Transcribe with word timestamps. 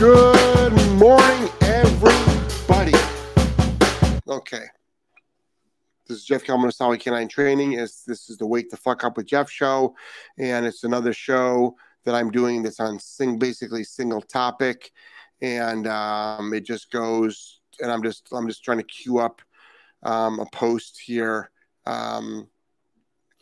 Good 0.00 0.72
morning, 0.92 1.50
everybody. 1.60 2.94
Okay. 4.26 4.64
This 6.08 6.16
is 6.16 6.24
Jeff 6.24 6.42
Gellman 6.42 6.98
Canine 6.98 7.28
Training. 7.28 7.74
Is 7.74 8.04
this 8.06 8.30
is 8.30 8.38
the 8.38 8.46
Wake 8.46 8.70
the 8.70 8.78
Fuck 8.78 9.04
Up 9.04 9.18
with 9.18 9.26
Jeff 9.26 9.50
show, 9.50 9.94
and 10.38 10.64
it's 10.64 10.84
another 10.84 11.12
show 11.12 11.76
that 12.06 12.14
I'm 12.14 12.30
doing 12.30 12.62
that's 12.62 12.80
on 12.80 12.98
sing 12.98 13.38
basically 13.38 13.84
single 13.84 14.22
topic, 14.22 14.90
and 15.42 15.86
um, 15.86 16.54
it 16.54 16.64
just 16.64 16.90
goes. 16.90 17.60
And 17.80 17.92
I'm 17.92 18.02
just 18.02 18.26
I'm 18.32 18.48
just 18.48 18.64
trying 18.64 18.78
to 18.78 18.84
queue 18.84 19.18
up 19.18 19.42
um, 20.02 20.40
a 20.40 20.46
post 20.46 20.98
here 20.98 21.50
um, 21.84 22.48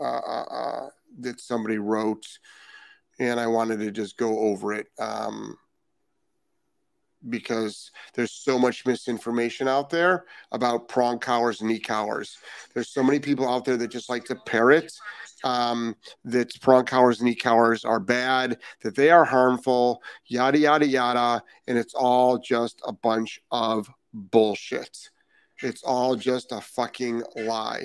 uh, 0.00 0.02
uh, 0.02 0.44
uh 0.50 0.88
that 1.20 1.40
somebody 1.40 1.78
wrote, 1.78 2.26
and 3.20 3.38
I 3.38 3.46
wanted 3.46 3.78
to 3.78 3.92
just 3.92 4.16
go 4.16 4.40
over 4.40 4.72
it. 4.72 4.88
Um, 4.98 5.56
because 7.28 7.90
there's 8.14 8.32
so 8.32 8.58
much 8.58 8.86
misinformation 8.86 9.66
out 9.68 9.90
there 9.90 10.24
about 10.52 10.88
prong 10.88 11.18
collars 11.18 11.60
and 11.60 11.68
knee 11.68 11.80
collars. 11.80 12.36
There's 12.74 12.90
so 12.90 13.02
many 13.02 13.18
people 13.18 13.48
out 13.48 13.64
there 13.64 13.76
that 13.76 13.88
just 13.88 14.08
like 14.08 14.24
to 14.26 14.36
parrot 14.46 14.92
um, 15.44 15.96
that 16.24 16.60
prong 16.60 16.84
collars 16.84 17.20
and 17.20 17.28
knee 17.28 17.34
collars 17.34 17.84
are 17.84 18.00
bad, 18.00 18.58
that 18.82 18.94
they 18.94 19.10
are 19.10 19.24
harmful, 19.24 20.02
yada, 20.26 20.58
yada, 20.58 20.86
yada. 20.86 21.42
And 21.66 21.78
it's 21.78 21.94
all 21.94 22.38
just 22.38 22.80
a 22.84 22.92
bunch 22.92 23.40
of 23.50 23.90
bullshit. 24.12 25.10
It's 25.62 25.82
all 25.82 26.14
just 26.14 26.52
a 26.52 26.60
fucking 26.60 27.22
lie. 27.36 27.84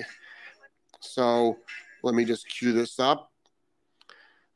So 1.00 1.58
let 2.02 2.14
me 2.14 2.24
just 2.24 2.48
cue 2.48 2.72
this 2.72 2.98
up. 2.98 3.30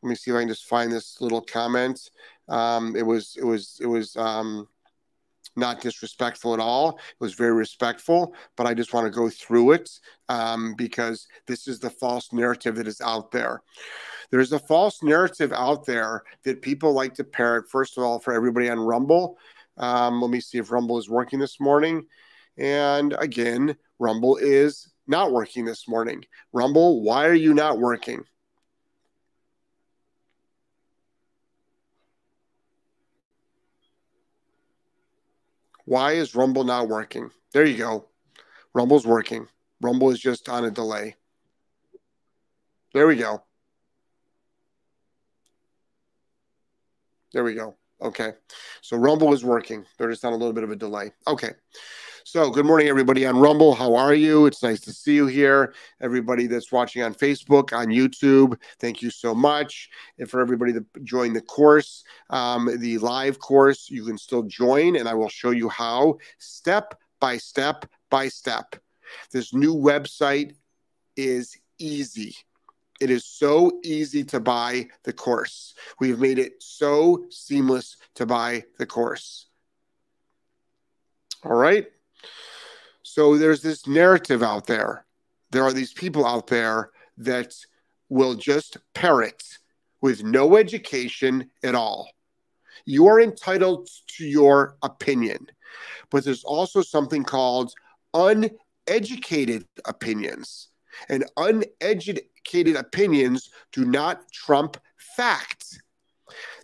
Let 0.02 0.10
me 0.10 0.14
see 0.14 0.30
if 0.30 0.36
I 0.36 0.40
can 0.40 0.48
just 0.48 0.66
find 0.66 0.92
this 0.92 1.20
little 1.20 1.40
comment. 1.40 2.10
Um, 2.48 2.96
it 2.96 3.04
was 3.04 3.36
it 3.38 3.44
was 3.44 3.78
it 3.80 3.86
was 3.86 4.16
um, 4.16 4.68
not 5.56 5.80
disrespectful 5.80 6.54
at 6.54 6.60
all. 6.60 6.98
It 6.98 7.20
was 7.20 7.34
very 7.34 7.52
respectful, 7.52 8.34
but 8.56 8.66
I 8.66 8.74
just 8.74 8.94
want 8.94 9.06
to 9.06 9.18
go 9.18 9.28
through 9.28 9.72
it 9.72 9.90
um, 10.28 10.74
because 10.76 11.26
this 11.46 11.68
is 11.68 11.78
the 11.78 11.90
false 11.90 12.32
narrative 12.32 12.76
that 12.76 12.88
is 12.88 13.00
out 13.00 13.30
there. 13.30 13.62
There's 14.30 14.52
a 14.52 14.58
false 14.58 15.02
narrative 15.02 15.52
out 15.52 15.86
there 15.86 16.22
that 16.44 16.62
people 16.62 16.92
like 16.92 17.14
to 17.14 17.24
parrot. 17.24 17.68
First 17.70 17.96
of 17.96 18.04
all, 18.04 18.18
for 18.18 18.32
everybody 18.32 18.68
on 18.68 18.78
Rumble, 18.78 19.38
um, 19.78 20.20
let 20.20 20.30
me 20.30 20.40
see 20.40 20.58
if 20.58 20.70
Rumble 20.70 20.98
is 20.98 21.08
working 21.08 21.38
this 21.38 21.60
morning. 21.60 22.06
And 22.56 23.14
again, 23.18 23.76
Rumble 23.98 24.36
is 24.36 24.92
not 25.06 25.32
working 25.32 25.64
this 25.64 25.88
morning. 25.88 26.24
Rumble, 26.52 27.02
why 27.02 27.26
are 27.26 27.34
you 27.34 27.54
not 27.54 27.78
working? 27.78 28.24
Why 35.88 36.12
is 36.12 36.34
Rumble 36.34 36.64
not 36.64 36.86
working? 36.86 37.30
There 37.54 37.64
you 37.64 37.78
go. 37.78 38.08
Rumble's 38.74 39.06
working. 39.06 39.48
Rumble 39.80 40.10
is 40.10 40.20
just 40.20 40.46
on 40.50 40.66
a 40.66 40.70
delay. 40.70 41.16
There 42.92 43.06
we 43.06 43.16
go. 43.16 43.42
There 47.32 47.42
we 47.42 47.54
go. 47.54 47.76
Okay. 48.02 48.32
So 48.82 48.98
Rumble 48.98 49.32
is 49.32 49.42
working. 49.42 49.86
They're 49.96 50.10
just 50.10 50.26
on 50.26 50.34
a 50.34 50.36
little 50.36 50.52
bit 50.52 50.64
of 50.64 50.70
a 50.70 50.76
delay. 50.76 51.12
Okay. 51.26 51.52
So, 52.30 52.50
good 52.50 52.66
morning, 52.66 52.88
everybody 52.88 53.24
on 53.24 53.38
Rumble. 53.38 53.74
How 53.74 53.94
are 53.94 54.12
you? 54.12 54.44
It's 54.44 54.62
nice 54.62 54.80
to 54.80 54.92
see 54.92 55.14
you 55.14 55.28
here. 55.28 55.72
Everybody 56.02 56.46
that's 56.46 56.70
watching 56.70 57.02
on 57.02 57.14
Facebook, 57.14 57.72
on 57.72 57.86
YouTube, 57.86 58.60
thank 58.78 59.00
you 59.00 59.08
so 59.08 59.34
much. 59.34 59.88
And 60.18 60.28
for 60.28 60.42
everybody 60.42 60.72
that 60.72 61.04
joined 61.04 61.36
the 61.36 61.40
course, 61.40 62.04
um, 62.28 62.68
the 62.80 62.98
live 62.98 63.38
course, 63.38 63.88
you 63.88 64.04
can 64.04 64.18
still 64.18 64.42
join, 64.42 64.96
and 64.96 65.08
I 65.08 65.14
will 65.14 65.30
show 65.30 65.52
you 65.52 65.70
how 65.70 66.18
step 66.36 67.00
by 67.18 67.38
step 67.38 67.86
by 68.10 68.28
step. 68.28 68.76
This 69.32 69.54
new 69.54 69.74
website 69.74 70.52
is 71.16 71.56
easy. 71.78 72.36
It 73.00 73.08
is 73.08 73.24
so 73.24 73.80
easy 73.82 74.22
to 74.24 74.38
buy 74.38 74.88
the 75.04 75.14
course. 75.14 75.72
We've 75.98 76.20
made 76.20 76.38
it 76.38 76.62
so 76.62 77.24
seamless 77.30 77.96
to 78.16 78.26
buy 78.26 78.64
the 78.76 78.84
course. 78.84 79.46
All 81.42 81.56
right. 81.56 81.86
So 83.02 83.38
there's 83.38 83.62
this 83.62 83.86
narrative 83.86 84.42
out 84.42 84.66
there. 84.66 85.06
There 85.50 85.62
are 85.62 85.72
these 85.72 85.92
people 85.92 86.26
out 86.26 86.46
there 86.46 86.90
that 87.16 87.54
will 88.08 88.34
just 88.34 88.76
parrot 88.94 89.42
with 90.00 90.22
no 90.22 90.56
education 90.56 91.50
at 91.62 91.74
all. 91.74 92.10
You 92.84 93.06
are 93.06 93.20
entitled 93.20 93.88
to 94.16 94.24
your 94.24 94.76
opinion, 94.82 95.48
but 96.10 96.24
there's 96.24 96.44
also 96.44 96.82
something 96.82 97.24
called 97.24 97.72
uneducated 98.14 99.66
opinions. 99.84 100.68
And 101.08 101.24
uneducated 101.36 102.76
opinions 102.76 103.50
do 103.72 103.84
not 103.84 104.30
trump 104.32 104.76
fact. 104.96 105.80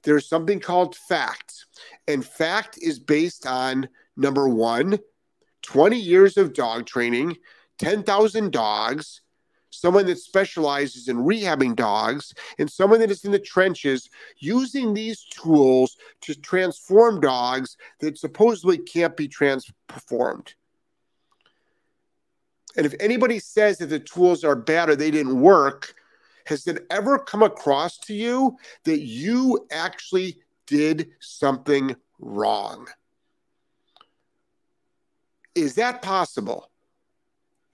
There's 0.03 0.28
something 0.28 0.60
called 0.60 0.97
fact, 0.97 1.66
and 2.06 2.25
fact 2.25 2.78
is 2.81 2.98
based 2.98 3.47
on 3.47 3.88
number 4.16 4.48
one, 4.48 4.98
20 5.65 5.97
years 5.99 6.37
of 6.37 6.53
dog 6.53 6.87
training, 6.87 7.37
10,000 7.79 8.53
dogs, 8.53 9.23
someone 9.71 10.07
that 10.07 10.19
specializes 10.19 11.09
in 11.09 11.17
rehabbing 11.17 11.75
dogs, 11.75 12.33
and 12.59 12.71
someone 12.71 13.01
that 13.01 13.11
is 13.11 13.25
in 13.25 13.33
the 13.33 13.39
trenches 13.39 14.09
using 14.39 14.95
these 14.95 15.25
tools 15.25 15.97
to 16.21 16.35
transform 16.35 17.21
dogs 17.21 17.77
that 18.01 18.19
supposedly 18.19 18.79
can't 18.79 19.17
be 19.17 19.27
transformed. 19.27 20.55
And 22.77 22.87
if 22.87 22.95
anybody 23.01 23.39
says 23.39 23.79
that 23.79 23.87
the 23.87 24.01
tools 24.01 24.45
are 24.45 24.57
bad 24.57 24.91
or 24.91 24.97
they 24.97 25.11
didn't 25.11 25.41
work, 25.41 25.95
has 26.47 26.67
it 26.67 26.87
ever 26.91 27.19
come 27.19 27.43
across 27.43 27.99
to 27.99 28.15
you 28.15 28.57
that 28.85 29.01
you 29.01 29.67
actually 29.71 30.39
did 30.67 31.11
something 31.21 31.97
wrong? 32.19 32.89
Is 35.54 35.75
that 35.75 36.03
possible? 36.03 36.70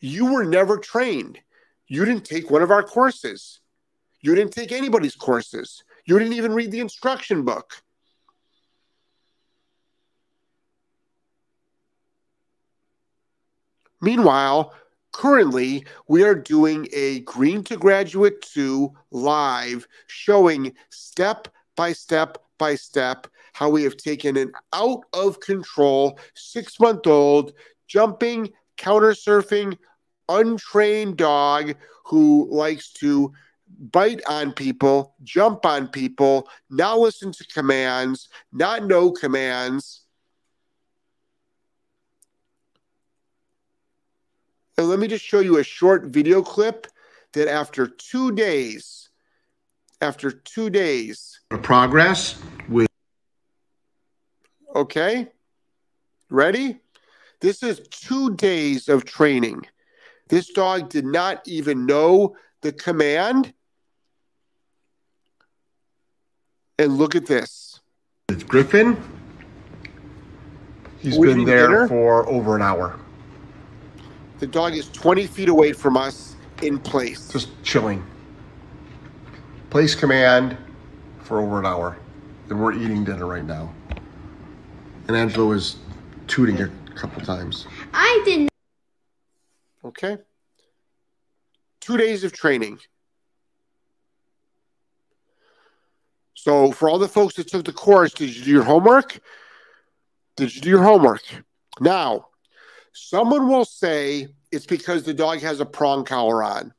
You 0.00 0.32
were 0.32 0.44
never 0.44 0.78
trained. 0.78 1.38
You 1.86 2.04
didn't 2.04 2.24
take 2.24 2.50
one 2.50 2.62
of 2.62 2.70
our 2.70 2.82
courses. 2.82 3.60
You 4.20 4.34
didn't 4.34 4.52
take 4.52 4.72
anybody's 4.72 5.16
courses. 5.16 5.82
You 6.04 6.18
didn't 6.18 6.34
even 6.34 6.52
read 6.52 6.70
the 6.70 6.80
instruction 6.80 7.44
book. 7.44 7.82
Meanwhile, 14.00 14.74
currently 15.12 15.84
we 16.08 16.22
are 16.22 16.34
doing 16.34 16.88
a 16.92 17.20
Green 17.20 17.62
to 17.64 17.76
Graduate 17.76 18.40
2 18.42 18.92
live 19.10 19.86
showing 20.06 20.72
step 20.88 21.48
by 21.76 21.92
step 21.92 22.38
by 22.60 22.76
step 22.76 23.26
how 23.54 23.68
we 23.68 23.82
have 23.82 23.96
taken 23.96 24.36
an 24.36 24.52
out 24.72 25.02
of 25.12 25.40
control 25.40 26.20
six 26.34 26.78
month 26.78 27.08
old 27.08 27.52
jumping, 27.88 28.50
counter 28.76 29.10
surfing, 29.10 29.76
untrained 30.28 31.16
dog 31.16 31.74
who 32.04 32.48
likes 32.52 32.92
to 32.92 33.32
bite 33.92 34.20
on 34.28 34.52
people, 34.52 35.14
jump 35.24 35.66
on 35.66 35.88
people, 35.88 36.48
not 36.68 36.98
listen 36.98 37.32
to 37.32 37.44
commands, 37.46 38.28
not 38.52 38.84
know 38.84 39.10
commands. 39.10 40.02
And 44.76 44.88
let 44.88 44.98
me 44.98 45.08
just 45.08 45.24
show 45.24 45.40
you 45.40 45.58
a 45.58 45.64
short 45.64 46.06
video 46.06 46.42
clip 46.42 46.86
that 47.32 47.48
after 47.48 47.86
two 47.86 48.32
days, 48.32 49.10
after 50.00 50.30
two 50.30 50.70
days, 50.70 51.39
progress 51.58 52.40
with. 52.68 52.88
Okay, 54.74 55.28
ready? 56.28 56.78
This 57.40 57.62
is 57.62 57.80
two 57.90 58.36
days 58.36 58.88
of 58.88 59.04
training. 59.04 59.66
This 60.28 60.48
dog 60.50 60.88
did 60.88 61.04
not 61.04 61.46
even 61.46 61.86
know 61.86 62.36
the 62.60 62.72
command. 62.72 63.52
And 66.78 66.96
look 66.96 67.14
at 67.14 67.26
this. 67.26 67.80
It's 68.28 68.44
Griffin. 68.44 68.96
He's 70.98 71.18
we 71.18 71.28
been 71.28 71.44
there 71.44 71.66
dinner. 71.66 71.88
for 71.88 72.28
over 72.28 72.54
an 72.54 72.62
hour. 72.62 72.98
The 74.38 74.46
dog 74.46 74.74
is 74.74 74.88
20 74.90 75.26
feet 75.26 75.48
away 75.48 75.72
from 75.72 75.96
us 75.96 76.36
in 76.62 76.78
place. 76.78 77.28
Just 77.28 77.48
chilling. 77.62 78.06
Place 79.70 79.94
command 79.94 80.56
for 81.30 81.40
over 81.40 81.60
an 81.60 81.64
hour. 81.64 81.96
And 82.48 82.60
we're 82.60 82.72
eating 82.72 83.04
dinner 83.04 83.24
right 83.24 83.44
now. 83.44 83.72
And 85.06 85.16
Angelo 85.16 85.52
is 85.52 85.76
tooting 86.26 86.60
a 86.60 86.68
couple 86.96 87.22
times. 87.22 87.68
I 87.94 88.20
didn't. 88.24 88.50
Okay. 89.84 90.18
Two 91.80 91.96
days 91.96 92.24
of 92.24 92.32
training. 92.32 92.80
So, 96.34 96.72
for 96.72 96.88
all 96.88 96.98
the 96.98 97.06
folks 97.06 97.36
that 97.36 97.46
took 97.46 97.64
the 97.64 97.72
course, 97.72 98.12
did 98.12 98.34
you 98.34 98.42
do 98.42 98.50
your 98.50 98.64
homework? 98.64 99.20
Did 100.34 100.52
you 100.56 100.60
do 100.60 100.68
your 100.68 100.82
homework? 100.82 101.22
Now, 101.78 102.26
someone 102.92 103.46
will 103.46 103.64
say 103.64 104.26
it's 104.50 104.66
because 104.66 105.04
the 105.04 105.14
dog 105.14 105.38
has 105.42 105.60
a 105.60 105.66
prong 105.66 106.04
collar 106.04 106.42
on. 106.42 106.74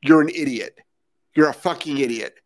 You're 0.00 0.20
an 0.20 0.28
idiot. 0.28 0.78
You're 1.34 1.48
a 1.48 1.54
fucking 1.54 1.98
idiot. 1.98 2.39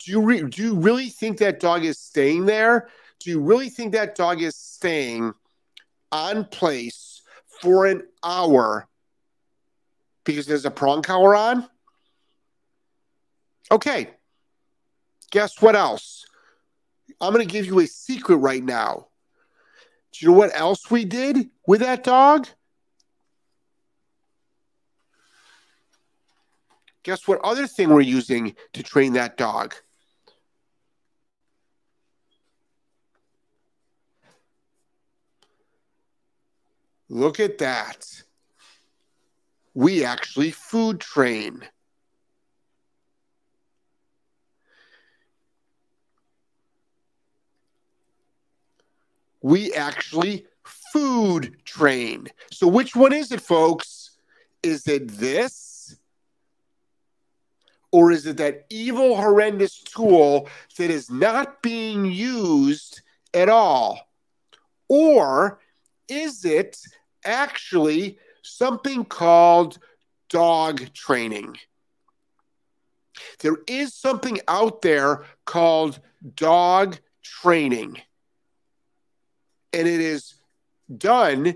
Do 0.00 0.10
you 0.10 0.20
re- 0.20 0.42
do 0.42 0.62
you 0.62 0.74
really 0.74 1.08
think 1.08 1.38
that 1.38 1.60
dog 1.60 1.84
is 1.84 1.98
staying 1.98 2.46
there? 2.46 2.88
Do 3.20 3.30
you 3.30 3.40
really 3.40 3.68
think 3.68 3.92
that 3.92 4.14
dog 4.14 4.42
is 4.42 4.56
staying 4.56 5.32
on 6.12 6.44
place 6.44 7.22
for 7.60 7.86
an 7.86 8.02
hour 8.22 8.86
because 10.24 10.46
there's 10.46 10.64
a 10.64 10.70
prong 10.70 11.02
collar 11.02 11.34
on? 11.34 11.68
Okay. 13.70 14.10
Guess 15.30 15.60
what 15.62 15.74
else? 15.74 16.26
I'm 17.20 17.32
going 17.32 17.46
to 17.46 17.52
give 17.52 17.66
you 17.66 17.80
a 17.80 17.86
secret 17.86 18.36
right 18.36 18.62
now. 18.62 19.08
Do 20.12 20.24
you 20.24 20.32
know 20.32 20.38
what 20.38 20.54
else 20.54 20.90
we 20.90 21.04
did 21.04 21.50
with 21.66 21.80
that 21.80 22.04
dog? 22.04 22.46
Guess 27.04 27.28
what 27.28 27.38
other 27.44 27.66
thing 27.66 27.90
we're 27.90 28.00
using 28.00 28.56
to 28.72 28.82
train 28.82 29.12
that 29.12 29.36
dog? 29.36 29.74
Look 37.10 37.38
at 37.38 37.58
that. 37.58 38.22
We 39.74 40.02
actually 40.02 40.50
food 40.50 40.98
train. 41.00 41.62
We 49.42 49.74
actually 49.74 50.46
food 50.64 51.56
train. 51.66 52.28
So, 52.50 52.66
which 52.66 52.96
one 52.96 53.12
is 53.12 53.30
it, 53.30 53.42
folks? 53.42 54.12
Is 54.62 54.88
it 54.88 55.08
this? 55.08 55.73
Or 57.94 58.10
is 58.10 58.26
it 58.26 58.38
that 58.38 58.66
evil, 58.70 59.14
horrendous 59.14 59.80
tool 59.80 60.48
that 60.78 60.90
is 60.90 61.12
not 61.12 61.62
being 61.62 62.04
used 62.04 63.02
at 63.32 63.48
all? 63.48 64.10
Or 64.88 65.60
is 66.08 66.44
it 66.44 66.76
actually 67.24 68.18
something 68.42 69.04
called 69.04 69.78
dog 70.28 70.92
training? 70.92 71.56
There 73.38 73.58
is 73.68 73.94
something 73.94 74.40
out 74.48 74.82
there 74.82 75.22
called 75.44 76.00
dog 76.34 76.98
training. 77.22 77.98
And 79.72 79.86
it 79.86 80.00
is 80.00 80.34
done 80.98 81.54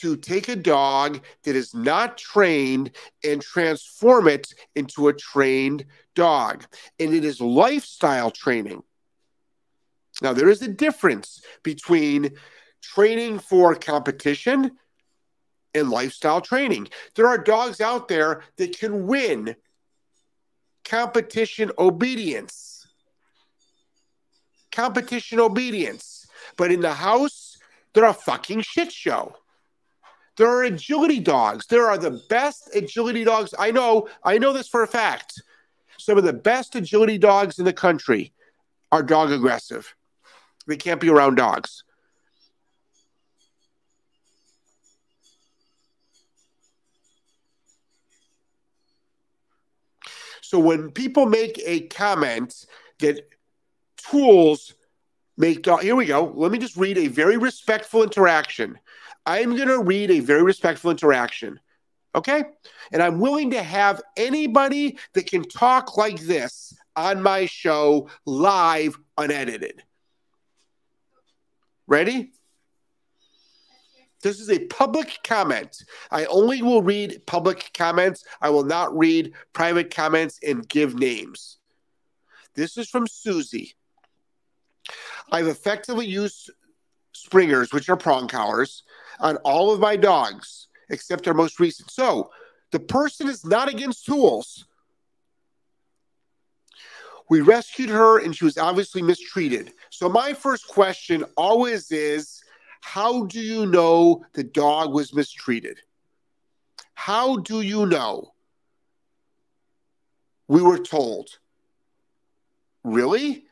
to 0.00 0.16
take 0.16 0.48
a 0.48 0.56
dog 0.56 1.20
that 1.44 1.56
is 1.56 1.74
not 1.74 2.18
trained 2.18 2.90
and 3.24 3.40
transform 3.40 4.28
it 4.28 4.52
into 4.74 5.08
a 5.08 5.14
trained 5.14 5.84
dog. 6.14 6.64
And 6.98 7.14
it 7.14 7.24
is 7.24 7.40
lifestyle 7.40 8.30
training. 8.30 8.82
Now, 10.22 10.32
there 10.32 10.48
is 10.48 10.62
a 10.62 10.68
difference 10.68 11.42
between 11.62 12.30
training 12.82 13.38
for 13.38 13.74
competition 13.74 14.72
and 15.74 15.90
lifestyle 15.90 16.40
training. 16.40 16.88
There 17.14 17.26
are 17.26 17.38
dogs 17.38 17.80
out 17.80 18.08
there 18.08 18.42
that 18.56 18.78
can 18.78 19.06
win 19.06 19.56
competition 20.84 21.70
obedience. 21.78 22.86
Competition 24.72 25.40
obedience. 25.40 26.26
But 26.56 26.72
in 26.72 26.80
the 26.80 26.94
house, 26.94 27.58
they're 27.92 28.04
a 28.04 28.14
fucking 28.14 28.62
shit 28.62 28.92
show. 28.92 29.36
There 30.36 30.48
are 30.48 30.64
agility 30.64 31.20
dogs. 31.20 31.66
There 31.66 31.86
are 31.86 31.96
the 31.96 32.22
best 32.28 32.74
agility 32.74 33.24
dogs. 33.24 33.54
I 33.58 33.70
know, 33.70 34.08
I 34.22 34.38
know 34.38 34.52
this 34.52 34.68
for 34.68 34.82
a 34.82 34.86
fact. 34.86 35.42
Some 35.98 36.18
of 36.18 36.24
the 36.24 36.32
best 36.32 36.76
agility 36.76 37.16
dogs 37.16 37.58
in 37.58 37.64
the 37.64 37.72
country 37.72 38.32
are 38.92 39.02
dog 39.02 39.32
aggressive. 39.32 39.94
They 40.66 40.76
can't 40.76 41.00
be 41.00 41.08
around 41.08 41.36
dogs. 41.36 41.84
So 50.42 50.60
when 50.60 50.92
people 50.92 51.26
make 51.26 51.60
a 51.64 51.80
comment 51.88 52.66
that 53.00 53.28
tools 53.96 54.74
make 55.36 55.62
dog, 55.62 55.82
here 55.82 55.96
we 55.96 56.06
go. 56.06 56.32
Let 56.36 56.52
me 56.52 56.58
just 56.58 56.76
read 56.76 56.98
a 56.98 57.08
very 57.08 57.36
respectful 57.36 58.02
interaction. 58.02 58.78
I'm 59.26 59.56
going 59.56 59.68
to 59.68 59.82
read 59.82 60.10
a 60.10 60.20
very 60.20 60.42
respectful 60.42 60.90
interaction. 60.90 61.60
Okay. 62.14 62.44
And 62.92 63.02
I'm 63.02 63.20
willing 63.20 63.50
to 63.50 63.62
have 63.62 64.00
anybody 64.16 64.98
that 65.12 65.26
can 65.26 65.42
talk 65.42 65.96
like 65.96 66.20
this 66.20 66.72
on 66.94 67.22
my 67.22 67.44
show 67.46 68.08
live, 68.24 68.96
unedited. 69.18 69.82
Ready? 71.86 72.32
This 74.22 74.40
is 74.40 74.50
a 74.50 74.64
public 74.66 75.18
comment. 75.22 75.84
I 76.10 76.24
only 76.24 76.62
will 76.62 76.82
read 76.82 77.22
public 77.26 77.70
comments. 77.74 78.24
I 78.40 78.50
will 78.50 78.64
not 78.64 78.96
read 78.96 79.34
private 79.52 79.94
comments 79.94 80.40
and 80.46 80.66
give 80.66 80.94
names. 80.94 81.58
This 82.54 82.78
is 82.78 82.88
from 82.88 83.06
Susie. 83.06 83.74
I've 85.30 85.48
effectively 85.48 86.06
used 86.06 86.50
Sprengers, 87.26 87.72
which 87.72 87.88
are 87.88 87.96
prong 87.96 88.28
collars, 88.28 88.82
on 89.20 89.36
all 89.38 89.72
of 89.72 89.80
my 89.80 89.96
dogs 89.96 90.68
except 90.90 91.26
our 91.26 91.34
most 91.34 91.58
recent. 91.58 91.90
So 91.90 92.30
the 92.70 92.80
person 92.80 93.28
is 93.28 93.44
not 93.44 93.68
against 93.68 94.06
tools. 94.06 94.66
We 97.28 97.40
rescued 97.40 97.90
her 97.90 98.20
and 98.20 98.36
she 98.36 98.44
was 98.44 98.56
obviously 98.56 99.02
mistreated. 99.02 99.72
So 99.90 100.08
my 100.08 100.32
first 100.32 100.68
question 100.68 101.24
always 101.36 101.90
is 101.90 102.42
how 102.82 103.24
do 103.24 103.40
you 103.40 103.66
know 103.66 104.24
the 104.34 104.44
dog 104.44 104.94
was 104.94 105.12
mistreated? 105.12 105.80
How 106.94 107.38
do 107.38 107.60
you 107.62 107.86
know? 107.86 108.32
We 110.48 110.62
were 110.62 110.78
told. 110.78 111.28
Really? 112.84 113.44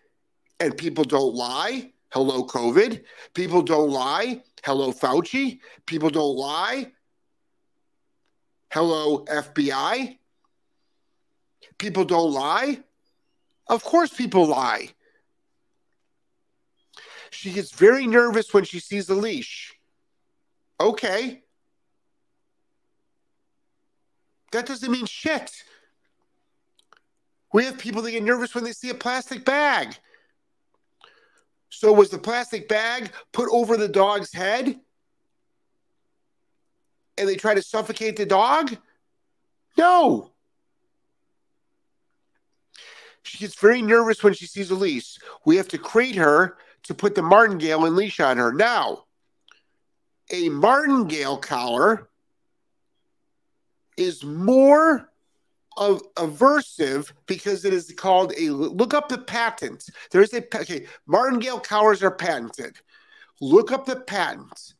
And 0.61 0.77
people 0.77 1.03
don't 1.03 1.35
lie? 1.35 1.94
Hello, 2.15 2.45
COVID. 2.45 3.03
People 3.35 3.61
don't 3.61 3.91
lie? 3.91 4.41
Hello, 4.65 4.93
Fauci. 4.93 5.59
People 5.85 6.11
don't 6.11 6.37
lie? 6.37 6.93
Hello, 8.71 9.25
FBI. 9.25 10.17
People 11.77 12.05
don't 12.05 12.31
lie? 12.31 12.79
Of 13.67 13.83
course, 13.83 14.15
people 14.15 14.47
lie. 14.47 14.91
She 17.31 17.51
gets 17.51 17.73
very 17.73 18.07
nervous 18.07 18.55
when 18.55 18.63
she 18.63 18.79
sees 18.79 19.07
the 19.07 19.17
leash. 19.17 19.75
Okay. 20.81 21.43
That 24.53 24.67
doesn't 24.67 24.93
mean 24.93 25.07
shit. 25.07 25.51
We 27.53 27.65
have 27.65 27.77
people 27.77 28.03
that 28.03 28.13
get 28.13 28.23
nervous 28.23 28.55
when 28.55 28.63
they 28.63 28.71
see 28.71 28.91
a 28.91 28.95
plastic 28.95 29.45
bag. 29.45 29.97
So, 31.77 31.93
was 31.93 32.11
the 32.11 32.19
plastic 32.19 32.69
bag 32.69 33.11
put 33.33 33.49
over 33.53 33.77
the 33.77 33.89
dog's 33.89 34.33
head 34.33 34.79
and 37.19 37.29
they 37.29 37.37
try 37.37 37.55
to 37.55 37.63
suffocate 37.63 38.17
the 38.17 38.27
dog? 38.27 38.77
No. 39.77 40.31
She 43.23 43.39
gets 43.39 43.55
very 43.57 43.83
nervous 43.83 44.23
when 44.23 44.35
she 44.35 44.47
sees 44.47 44.71
a 44.71 44.75
leash. 44.75 45.19
We 45.45 45.57
have 45.57 45.69
to 45.69 45.79
crate 45.79 46.15
her 46.15 46.59
to 46.85 46.95
put 46.95 47.15
the 47.15 47.23
martingale 47.23 47.87
and 47.87 47.97
leash 47.97 48.21
on 48.21 48.37
her. 48.37 48.53
Now, 48.53 49.05
a 50.31 50.49
martingale 50.51 51.39
collar 51.39 52.09
is 53.97 54.23
more 54.23 55.11
of 55.77 56.03
aversive 56.15 57.13
because 57.27 57.65
it 57.65 57.73
is 57.73 57.93
called 57.97 58.33
a 58.39 58.51
look 58.51 58.95
up 58.95 59.09
the 59.09 59.19
patent. 59.19 59.85
There's 60.11 60.33
a 60.33 60.45
okay, 60.57 60.87
martingale 61.07 61.61
collars 61.61 62.03
are 62.03 62.11
patented. 62.11 62.77
Look 63.41 63.73
up 63.73 63.87
the 63.87 63.97
patent. 63.97 64.75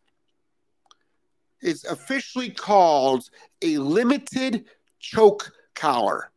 It's 1.61 1.85
officially 1.85 2.51
called 2.51 3.29
a 3.63 3.79
limited 3.79 4.67
choke 5.01 5.53
collar. 5.75 6.31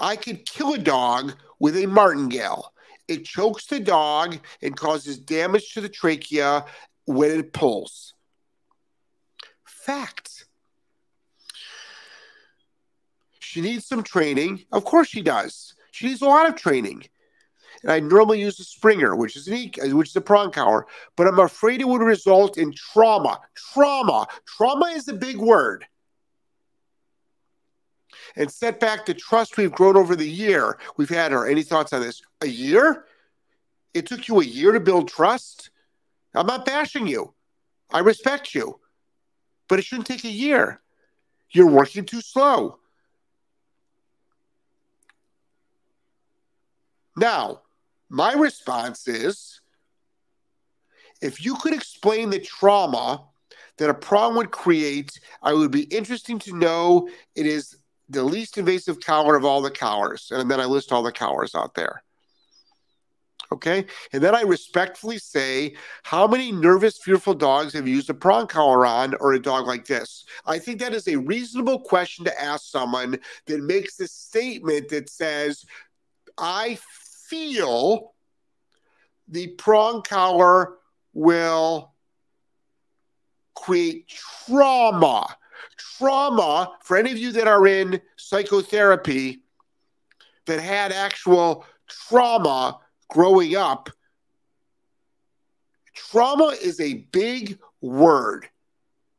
I 0.00 0.14
could 0.16 0.46
kill 0.46 0.74
a 0.74 0.78
dog 0.78 1.34
with 1.58 1.76
a 1.76 1.86
martingale. 1.86 2.72
It 3.08 3.24
chokes 3.24 3.66
the 3.66 3.80
dog 3.80 4.38
and 4.62 4.76
causes 4.76 5.18
damage 5.18 5.72
to 5.72 5.80
the 5.80 5.88
trachea 5.88 6.64
when 7.06 7.30
it 7.30 7.52
pulls. 7.52 8.14
Fact. 9.88 10.44
She 13.38 13.62
needs 13.62 13.86
some 13.86 14.02
training. 14.02 14.66
Of 14.70 14.84
course 14.84 15.08
she 15.08 15.22
does. 15.22 15.72
She 15.92 16.08
needs 16.08 16.20
a 16.20 16.26
lot 16.26 16.46
of 16.46 16.56
training. 16.56 17.04
and 17.82 17.90
I 17.90 18.00
normally 18.00 18.38
use 18.38 18.60
a 18.60 18.64
Sprenger, 18.64 19.16
which 19.16 19.34
is 19.34 19.48
an 19.48 19.54
e- 19.54 19.72
uh, 19.82 19.96
which 19.96 20.10
is 20.10 20.16
a 20.16 20.20
prong 20.20 20.50
collar, 20.50 20.86
but 21.16 21.26
I'm 21.26 21.38
afraid 21.38 21.80
it 21.80 21.88
would 21.88 22.02
result 22.02 22.58
in 22.58 22.74
trauma. 22.74 23.40
Trauma. 23.72 24.26
Trauma 24.44 24.88
is 24.88 25.08
a 25.08 25.14
big 25.14 25.38
word. 25.38 25.86
And 28.36 28.50
set 28.52 28.80
back 28.80 29.06
the 29.06 29.14
trust 29.14 29.56
we've 29.56 29.72
grown 29.72 29.96
over 29.96 30.14
the 30.14 30.28
year 30.28 30.78
we've 30.98 31.08
had 31.08 31.32
her. 31.32 31.46
Any 31.46 31.62
thoughts 31.62 31.94
on 31.94 32.02
this? 32.02 32.20
A 32.42 32.46
year? 32.46 33.06
It 33.94 34.04
took 34.04 34.28
you 34.28 34.38
a 34.42 34.44
year 34.44 34.72
to 34.72 34.80
build 34.80 35.08
trust? 35.08 35.70
I'm 36.34 36.46
not 36.46 36.66
bashing 36.66 37.06
you. 37.06 37.32
I 37.90 38.00
respect 38.00 38.54
you. 38.54 38.80
But 39.68 39.78
it 39.78 39.84
shouldn't 39.84 40.06
take 40.06 40.24
a 40.24 40.30
year. 40.30 40.80
You're 41.50 41.66
working 41.66 42.04
too 42.04 42.20
slow. 42.20 42.78
Now, 47.16 47.62
my 48.08 48.32
response 48.32 49.08
is 49.08 49.60
if 51.20 51.44
you 51.44 51.56
could 51.56 51.74
explain 51.74 52.30
the 52.30 52.38
trauma 52.38 53.24
that 53.78 53.90
a 53.90 53.94
prong 53.94 54.36
would 54.36 54.50
create, 54.50 55.18
I 55.42 55.52
would 55.52 55.70
be 55.70 55.82
interesting 55.82 56.38
to 56.40 56.56
know 56.56 57.08
it 57.34 57.46
is 57.46 57.76
the 58.08 58.22
least 58.22 58.56
invasive 58.56 59.00
collar 59.00 59.36
of 59.36 59.44
all 59.44 59.60
the 59.60 59.70
collars. 59.70 60.30
And 60.30 60.50
then 60.50 60.60
I 60.60 60.64
list 60.64 60.92
all 60.92 61.02
the 61.02 61.12
collars 61.12 61.54
out 61.54 61.74
there. 61.74 62.02
Okay. 63.50 63.86
And 64.12 64.22
then 64.22 64.34
I 64.34 64.42
respectfully 64.42 65.18
say, 65.18 65.74
how 66.02 66.26
many 66.26 66.52
nervous, 66.52 66.98
fearful 66.98 67.32
dogs 67.32 67.72
have 67.72 67.88
used 67.88 68.10
a 68.10 68.14
prong 68.14 68.46
collar 68.46 68.84
on 68.84 69.14
or 69.20 69.32
a 69.32 69.40
dog 69.40 69.66
like 69.66 69.86
this? 69.86 70.24
I 70.44 70.58
think 70.58 70.80
that 70.80 70.92
is 70.92 71.08
a 71.08 71.16
reasonable 71.16 71.80
question 71.80 72.26
to 72.26 72.40
ask 72.40 72.66
someone 72.66 73.18
that 73.46 73.60
makes 73.62 73.98
a 74.00 74.06
statement 74.06 74.90
that 74.90 75.08
says, 75.08 75.64
I 76.36 76.78
feel 77.28 78.12
the 79.28 79.48
prong 79.48 80.02
collar 80.02 80.74
will 81.14 81.94
create 83.54 84.08
trauma. 84.08 85.26
Trauma, 85.96 86.72
for 86.82 86.96
any 86.96 87.12
of 87.12 87.18
you 87.18 87.32
that 87.32 87.48
are 87.48 87.66
in 87.66 88.00
psychotherapy 88.16 89.40
that 90.46 90.60
had 90.60 90.92
actual 90.92 91.64
trauma 91.88 92.78
growing 93.08 93.56
up, 93.56 93.90
trauma 95.94 96.54
is 96.62 96.80
a 96.80 97.06
big 97.12 97.58
word. 97.80 98.48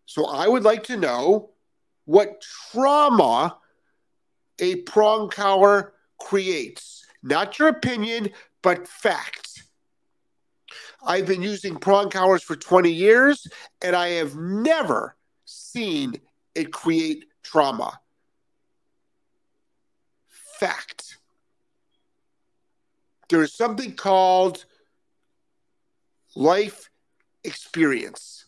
So 0.05 0.25
I 0.25 0.47
would 0.47 0.63
like 0.63 0.83
to 0.85 0.97
know 0.97 1.51
what 2.05 2.43
trauma 2.71 3.57
a 4.59 4.75
prong 4.77 5.29
collar 5.29 5.93
creates. 6.19 7.05
Not 7.21 7.59
your 7.59 7.67
opinion, 7.67 8.29
but 8.61 8.87
fact. 8.87 9.63
I've 11.05 11.25
been 11.25 11.41
using 11.41 11.77
prong 11.77 12.09
collars 12.09 12.43
for 12.43 12.55
20 12.55 12.91
years 12.91 13.47
and 13.81 13.95
I 13.95 14.09
have 14.09 14.35
never 14.35 15.15
seen 15.45 16.19
it 16.55 16.73
create 16.73 17.25
trauma. 17.43 17.99
Fact. 20.59 20.98
There 23.29 23.43
is 23.43 23.53
something 23.53 23.95
called 23.95 24.65
life 26.35 26.89
experience. 27.43 28.45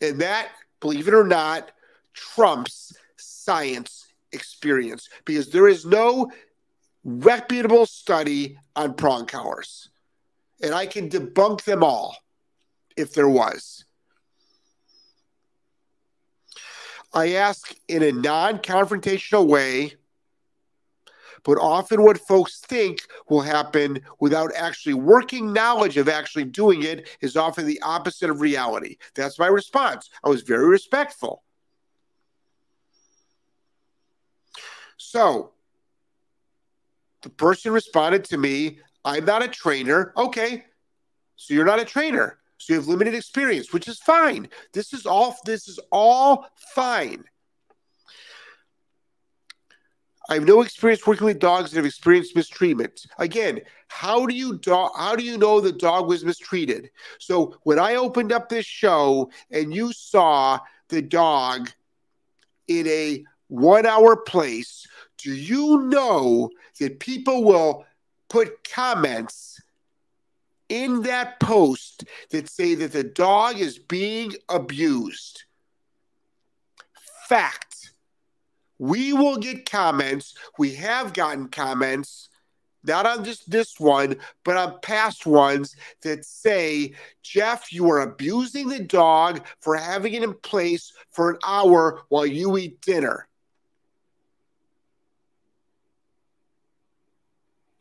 And 0.00 0.20
that, 0.20 0.50
believe 0.80 1.08
it 1.08 1.14
or 1.14 1.24
not, 1.24 1.72
trumps 2.12 2.92
science 3.16 4.06
experience 4.32 5.08
because 5.24 5.50
there 5.50 5.68
is 5.68 5.86
no 5.86 6.30
reputable 7.04 7.86
study 7.86 8.58
on 8.74 8.94
prong 8.94 9.26
collars. 9.26 9.88
And 10.62 10.74
I 10.74 10.86
can 10.86 11.08
debunk 11.08 11.64
them 11.64 11.82
all 11.82 12.16
if 12.96 13.14
there 13.14 13.28
was. 13.28 13.84
I 17.12 17.32
ask 17.32 17.74
in 17.88 18.02
a 18.02 18.12
non 18.12 18.58
confrontational 18.58 19.46
way, 19.46 19.94
but 21.46 21.58
often 21.58 22.02
what 22.02 22.18
folks 22.18 22.58
think 22.58 23.06
will 23.30 23.40
happen 23.40 24.00
without 24.18 24.50
actually 24.56 24.94
working 24.94 25.52
knowledge 25.52 25.96
of 25.96 26.08
actually 26.08 26.44
doing 26.44 26.82
it 26.82 27.08
is 27.20 27.36
often 27.36 27.64
the 27.66 27.80
opposite 27.82 28.28
of 28.28 28.40
reality. 28.40 28.96
That's 29.14 29.38
my 29.38 29.46
response. 29.46 30.10
I 30.24 30.28
was 30.28 30.42
very 30.42 30.66
respectful. 30.66 31.44
So, 34.96 35.52
the 37.22 37.30
person 37.30 37.72
responded 37.72 38.24
to 38.24 38.38
me, 38.38 38.80
I'm 39.04 39.24
not 39.24 39.44
a 39.44 39.48
trainer. 39.48 40.12
Okay. 40.16 40.64
So 41.36 41.54
you're 41.54 41.64
not 41.64 41.80
a 41.80 41.84
trainer. 41.84 42.38
So 42.58 42.72
you 42.72 42.80
have 42.80 42.88
limited 42.88 43.14
experience, 43.14 43.72
which 43.72 43.86
is 43.86 43.98
fine. 44.00 44.48
This 44.72 44.92
is 44.92 45.06
all 45.06 45.36
this 45.44 45.68
is 45.68 45.78
all 45.92 46.46
fine. 46.74 47.24
I 50.28 50.34
have 50.34 50.44
no 50.44 50.60
experience 50.62 51.06
working 51.06 51.26
with 51.26 51.38
dogs 51.38 51.70
that 51.70 51.76
have 51.76 51.86
experienced 51.86 52.34
mistreatment. 52.34 53.06
Again, 53.18 53.60
how 53.88 54.26
do 54.26 54.34
you 54.34 54.58
do- 54.58 54.90
how 54.96 55.14
do 55.14 55.22
you 55.22 55.38
know 55.38 55.60
the 55.60 55.72
dog 55.72 56.08
was 56.08 56.24
mistreated? 56.24 56.90
So 57.18 57.58
when 57.62 57.78
I 57.78 57.94
opened 57.94 58.32
up 58.32 58.48
this 58.48 58.66
show 58.66 59.30
and 59.50 59.74
you 59.74 59.92
saw 59.92 60.58
the 60.88 61.02
dog 61.02 61.70
in 62.66 62.86
a 62.88 63.24
one 63.48 63.86
hour 63.86 64.16
place, 64.16 64.86
do 65.18 65.32
you 65.32 65.82
know 65.82 66.50
that 66.80 66.98
people 66.98 67.44
will 67.44 67.84
put 68.28 68.68
comments 68.68 69.60
in 70.68 71.02
that 71.02 71.38
post 71.40 72.04
that 72.30 72.48
say 72.48 72.74
that 72.74 72.92
the 72.92 73.04
dog 73.04 73.58
is 73.58 73.78
being 73.78 74.32
abused. 74.48 75.44
Fact. 77.28 77.92
We 78.78 79.12
will 79.12 79.38
get 79.38 79.70
comments. 79.70 80.34
We 80.58 80.74
have 80.74 81.12
gotten 81.12 81.48
comments, 81.48 82.28
not 82.84 83.06
on 83.06 83.24
just 83.24 83.50
this 83.50 83.80
one, 83.80 84.16
but 84.44 84.56
on 84.56 84.80
past 84.80 85.26
ones 85.26 85.76
that 86.02 86.24
say, 86.24 86.92
Jeff, 87.22 87.72
you 87.72 87.90
are 87.90 88.00
abusing 88.00 88.68
the 88.68 88.80
dog 88.80 89.44
for 89.60 89.76
having 89.76 90.14
it 90.14 90.22
in 90.22 90.34
place 90.34 90.92
for 91.10 91.30
an 91.30 91.38
hour 91.44 92.02
while 92.08 92.26
you 92.26 92.56
eat 92.58 92.80
dinner. 92.80 93.26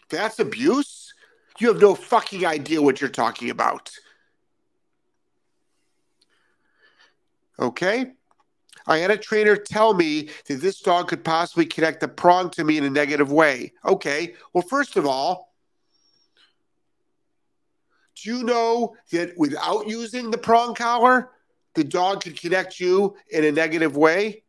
That's 0.09 0.39
abuse? 0.39 1.13
You 1.59 1.69
have 1.69 1.81
no 1.81 1.95
fucking 1.95 2.45
idea 2.45 2.81
what 2.81 3.01
you're 3.01 3.09
talking 3.09 3.49
about. 3.49 3.91
Okay? 7.59 8.11
I 8.87 8.99
had 8.99 9.11
a 9.11 9.17
trainer 9.17 9.55
tell 9.55 9.93
me 9.93 10.29
that 10.47 10.61
this 10.61 10.79
dog 10.79 11.07
could 11.07 11.23
possibly 11.23 11.65
connect 11.65 12.01
the 12.01 12.07
prong 12.07 12.49
to 12.51 12.63
me 12.63 12.77
in 12.77 12.83
a 12.83 12.89
negative 12.89 13.31
way. 13.31 13.73
Okay. 13.83 14.35
Well, 14.53 14.63
first 14.67 14.95
of 14.95 15.05
all, 15.05 15.53
do 18.15 18.29
you 18.29 18.43
know 18.43 18.95
that 19.11 19.37
without 19.37 19.87
using 19.87 20.31
the 20.31 20.37
prong 20.37 20.75
collar, 20.75 21.31
the 21.73 21.83
dog 21.83 22.23
could 22.23 22.39
connect 22.39 22.79
you 22.79 23.15
in 23.29 23.43
a 23.43 23.51
negative 23.51 23.97
way? 23.97 24.43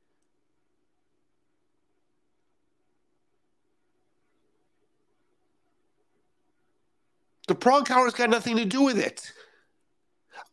The 7.48 7.54
prong 7.54 7.84
collar's 7.84 8.12
got 8.12 8.30
nothing 8.30 8.56
to 8.56 8.64
do 8.64 8.82
with 8.82 8.98
it. 8.98 9.32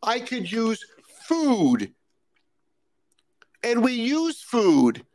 I 0.01 0.19
could 0.19 0.51
use 0.51 0.83
food. 1.27 1.93
And 3.63 3.83
we 3.83 3.93
use 3.93 4.41
food. 4.41 5.05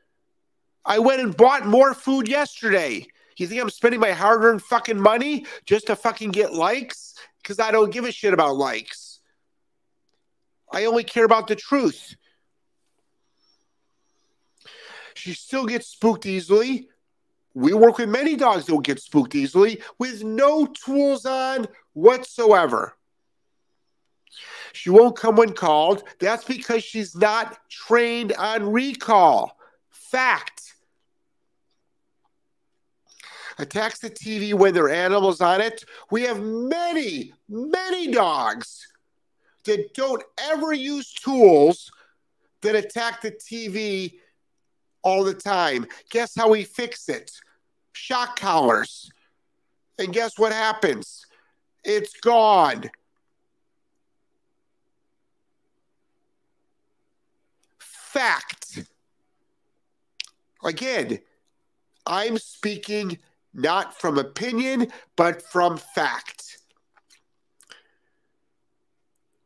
I 0.85 0.99
went 0.99 1.21
and 1.21 1.37
bought 1.37 1.67
more 1.67 1.93
food 1.95 2.29
yesterday. 2.29 3.07
You 3.37 3.47
think 3.47 3.61
I'm 3.61 3.71
spending 3.71 4.01
my 4.01 4.13
hard 4.13 4.43
earned 4.43 4.63
fucking 4.63 5.01
money 5.01 5.47
just 5.65 5.87
to 5.87 5.97
fucking 5.97 6.31
get 6.31 6.55
likes? 6.55 7.15
Because 7.43 7.61
I 7.61 7.71
don't 7.71 7.93
give 7.93 8.05
a 8.05 8.11
shit 8.11 8.35
about 8.35 8.57
likes. 8.57 9.21
I 10.73 10.87
only 10.87 11.05
care 11.05 11.25
about 11.25 11.47
the 11.47 11.57
truth. 11.57 12.17
She 15.15 15.35
still 15.35 15.67
gets 15.67 15.89
spooked 15.89 16.27
easily. 16.27 16.89
We 17.55 17.75
work 17.75 17.99
with 17.99 18.09
many 18.09 18.37
dogs 18.37 18.67
that 18.67 18.73
will 18.73 18.81
get 18.81 19.01
spooked 19.01 19.35
easily 19.35 19.83
with 19.99 20.23
no 20.23 20.67
tools 20.67 21.27
on 21.27 21.67
whatsoever. 21.93 22.95
She 24.73 24.91
won't 24.91 25.17
come 25.17 25.37
when 25.37 25.53
called. 25.53 26.05
That's 26.21 26.45
because 26.45 26.85
she's 26.85 27.17
not 27.17 27.59
trained 27.69 28.33
on 28.35 28.71
recall. 28.71 29.59
Fact. 29.91 30.75
Attacks 33.59 33.99
the 33.99 34.11
TV 34.11 34.55
when 34.55 34.73
there 34.73 34.85
are 34.85 34.91
animals 34.91 35.41
on 35.41 35.61
it. 35.61 35.85
We 36.11 36.23
have 36.23 36.41
many, 36.41 37.33
many 37.49 38.13
dogs 38.13 38.87
that 39.65 39.95
don't 39.95 40.23
ever 40.39 40.73
use 40.73 41.13
tools 41.13 41.91
that 42.63 42.77
attack 42.77 43.21
the 43.21 43.33
TV 43.33 44.15
all 45.03 45.25
the 45.25 45.35
time. 45.35 45.87
Guess 46.11 46.35
how 46.37 46.49
we 46.49 46.65
fix 46.65 47.09
it? 47.09 47.33
shock 47.99 48.39
collars. 48.39 49.11
And 49.99 50.13
guess 50.13 50.39
what 50.39 50.53
happens? 50.53 51.27
It's 51.85 52.19
gone. 52.21 52.91
Fact. 58.19 58.85
Again, 60.65 61.21
I'm 62.05 62.37
speaking 62.37 63.17
not 63.55 63.97
from 63.97 64.19
opinion, 64.19 64.89
but 65.15 65.41
from 65.41 65.77
fact. 65.77 66.59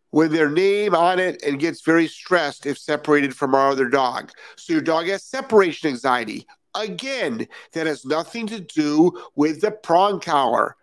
When 0.08 0.32
their 0.32 0.48
name 0.48 0.94
on 0.94 1.18
it 1.18 1.42
and 1.42 1.60
gets 1.60 1.82
very 1.82 2.06
stressed 2.06 2.64
if 2.64 2.78
separated 2.78 3.36
from 3.36 3.54
our 3.54 3.68
other 3.72 3.90
dog. 3.90 4.32
So 4.56 4.72
your 4.72 4.80
dog 4.80 5.06
has 5.08 5.22
separation 5.22 5.90
anxiety. 5.90 6.46
Again, 6.74 7.46
that 7.74 7.86
has 7.86 8.06
nothing 8.06 8.46
to 8.46 8.60
do 8.60 9.22
with 9.36 9.60
the 9.60 9.72
prong 9.72 10.18
collar. 10.18 10.76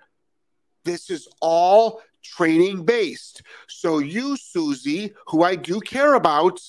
This 0.86 1.10
is 1.10 1.28
all 1.42 2.04
training 2.22 2.86
based. 2.86 3.42
So 3.68 3.98
you, 3.98 4.38
Susie, 4.38 5.16
who 5.26 5.42
I 5.42 5.56
do 5.56 5.80
care 5.80 6.14
about, 6.14 6.62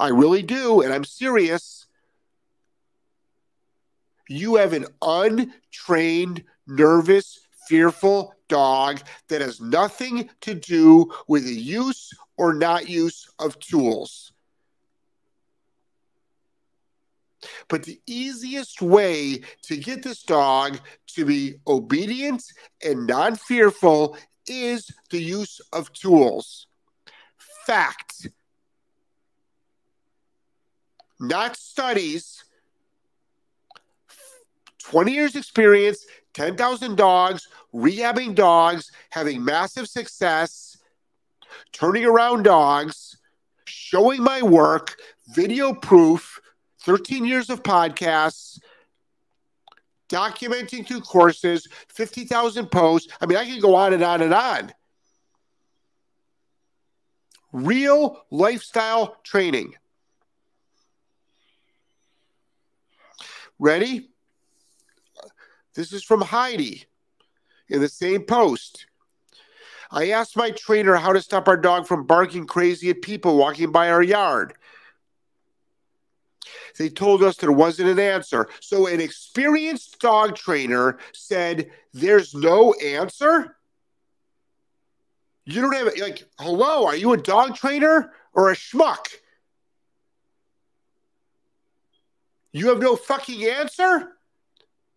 I 0.00 0.08
really 0.08 0.42
do, 0.42 0.80
and 0.80 0.92
I'm 0.92 1.04
serious 1.04 1.86
you 4.30 4.54
have 4.54 4.72
an 4.72 4.86
untrained, 5.02 6.44
nervous, 6.68 7.40
fearful 7.68 8.32
dog 8.48 9.00
that 9.28 9.40
has 9.40 9.60
nothing 9.60 10.30
to 10.42 10.54
do 10.54 11.12
with 11.26 11.44
the 11.44 11.54
use 11.54 12.12
or 12.36 12.54
not 12.54 12.88
use 12.88 13.28
of 13.40 13.58
tools. 13.58 14.32
But 17.68 17.82
the 17.82 18.00
easiest 18.06 18.80
way 18.80 19.40
to 19.62 19.76
get 19.76 20.04
this 20.04 20.22
dog 20.22 20.78
to 21.08 21.24
be 21.24 21.56
obedient 21.66 22.44
and 22.84 23.08
non 23.08 23.34
fearful 23.34 24.16
is 24.46 24.92
the 25.10 25.20
use 25.20 25.60
of 25.72 25.92
tools. 25.92 26.68
Fact, 27.66 28.28
not 31.20 31.56
studies 31.56 32.44
20 34.90 35.12
years 35.12 35.36
experience, 35.36 36.04
10,000 36.34 36.96
dogs, 36.96 37.46
rehabbing 37.72 38.34
dogs, 38.34 38.90
having 39.10 39.44
massive 39.44 39.88
success, 39.88 40.78
turning 41.72 42.04
around 42.04 42.42
dogs, 42.42 43.16
showing 43.66 44.22
my 44.22 44.42
work, 44.42 44.96
video 45.34 45.72
proof, 45.72 46.40
13 46.80 47.24
years 47.24 47.50
of 47.50 47.62
podcasts, 47.62 48.58
documenting 50.08 50.84
through 50.84 51.02
courses, 51.02 51.68
50,000 51.88 52.66
posts. 52.66 53.12
I 53.20 53.26
mean, 53.26 53.38
I 53.38 53.44
can 53.44 53.60
go 53.60 53.76
on 53.76 53.92
and 53.92 54.02
on 54.02 54.22
and 54.22 54.34
on. 54.34 54.72
Real 57.52 58.24
lifestyle 58.30 59.16
training. 59.22 59.74
Ready? 63.60 64.08
This 65.74 65.92
is 65.92 66.02
from 66.02 66.22
Heidi 66.22 66.86
in 67.68 67.80
the 67.80 67.90
same 67.90 68.22
post. 68.22 68.86
I 69.90 70.10
asked 70.10 70.36
my 70.36 70.50
trainer 70.50 70.96
how 70.96 71.12
to 71.12 71.20
stop 71.20 71.46
our 71.46 71.58
dog 71.58 71.86
from 71.86 72.06
barking 72.06 72.46
crazy 72.46 72.88
at 72.88 73.02
people 73.02 73.36
walking 73.36 73.70
by 73.70 73.90
our 73.90 74.02
yard. 74.02 74.54
They 76.78 76.88
told 76.88 77.22
us 77.22 77.36
there 77.36 77.52
wasn't 77.52 77.90
an 77.90 77.98
answer. 77.98 78.48
So, 78.60 78.86
an 78.86 79.00
experienced 79.00 79.98
dog 79.98 80.36
trainer 80.36 80.98
said, 81.12 81.70
There's 81.92 82.34
no 82.34 82.72
answer? 82.74 83.56
You 85.44 85.60
don't 85.60 85.74
have, 85.74 85.90
like, 86.00 86.24
hello, 86.38 86.86
are 86.86 86.96
you 86.96 87.12
a 87.12 87.18
dog 87.18 87.56
trainer 87.56 88.12
or 88.32 88.50
a 88.50 88.56
schmuck? 88.56 89.06
You 92.52 92.68
have 92.68 92.80
no 92.80 92.96
fucking 92.96 93.44
answer? 93.44 94.12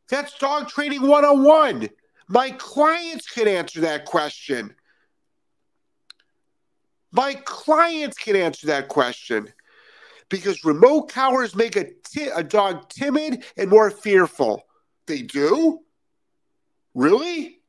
That's 0.09 0.37
dog 0.37 0.69
training 0.69 1.01
101. 1.01 1.89
My 2.27 2.51
clients 2.51 3.29
can 3.29 3.47
answer 3.47 3.81
that 3.81 4.05
question. 4.05 4.73
My 7.11 7.35
clients 7.45 8.17
can 8.17 8.35
answer 8.35 8.67
that 8.67 8.87
question 8.87 9.53
because 10.29 10.65
remote 10.65 11.11
collars 11.11 11.55
make 11.55 11.75
a, 11.75 11.91
ti- 12.03 12.31
a 12.35 12.43
dog 12.43 12.89
timid 12.89 13.43
and 13.55 13.69
more 13.69 13.91
fearful. 13.91 14.63
They 15.05 15.21
do? 15.21 15.79
Really? 16.95 17.59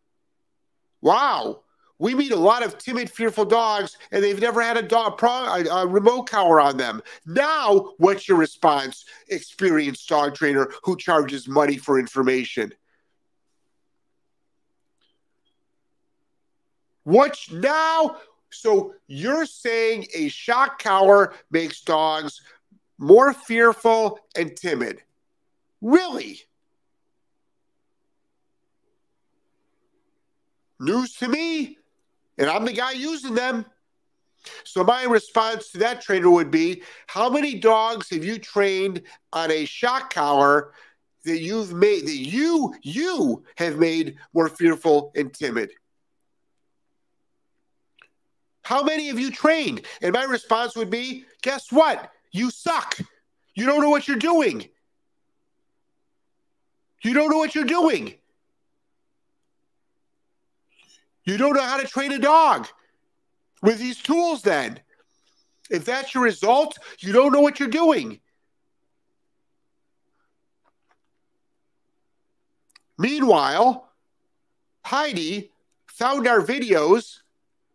Wow. 1.02 1.63
We 2.04 2.14
meet 2.14 2.32
a 2.32 2.36
lot 2.36 2.62
of 2.62 2.76
timid, 2.76 3.10
fearful 3.10 3.46
dogs, 3.46 3.96
and 4.12 4.22
they've 4.22 4.38
never 4.38 4.60
had 4.60 4.76
a 4.76 4.82
dog 4.82 5.18
a, 5.22 5.64
a 5.70 5.86
remote 5.86 6.24
collar 6.24 6.60
on 6.60 6.76
them. 6.76 7.00
Now, 7.24 7.94
what's 7.96 8.28
your 8.28 8.36
response, 8.36 9.06
experienced 9.28 10.06
dog 10.06 10.34
trainer 10.34 10.70
who 10.82 10.98
charges 10.98 11.48
money 11.48 11.78
for 11.78 11.98
information? 11.98 12.74
What's 17.04 17.50
now? 17.50 18.18
So 18.50 18.92
you're 19.06 19.46
saying 19.46 20.08
a 20.14 20.28
shock 20.28 20.82
collar 20.82 21.32
makes 21.50 21.80
dogs 21.80 22.42
more 22.98 23.32
fearful 23.32 24.18
and 24.36 24.54
timid? 24.54 25.00
Really? 25.80 26.42
News 30.78 31.14
to 31.14 31.28
me 31.28 31.78
and 32.38 32.48
I'm 32.48 32.64
the 32.64 32.72
guy 32.72 32.92
using 32.92 33.34
them. 33.34 33.64
So 34.64 34.84
my 34.84 35.04
response 35.04 35.70
to 35.70 35.78
that 35.78 36.02
trainer 36.02 36.30
would 36.30 36.50
be, 36.50 36.82
how 37.06 37.30
many 37.30 37.58
dogs 37.58 38.10
have 38.10 38.24
you 38.24 38.38
trained 38.38 39.02
on 39.32 39.50
a 39.50 39.64
shock 39.64 40.12
collar 40.12 40.72
that 41.24 41.40
you've 41.40 41.72
made 41.72 42.06
that 42.06 42.16
you 42.16 42.74
you 42.82 43.44
have 43.56 43.78
made 43.78 44.16
more 44.34 44.48
fearful 44.48 45.12
and 45.16 45.32
timid? 45.32 45.70
How 48.62 48.82
many 48.82 49.08
have 49.08 49.18
you 49.18 49.30
trained? 49.30 49.82
And 50.02 50.12
my 50.12 50.24
response 50.24 50.74
would 50.76 50.90
be, 50.90 51.24
guess 51.42 51.70
what? 51.70 52.10
You 52.32 52.50
suck. 52.50 52.98
You 53.54 53.66
don't 53.66 53.80
know 53.80 53.90
what 53.90 54.08
you're 54.08 54.16
doing. 54.16 54.68
You 57.02 57.12
don't 57.12 57.30
know 57.30 57.36
what 57.36 57.54
you're 57.54 57.64
doing. 57.64 58.14
You 61.24 61.36
don't 61.36 61.54
know 61.54 61.62
how 61.62 61.78
to 61.78 61.86
train 61.86 62.12
a 62.12 62.18
dog 62.18 62.68
with 63.62 63.78
these 63.78 64.00
tools, 64.00 64.42
then. 64.42 64.80
If 65.70 65.84
that's 65.84 66.14
your 66.14 66.22
result, 66.22 66.78
you 66.98 67.12
don't 67.12 67.32
know 67.32 67.40
what 67.40 67.58
you're 67.58 67.68
doing. 67.68 68.20
Meanwhile, 72.98 73.90
Heidi 74.84 75.50
found 75.86 76.28
our 76.28 76.40
videos, 76.40 77.20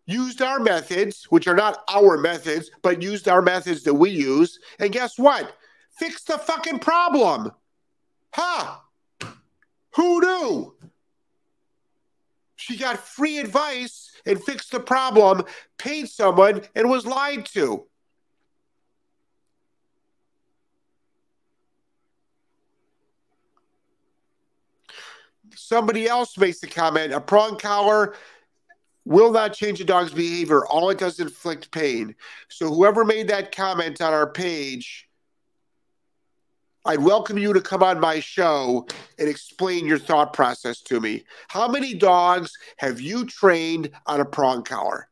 used 0.06 0.42
our 0.42 0.60
methods, 0.60 1.26
which 1.26 1.48
are 1.48 1.56
not 1.56 1.84
our 1.90 2.18
methods, 2.18 2.70
but 2.82 3.02
used 3.02 3.28
our 3.28 3.42
methods 3.42 3.84
that 3.84 3.94
we 3.94 4.12
use. 4.12 4.60
And 4.80 4.92
guess 4.92 5.18
what? 5.18 5.56
Fixed 5.98 6.28
the 6.28 6.38
fucking 6.38 6.80
problem. 6.80 7.52
Huh? 8.32 8.78
Who 9.96 10.22
knew? 10.22 10.76
She 12.60 12.76
got 12.76 13.00
free 13.00 13.40
advice 13.40 14.12
and 14.26 14.44
fixed 14.44 14.72
the 14.72 14.82
problem, 14.82 15.44
paid 15.78 16.10
someone, 16.10 16.62
and 16.76 16.90
was 16.90 17.06
lied 17.06 17.46
to. 17.54 17.86
Somebody 25.56 26.10
else 26.10 26.38
makes 26.38 26.60
the 26.60 26.68
comment 26.68 27.14
a 27.14 27.22
prong 27.22 27.58
collar 27.58 28.16
will 29.06 29.32
not 29.32 29.54
change 29.54 29.80
a 29.80 29.86
dog's 29.86 30.12
behavior. 30.12 30.66
All 30.66 30.90
it 30.90 30.98
does 30.98 31.14
is 31.14 31.22
inflict 31.22 31.72
pain. 31.72 32.14
So, 32.50 32.68
whoever 32.68 33.06
made 33.06 33.30
that 33.30 33.56
comment 33.56 34.02
on 34.02 34.12
our 34.14 34.30
page, 34.30 35.09
I'd 36.86 37.02
welcome 37.02 37.38
you 37.38 37.52
to 37.54 37.62
come 37.62 37.84
on 37.84 38.00
my 38.00 38.22
show 38.22 38.88
and 39.18 39.28
explain 39.28 39.86
your 39.86 40.00
thought 40.00 40.32
process 40.32 40.80
to 40.84 41.02
me. 41.02 41.26
How 41.50 41.68
many 41.68 41.94
dogs 41.94 42.58
have 42.78 43.02
you 43.02 43.26
trained 43.26 43.92
on 44.06 44.22
a 44.22 44.26
prong 44.26 44.64
collar? 44.64 45.10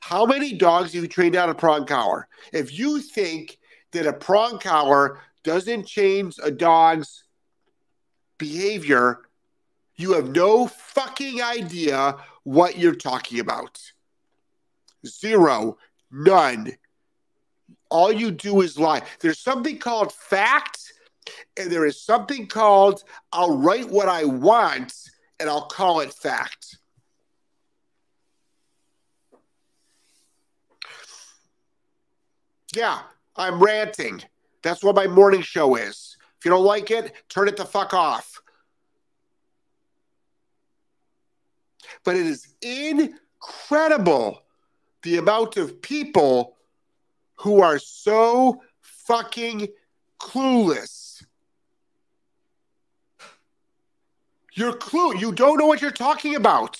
How 0.00 0.26
many 0.26 0.54
dogs 0.54 0.92
have 0.92 1.02
you 1.02 1.08
trained 1.08 1.36
on 1.36 1.50
a 1.50 1.54
prong 1.54 1.86
collar? 1.86 2.26
If 2.52 2.76
you 2.76 3.00
think 3.00 3.58
that 3.92 4.06
a 4.06 4.12
prong 4.12 4.58
collar 4.58 5.20
doesn't 5.44 5.86
change 5.86 6.36
a 6.42 6.50
dog's 6.50 7.24
behavior, 8.38 9.20
you 9.94 10.14
have 10.14 10.34
no 10.34 10.66
fucking 10.66 11.42
idea 11.42 12.16
what 12.42 12.76
you're 12.76 12.94
talking 12.94 13.38
about. 13.38 13.80
Zero, 15.06 15.78
none 16.10 16.76
all 17.90 18.12
you 18.12 18.30
do 18.30 18.60
is 18.62 18.78
lie. 18.78 19.02
There's 19.20 19.38
something 19.38 19.78
called 19.78 20.12
fact 20.12 20.92
And 21.56 21.70
there 21.70 21.86
is 21.86 22.00
something 22.00 22.46
called 22.46 23.02
I'll 23.32 23.56
write 23.56 23.88
what 23.90 24.08
I 24.08 24.24
want 24.24 24.94
and 25.40 25.48
I'll 25.48 25.66
call 25.66 26.00
it 26.00 26.12
fact. 26.12 26.78
Yeah, 32.74 33.00
I'm 33.36 33.62
ranting. 33.62 34.22
That's 34.62 34.82
what 34.82 34.96
my 34.96 35.06
morning 35.06 35.42
show 35.42 35.76
is. 35.76 36.16
If 36.38 36.44
you 36.44 36.50
don't 36.50 36.64
like 36.64 36.90
it, 36.90 37.14
turn 37.28 37.48
it 37.48 37.56
the 37.56 37.64
fuck 37.64 37.94
off. 37.94 38.40
But 42.04 42.16
it 42.16 42.26
is 42.26 42.54
incredible 42.62 44.42
the 45.02 45.18
amount 45.18 45.56
of 45.56 45.80
people 45.80 46.55
who 47.36 47.60
are 47.60 47.78
so 47.78 48.62
fucking 48.80 49.68
clueless. 50.20 51.24
You're 54.54 54.72
clue. 54.72 55.16
You 55.16 55.32
don't 55.32 55.58
know 55.58 55.66
what 55.66 55.82
you're 55.82 55.90
talking 55.90 56.34
about. 56.34 56.78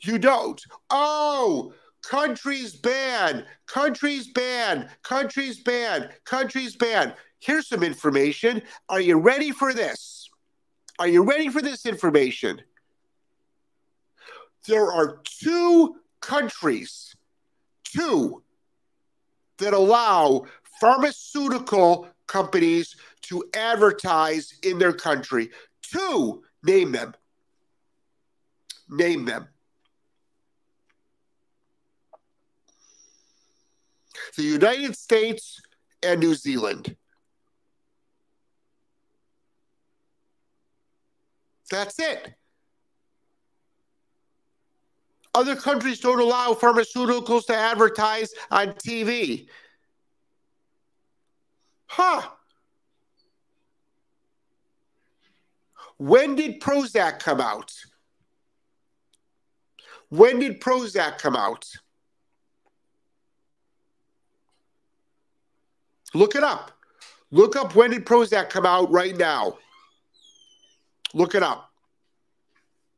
You 0.00 0.18
don't. 0.18 0.60
Oh, 0.90 1.74
countries 2.02 2.74
ban, 2.74 3.44
countries 3.66 4.28
ban, 4.28 4.88
countries 5.02 5.60
ban, 5.60 6.10
countries 6.24 6.76
ban. 6.76 7.14
Here's 7.40 7.68
some 7.68 7.82
information. 7.82 8.62
Are 8.88 9.00
you 9.00 9.18
ready 9.18 9.50
for 9.50 9.72
this? 9.72 10.28
Are 10.98 11.08
you 11.08 11.24
ready 11.24 11.48
for 11.48 11.62
this 11.62 11.86
information? 11.86 12.60
There 14.68 14.92
are 14.92 15.20
two 15.24 15.96
countries, 16.20 17.11
two, 17.94 18.42
that 19.58 19.74
allow 19.74 20.44
pharmaceutical 20.80 22.08
companies 22.26 22.96
to 23.22 23.44
advertise 23.54 24.54
in 24.62 24.78
their 24.78 24.92
country. 24.92 25.50
Two, 25.82 26.42
name 26.62 26.92
them. 26.92 27.14
Name 28.88 29.24
them. 29.24 29.48
The 34.36 34.42
United 34.42 34.96
States 34.96 35.60
and 36.02 36.20
New 36.20 36.34
Zealand. 36.34 36.96
That's 41.70 41.98
it. 41.98 42.34
Other 45.34 45.56
countries 45.56 46.00
don't 46.00 46.20
allow 46.20 46.52
pharmaceuticals 46.52 47.46
to 47.46 47.56
advertise 47.56 48.32
on 48.50 48.68
TV. 48.72 49.48
Huh. 51.86 52.22
When 55.96 56.34
did 56.34 56.60
Prozac 56.60 57.18
come 57.20 57.40
out? 57.40 57.72
When 60.10 60.38
did 60.38 60.60
Prozac 60.60 61.18
come 61.18 61.36
out? 61.36 61.66
Look 66.12 66.34
it 66.34 66.42
up. 66.42 66.72
Look 67.30 67.56
up 67.56 67.74
when 67.74 67.92
did 67.92 68.04
Prozac 68.04 68.50
come 68.50 68.66
out 68.66 68.90
right 68.90 69.16
now. 69.16 69.56
Look 71.14 71.34
it 71.34 71.42
up. 71.42 71.71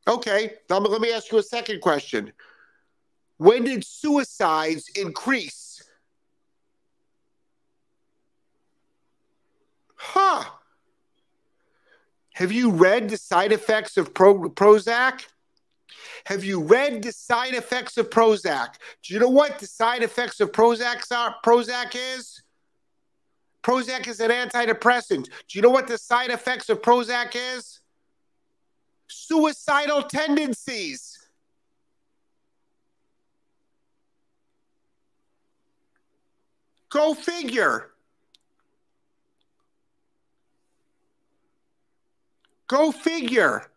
Okay, 0.07 0.53
let 0.69 1.01
me 1.01 1.11
ask 1.11 1.31
you 1.31 1.39
a 1.39 1.43
second 1.43 1.81
question. 1.81 2.31
When 3.37 3.63
did 3.63 3.83
suicides 3.83 4.89
increase? 4.95 5.83
Huh. 9.95 10.45
Have 12.33 12.51
you 12.51 12.69
read 12.69 13.09
the 13.09 13.17
side 13.17 13.51
effects 13.51 13.97
of 13.97 14.13
Pro- 14.13 14.49
Prozac? 14.49 15.25
Have 16.25 16.43
you 16.43 16.61
read 16.61 17.01
the 17.01 17.11
side 17.11 17.53
effects 17.53 17.97
of 17.97 18.09
Prozac? 18.09 18.75
Do 19.03 19.13
you 19.13 19.19
know 19.19 19.29
what 19.29 19.59
the 19.59 19.67
side 19.67 20.03
effects 20.03 20.39
of 20.39 20.51
Prozac 20.51 21.11
are, 21.11 21.35
Prozac 21.43 21.95
is? 21.95 22.41
Prozac 23.63 24.07
is 24.07 24.19
an 24.19 24.31
antidepressant. 24.31 25.25
Do 25.25 25.31
you 25.53 25.61
know 25.61 25.69
what 25.69 25.87
the 25.87 25.97
side 25.97 26.29
effects 26.29 26.69
of 26.69 26.81
Prozac 26.81 27.35
is? 27.35 27.79
Suicidal 29.07 30.03
tendencies. 30.03 31.17
Go 36.89 37.13
figure. 37.13 37.91
Go 42.67 42.91
figure. 42.91 43.67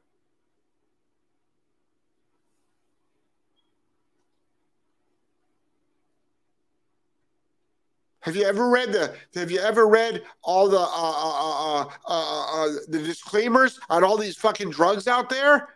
Have 8.21 8.35
you 8.35 8.45
ever 8.45 8.69
read 8.69 8.93
the? 8.93 9.15
Have 9.35 9.51
you 9.51 9.61
ever 9.61 9.87
read 9.87 10.23
all 10.43 10.69
the 10.69 10.79
uh, 10.79 11.85
uh, 11.85 11.85
uh, 12.07 12.69
the 12.89 12.99
disclaimers 12.99 13.79
on 13.89 14.03
all 14.03 14.17
these 14.17 14.37
fucking 14.37 14.71
drugs 14.71 15.07
out 15.07 15.31
there? 15.31 15.69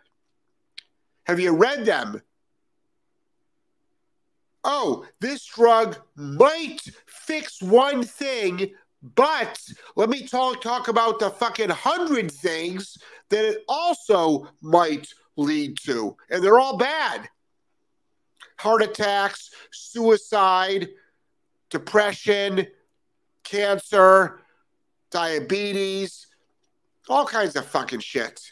Have 1.25 1.39
you 1.39 1.55
read 1.55 1.85
them? 1.85 2.21
Oh, 4.65 5.05
this 5.19 5.45
drug 5.45 5.97
might 6.15 6.81
fix 7.05 7.61
one 7.61 8.03
thing, 8.03 8.73
but 9.15 9.61
let 9.95 10.09
me 10.09 10.27
talk 10.27 10.61
talk 10.61 10.89
about 10.89 11.19
the 11.19 11.29
fucking 11.29 11.69
hundred 11.69 12.29
things 12.29 12.97
that 13.29 13.45
it 13.45 13.63
also 13.69 14.49
might 14.61 15.07
lead 15.37 15.77
to, 15.85 16.15
and 16.29 16.43
they're 16.43 16.59
all 16.59 16.77
bad. 16.77 17.27
Heart 18.57 18.83
attacks, 18.83 19.49
suicide, 19.71 20.89
depression, 21.73 22.67
cancer, 23.43 24.39
diabetes, 25.09 26.27
all 27.09 27.25
kinds 27.25 27.55
of 27.55 27.65
fucking 27.65 27.99
shit. 27.99 28.51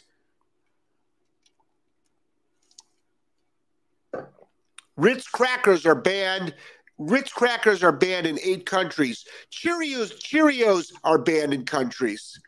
Ritz 4.96 5.28
crackers 5.28 5.86
are 5.86 5.94
banned. 5.94 6.52
Ritz 6.98 7.32
crackers 7.32 7.84
are 7.84 7.92
banned 7.92 8.26
in 8.26 8.40
eight 8.42 8.66
countries. 8.66 9.24
Cheerios, 9.52 10.12
Cheerios 10.20 10.92
are 11.04 11.18
banned 11.18 11.54
in 11.54 11.64
countries. 11.64 12.40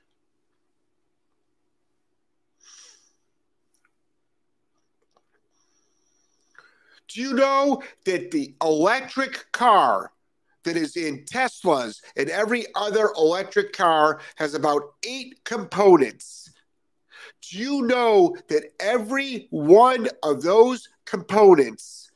Do 7.06 7.20
you 7.20 7.32
know 7.34 7.80
that 8.06 8.32
the 8.32 8.56
electric 8.60 9.52
car 9.52 10.10
that 10.64 10.76
is 10.76 10.96
in 10.96 11.24
Teslas 11.24 12.02
and 12.16 12.28
every 12.28 12.66
other 12.74 13.10
electric 13.16 13.72
car 13.72 14.20
has 14.36 14.54
about 14.54 14.94
eight 15.06 15.42
components. 15.44 16.50
Do 17.50 17.58
you 17.58 17.82
know 17.82 18.36
that 18.48 18.72
every 18.80 19.48
one 19.50 20.08
of 20.22 20.42
those 20.42 20.88
components 21.04 22.10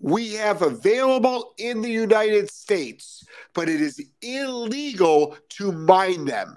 we 0.00 0.34
have 0.34 0.62
available 0.62 1.54
in 1.56 1.80
the 1.80 1.90
United 1.90 2.50
States, 2.50 3.24
but 3.54 3.68
it 3.68 3.80
is 3.80 4.04
illegal 4.20 5.36
to 5.50 5.72
mine 5.72 6.24
them? 6.24 6.56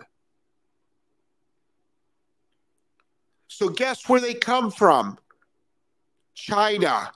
So, 3.48 3.70
guess 3.70 4.08
where 4.08 4.20
they 4.20 4.34
come 4.34 4.70
from? 4.70 5.18
China. 6.36 7.12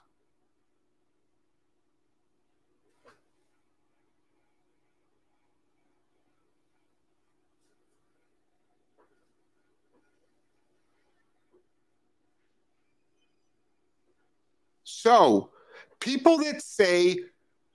So, 15.02 15.50
people 15.98 16.38
that 16.38 16.62
say 16.62 17.18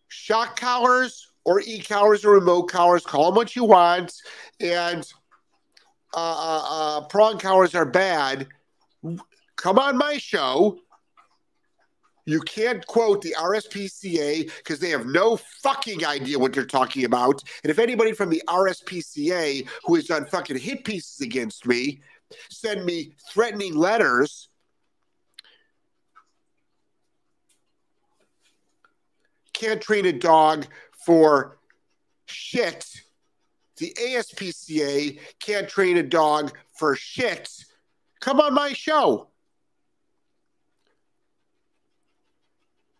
shock 0.07 0.57
collars 0.57 1.27
or 1.43 1.59
e 1.59 1.81
collars 1.81 2.23
or 2.23 2.31
remote 2.31 2.71
collars, 2.71 3.03
call 3.03 3.25
them 3.25 3.35
what 3.35 3.53
you 3.53 3.65
want, 3.65 4.13
and 4.61 5.05
uh, 6.13 6.19
uh, 6.19 6.67
uh, 6.69 7.01
prong 7.07 7.37
collars 7.37 7.75
are 7.75 7.83
bad, 7.83 8.47
come 9.57 9.77
on 9.77 9.97
my 9.97 10.17
show. 10.17 10.79
You 12.25 12.39
can't 12.39 12.87
quote 12.87 13.21
the 13.21 13.35
RSPCA 13.37 14.49
because 14.59 14.79
they 14.79 14.89
have 14.91 15.05
no 15.05 15.35
fucking 15.35 16.05
idea 16.05 16.39
what 16.39 16.53
they're 16.53 16.65
talking 16.65 17.03
about. 17.03 17.43
And 17.63 17.71
if 17.71 17.77
anybody 17.77 18.13
from 18.13 18.29
the 18.29 18.41
RSPCA 18.47 19.67
who 19.83 19.95
has 19.95 20.05
done 20.05 20.25
fucking 20.27 20.59
hit 20.59 20.85
pieces 20.85 21.19
against 21.19 21.67
me 21.67 21.99
send 22.49 22.85
me 22.85 23.13
threatening 23.31 23.75
letters 23.75 24.46
can't 29.57 29.81
train 29.81 30.05
a 30.05 30.13
dog 30.13 30.67
for 31.05 31.57
shit. 32.27 32.85
The 33.77 33.93
ASPCA 33.99 35.19
can't 35.39 35.67
train 35.67 35.97
a 35.97 36.03
dog 36.03 36.55
for 36.77 36.95
shit. 36.95 37.49
Come 38.19 38.39
on 38.39 38.53
my 38.53 38.73
show. 38.73 39.29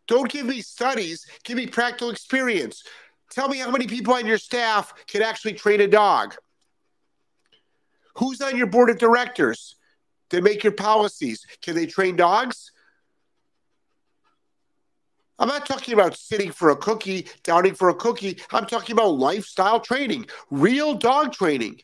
Don't 0.07 0.31
give 0.31 0.45
me 0.45 0.61
studies, 0.61 1.27
give 1.43 1.57
me 1.57 1.67
practical 1.67 2.09
experience. 2.09 2.83
Tell 3.29 3.49
me 3.49 3.57
how 3.57 3.69
many 3.69 3.87
people 3.87 4.13
on 4.13 4.25
your 4.25 4.37
staff 4.37 4.93
can 5.05 5.21
actually 5.21 5.53
train 5.53 5.81
a 5.81 5.87
dog. 5.87 6.35
Who's 8.15 8.41
on 8.41 8.55
your 8.55 8.67
board 8.67 8.89
of 8.89 8.97
directors 8.97 9.75
that 10.29 10.43
make 10.43 10.63
your 10.63 10.73
policies? 10.73 11.45
Can 11.61 11.75
they 11.75 11.85
train 11.85 12.15
dogs? 12.15 12.71
I'm 15.39 15.47
not 15.47 15.65
talking 15.65 15.93
about 15.93 16.17
sitting 16.17 16.52
for 16.52 16.69
a 16.69 16.76
cookie, 16.76 17.28
downing 17.43 17.76
for 17.76 17.89
a 17.89 17.95
cookie. 17.95 18.39
I'm 18.52 18.65
talking 18.65 18.93
about 18.93 19.17
lifestyle 19.17 19.80
training, 19.80 20.26
real 20.50 20.95
dog 20.95 21.34
training. 21.34 21.82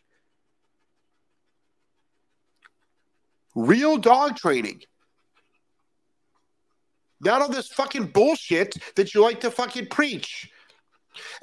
Real 3.55 3.97
dog 3.97 4.35
training. 4.35 4.81
Not 7.21 7.41
all 7.41 7.49
this 7.49 7.67
fucking 7.67 8.07
bullshit 8.07 8.75
that 8.95 9.13
you 9.13 9.21
like 9.21 9.39
to 9.41 9.51
fucking 9.51 9.87
preach. 9.87 10.49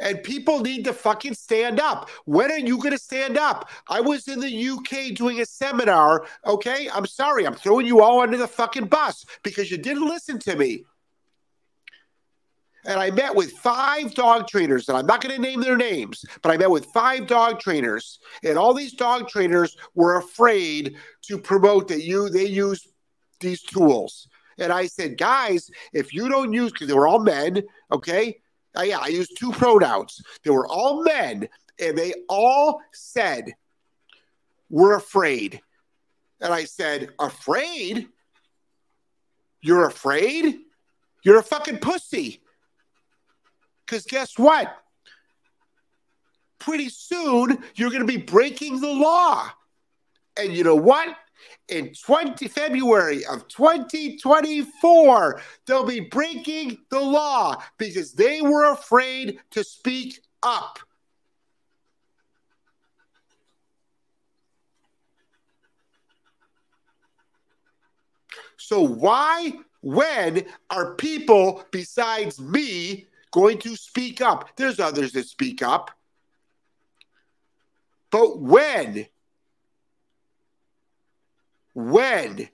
And 0.00 0.22
people 0.22 0.60
need 0.60 0.84
to 0.86 0.92
fucking 0.92 1.34
stand 1.34 1.78
up. 1.78 2.10
When 2.24 2.50
are 2.50 2.58
you 2.58 2.78
going 2.78 2.90
to 2.90 2.98
stand 2.98 3.38
up? 3.38 3.70
I 3.88 4.00
was 4.00 4.26
in 4.26 4.40
the 4.40 4.68
UK 4.68 5.14
doing 5.14 5.40
a 5.40 5.46
seminar. 5.46 6.26
Okay. 6.44 6.88
I'm 6.92 7.06
sorry. 7.06 7.46
I'm 7.46 7.54
throwing 7.54 7.86
you 7.86 8.02
all 8.02 8.20
under 8.20 8.36
the 8.36 8.48
fucking 8.48 8.86
bus 8.86 9.24
because 9.44 9.70
you 9.70 9.78
didn't 9.78 10.08
listen 10.08 10.40
to 10.40 10.56
me. 10.56 10.84
And 12.86 12.98
I 12.98 13.10
met 13.10 13.34
with 13.34 13.52
five 13.52 14.14
dog 14.14 14.48
trainers, 14.48 14.88
and 14.88 14.96
I'm 14.96 15.06
not 15.06 15.20
going 15.20 15.34
to 15.34 15.40
name 15.40 15.60
their 15.60 15.76
names, 15.76 16.24
but 16.42 16.50
I 16.50 16.56
met 16.56 16.70
with 16.70 16.86
five 16.86 17.26
dog 17.26 17.60
trainers, 17.60 18.20
and 18.42 18.56
all 18.56 18.72
these 18.72 18.94
dog 18.94 19.28
trainers 19.28 19.76
were 19.94 20.16
afraid 20.16 20.96
to 21.22 21.38
promote 21.38 21.88
that 21.88 22.02
you 22.02 22.30
they 22.30 22.46
use 22.46 22.88
these 23.40 23.62
tools. 23.62 24.28
And 24.58 24.72
I 24.72 24.86
said, 24.86 25.18
guys, 25.18 25.70
if 25.92 26.12
you 26.14 26.28
don't 26.28 26.52
use, 26.52 26.72
because 26.72 26.88
they 26.88 26.94
were 26.94 27.08
all 27.08 27.20
men, 27.20 27.62
okay? 27.92 28.40
Uh, 28.76 28.82
yeah, 28.82 28.98
I 28.98 29.08
used 29.08 29.36
two 29.38 29.52
pronouns. 29.52 30.22
They 30.44 30.50
were 30.50 30.66
all 30.66 31.02
men, 31.02 31.48
and 31.78 31.96
they 31.96 32.14
all 32.28 32.80
said, 32.92 33.52
we're 34.68 34.96
afraid. 34.96 35.60
And 36.40 36.52
I 36.52 36.64
said, 36.64 37.10
afraid? 37.18 38.08
You're 39.60 39.86
afraid? 39.86 40.60
You're 41.22 41.38
a 41.38 41.42
fucking 41.42 41.78
pussy. 41.78 42.42
Because 43.90 44.06
guess 44.06 44.38
what? 44.38 44.72
Pretty 46.60 46.88
soon, 46.88 47.58
you're 47.74 47.90
going 47.90 48.06
to 48.06 48.06
be 48.06 48.18
breaking 48.18 48.80
the 48.80 48.86
law. 48.92 49.50
And 50.38 50.56
you 50.56 50.62
know 50.62 50.76
what? 50.76 51.16
in 51.70 51.90
20 51.94 52.48
February 52.48 53.24
of 53.24 53.48
2024, 53.48 55.40
they'll 55.66 55.86
be 55.86 56.00
breaking 56.00 56.76
the 56.90 57.00
law 57.00 57.56
because 57.78 58.12
they 58.12 58.42
were 58.42 58.70
afraid 58.72 59.40
to 59.50 59.64
speak 59.64 60.20
up. 60.42 60.78
So 68.58 68.82
why 68.82 69.54
when 69.80 70.44
are 70.68 70.94
people 70.96 71.64
besides 71.70 72.38
me 72.38 73.06
going 73.30 73.58
to 73.58 73.76
speak 73.76 74.20
up? 74.20 74.50
There's 74.56 74.80
others 74.80 75.12
that 75.12 75.26
speak 75.26 75.62
up. 75.62 75.90
But 78.10 78.40
when 78.40 79.06
when? 81.74 82.48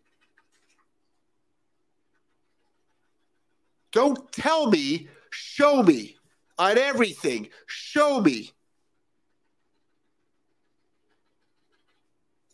Don't 3.93 4.31
tell 4.33 4.71
me, 4.71 5.09
show 5.31 5.83
me 5.83 6.17
on 6.59 6.77
everything. 6.77 7.49
Show 7.67 8.21
me. 8.21 8.53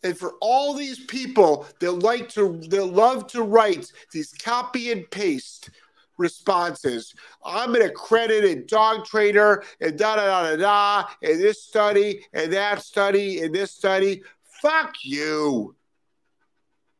And 0.03 0.17
for 0.17 0.33
all 0.41 0.73
these 0.73 0.99
people 0.99 1.65
that 1.79 1.91
like 1.91 2.29
to, 2.29 2.57
that 2.69 2.85
love 2.85 3.27
to 3.27 3.41
write 3.41 3.91
these 4.11 4.33
copy 4.33 4.91
and 4.91 5.09
paste 5.09 5.69
responses, 6.17 7.13
I'm 7.43 7.75
an 7.75 7.81
accredited 7.81 8.67
dog 8.67 9.05
trainer 9.05 9.63
and 9.81 9.97
da 9.97 10.15
da 10.15 10.25
da 10.25 10.49
da 10.49 10.55
da, 10.55 11.07
and 11.21 11.39
this 11.39 11.63
study 11.63 12.25
and 12.33 12.51
that 12.53 12.81
study 12.81 13.41
and 13.41 13.53
this 13.53 13.71
study. 13.71 14.23
Fuck 14.61 14.95
you. 15.03 15.75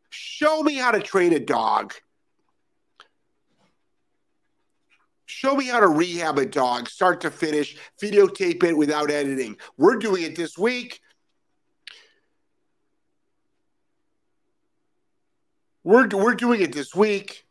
Show 0.10 0.62
me 0.62 0.76
how 0.76 0.92
to 0.92 1.00
train 1.00 1.34
a 1.34 1.40
dog. 1.40 1.94
Show 5.26 5.56
me 5.56 5.66
how 5.66 5.80
to 5.80 5.88
rehab 5.88 6.38
a 6.38 6.46
dog, 6.46 6.88
start 6.88 7.22
to 7.22 7.32
finish, 7.32 7.76
videotape 8.02 8.64
it 8.64 8.78
without 8.78 9.10
editing. 9.10 9.58
We're 9.78 9.98
doing 9.98 10.24
it 10.24 10.36
this 10.36 10.58
week. 10.58 11.02
We're, 15.84 16.08
we're 16.08 16.36
doing 16.36 16.62
it 16.62 16.72
this 16.72 16.94
week. 16.94 17.46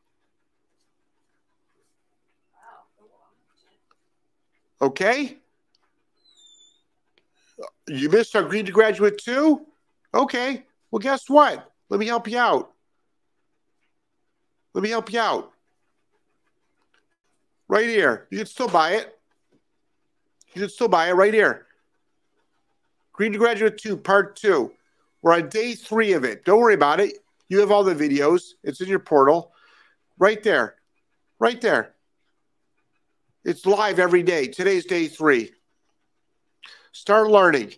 Okay? 4.83 5.39
You 7.87 8.11
missed 8.11 8.35
our 8.35 8.43
Green 8.43 8.67
to 8.67 8.73
Graduate 8.73 9.19
too? 9.19 9.65
Okay. 10.13 10.65
Well, 10.91 10.99
guess 10.99 11.31
what? 11.31 11.71
Let 11.89 12.01
me 12.01 12.07
help 12.07 12.29
you 12.29 12.39
out. 12.39 12.73
Let 14.75 14.83
me 14.83 14.91
help 14.91 15.13
you 15.13 15.21
out. 15.21 15.53
Right 17.69 17.89
here. 17.89 18.27
You 18.31 18.39
can 18.39 18.47
still 18.47 18.69
buy 18.69 18.93
it. 18.93 19.17
You 20.55 20.63
can 20.63 20.71
still 20.71 20.89
buy 20.89 21.09
it 21.09 21.13
right 21.13 21.33
here. 21.33 21.67
Green 23.13 23.33
to 23.33 23.39
Graduate 23.39 23.79
2, 23.79 23.97
Part 23.97 24.37
2. 24.37 24.73
We're 25.23 25.35
on 25.35 25.49
day 25.49 25.75
three 25.75 26.13
of 26.15 26.25
it. 26.25 26.45
Don't 26.45 26.61
worry 26.61 26.75
about 26.75 26.99
it. 26.99 27.19
You 27.49 27.61
have 27.61 27.71
all 27.71 27.85
the 27.85 27.95
videos. 27.95 28.55
It's 28.65 28.81
in 28.81 28.89
your 28.89 28.99
portal. 28.99 29.53
Right 30.19 30.43
there. 30.43 30.75
Right 31.39 31.61
there. 31.61 31.95
It's 33.45 33.67
live 33.67 33.99
every 33.99 34.23
day. 34.23 34.47
Today's 34.47 34.85
day 34.85 35.09
three. 35.09 35.53
Start 36.93 37.29
learning. 37.29 37.73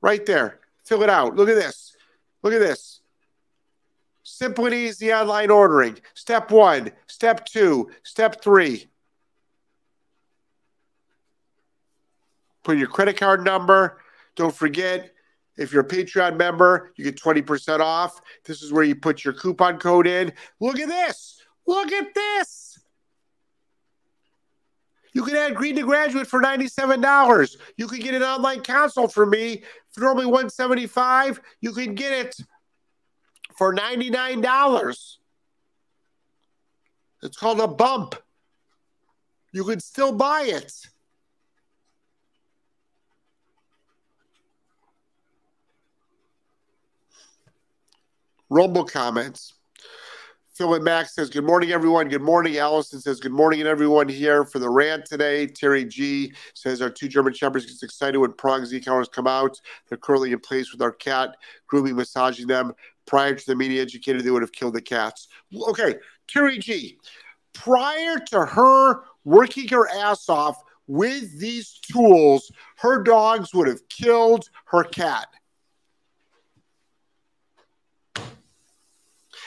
Right 0.00 0.24
there. 0.26 0.60
Fill 0.84 1.02
it 1.02 1.10
out. 1.10 1.36
Look 1.36 1.48
at 1.48 1.54
this. 1.54 1.96
Look 2.42 2.52
at 2.52 2.60
this. 2.60 3.00
Simple 4.22 4.66
and 4.66 4.74
easy 4.74 5.12
online 5.12 5.50
ordering. 5.50 5.98
Step 6.14 6.50
one, 6.50 6.92
step 7.06 7.46
two, 7.46 7.90
step 8.02 8.42
three. 8.42 8.86
Put 12.62 12.76
your 12.76 12.88
credit 12.88 13.16
card 13.16 13.44
number. 13.44 13.98
Don't 14.36 14.54
forget, 14.54 15.12
if 15.56 15.72
you're 15.72 15.82
a 15.82 15.88
Patreon 15.88 16.36
member, 16.36 16.92
you 16.96 17.04
get 17.04 17.16
20% 17.16 17.80
off. 17.80 18.20
This 18.44 18.62
is 18.62 18.72
where 18.72 18.84
you 18.84 18.94
put 18.94 19.24
your 19.24 19.32
coupon 19.32 19.78
code 19.78 20.06
in. 20.06 20.32
Look 20.60 20.78
at 20.78 20.88
this. 20.88 21.40
Look 21.66 21.90
at 21.90 22.14
this. 22.14 22.67
You 25.18 25.24
can 25.24 25.34
add 25.34 25.56
Green 25.56 25.74
to 25.74 25.82
Graduate 25.82 26.28
for 26.28 26.40
$97. 26.40 27.56
You 27.76 27.88
can 27.88 27.98
get 27.98 28.14
an 28.14 28.22
online 28.22 28.60
consult 28.60 29.12
for 29.12 29.26
me 29.26 29.64
for 29.90 30.02
normally 30.02 30.26
175. 30.26 31.40
You 31.60 31.72
can 31.72 31.96
get 31.96 32.12
it 32.12 32.36
for 33.56 33.74
$99. 33.74 35.16
It's 37.24 37.36
called 37.36 37.58
a 37.58 37.66
bump. 37.66 38.14
You 39.50 39.64
can 39.64 39.80
still 39.80 40.12
buy 40.12 40.42
it. 40.46 40.72
Rumble 48.48 48.84
comments. 48.84 49.57
Philip 50.58 50.82
Max 50.82 51.14
says, 51.14 51.30
Good 51.30 51.44
morning, 51.44 51.70
everyone. 51.70 52.08
Good 52.08 52.20
morning. 52.20 52.56
Allison 52.56 53.00
says, 53.00 53.20
Good 53.20 53.30
morning, 53.30 53.60
and 53.60 53.68
everyone 53.68 54.08
here 54.08 54.44
for 54.44 54.58
the 54.58 54.68
rant 54.68 55.06
today. 55.06 55.46
Terry 55.46 55.84
G 55.84 56.32
says, 56.52 56.82
Our 56.82 56.90
two 56.90 57.06
German 57.06 57.32
Shepherds 57.32 57.64
get 57.64 57.80
excited 57.80 58.18
when 58.18 58.32
Prong 58.32 58.66
Z 58.66 58.80
counters 58.80 59.08
come 59.08 59.28
out. 59.28 59.60
They're 59.88 59.96
currently 59.96 60.32
in 60.32 60.40
place 60.40 60.72
with 60.72 60.82
our 60.82 60.90
cat, 60.90 61.36
grooming, 61.68 61.94
massaging 61.94 62.48
them 62.48 62.74
prior 63.06 63.36
to 63.36 63.46
the 63.46 63.54
media 63.54 63.80
educator, 63.80 64.20
they 64.20 64.32
would 64.32 64.42
have 64.42 64.50
killed 64.50 64.74
the 64.74 64.82
cats. 64.82 65.28
Okay, 65.68 65.94
Terry 66.26 66.58
G. 66.58 66.98
Prior 67.54 68.18
to 68.30 68.44
her 68.44 69.04
working 69.24 69.68
her 69.68 69.88
ass 69.88 70.28
off 70.28 70.60
with 70.88 71.38
these 71.38 71.78
tools, 71.92 72.50
her 72.78 73.00
dogs 73.00 73.54
would 73.54 73.68
have 73.68 73.88
killed 73.88 74.50
her 74.66 74.82
cat. 74.82 75.28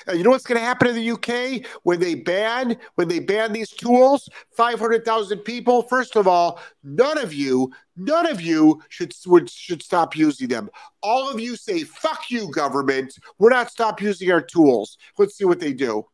And 0.08 0.18
you 0.18 0.24
know 0.24 0.32
what's 0.32 0.46
going 0.46 0.60
to 0.60 0.66
happen 0.66 0.88
in 0.88 0.96
the 0.96 1.12
UK 1.12 1.66
when 1.84 2.00
they 2.00 2.16
ban 2.16 2.78
when 2.96 3.08
they 3.08 3.20
ban 3.20 3.54
these 3.54 3.70
tools? 3.70 4.30
Five 4.52 4.80
hundred 4.80 5.06
thousand 5.06 5.40
people. 5.40 5.84
First 5.84 6.16
of 6.16 6.28
all, 6.28 6.60
none 6.84 7.18
of 7.18 7.34
you, 7.34 7.72
none 7.96 8.28
of 8.28 8.42
you 8.42 8.82
should 8.90 9.14
would 9.26 9.50
should 9.50 9.82
stop 9.82 10.16
using 10.16 10.48
them. 10.48 10.70
All 11.02 11.30
of 11.30 11.40
you 11.40 11.56
say, 11.56 11.84
"Fuck 11.84 12.30
you, 12.30 12.52
government. 12.52 13.18
We're 13.40 13.50
not 13.50 13.72
stop 13.72 14.02
using 14.02 14.32
our 14.32 14.42
tools." 14.42 14.98
Let's 15.18 15.36
see 15.36 15.46
what 15.46 15.60
they 15.60 15.74
do. 15.74 16.06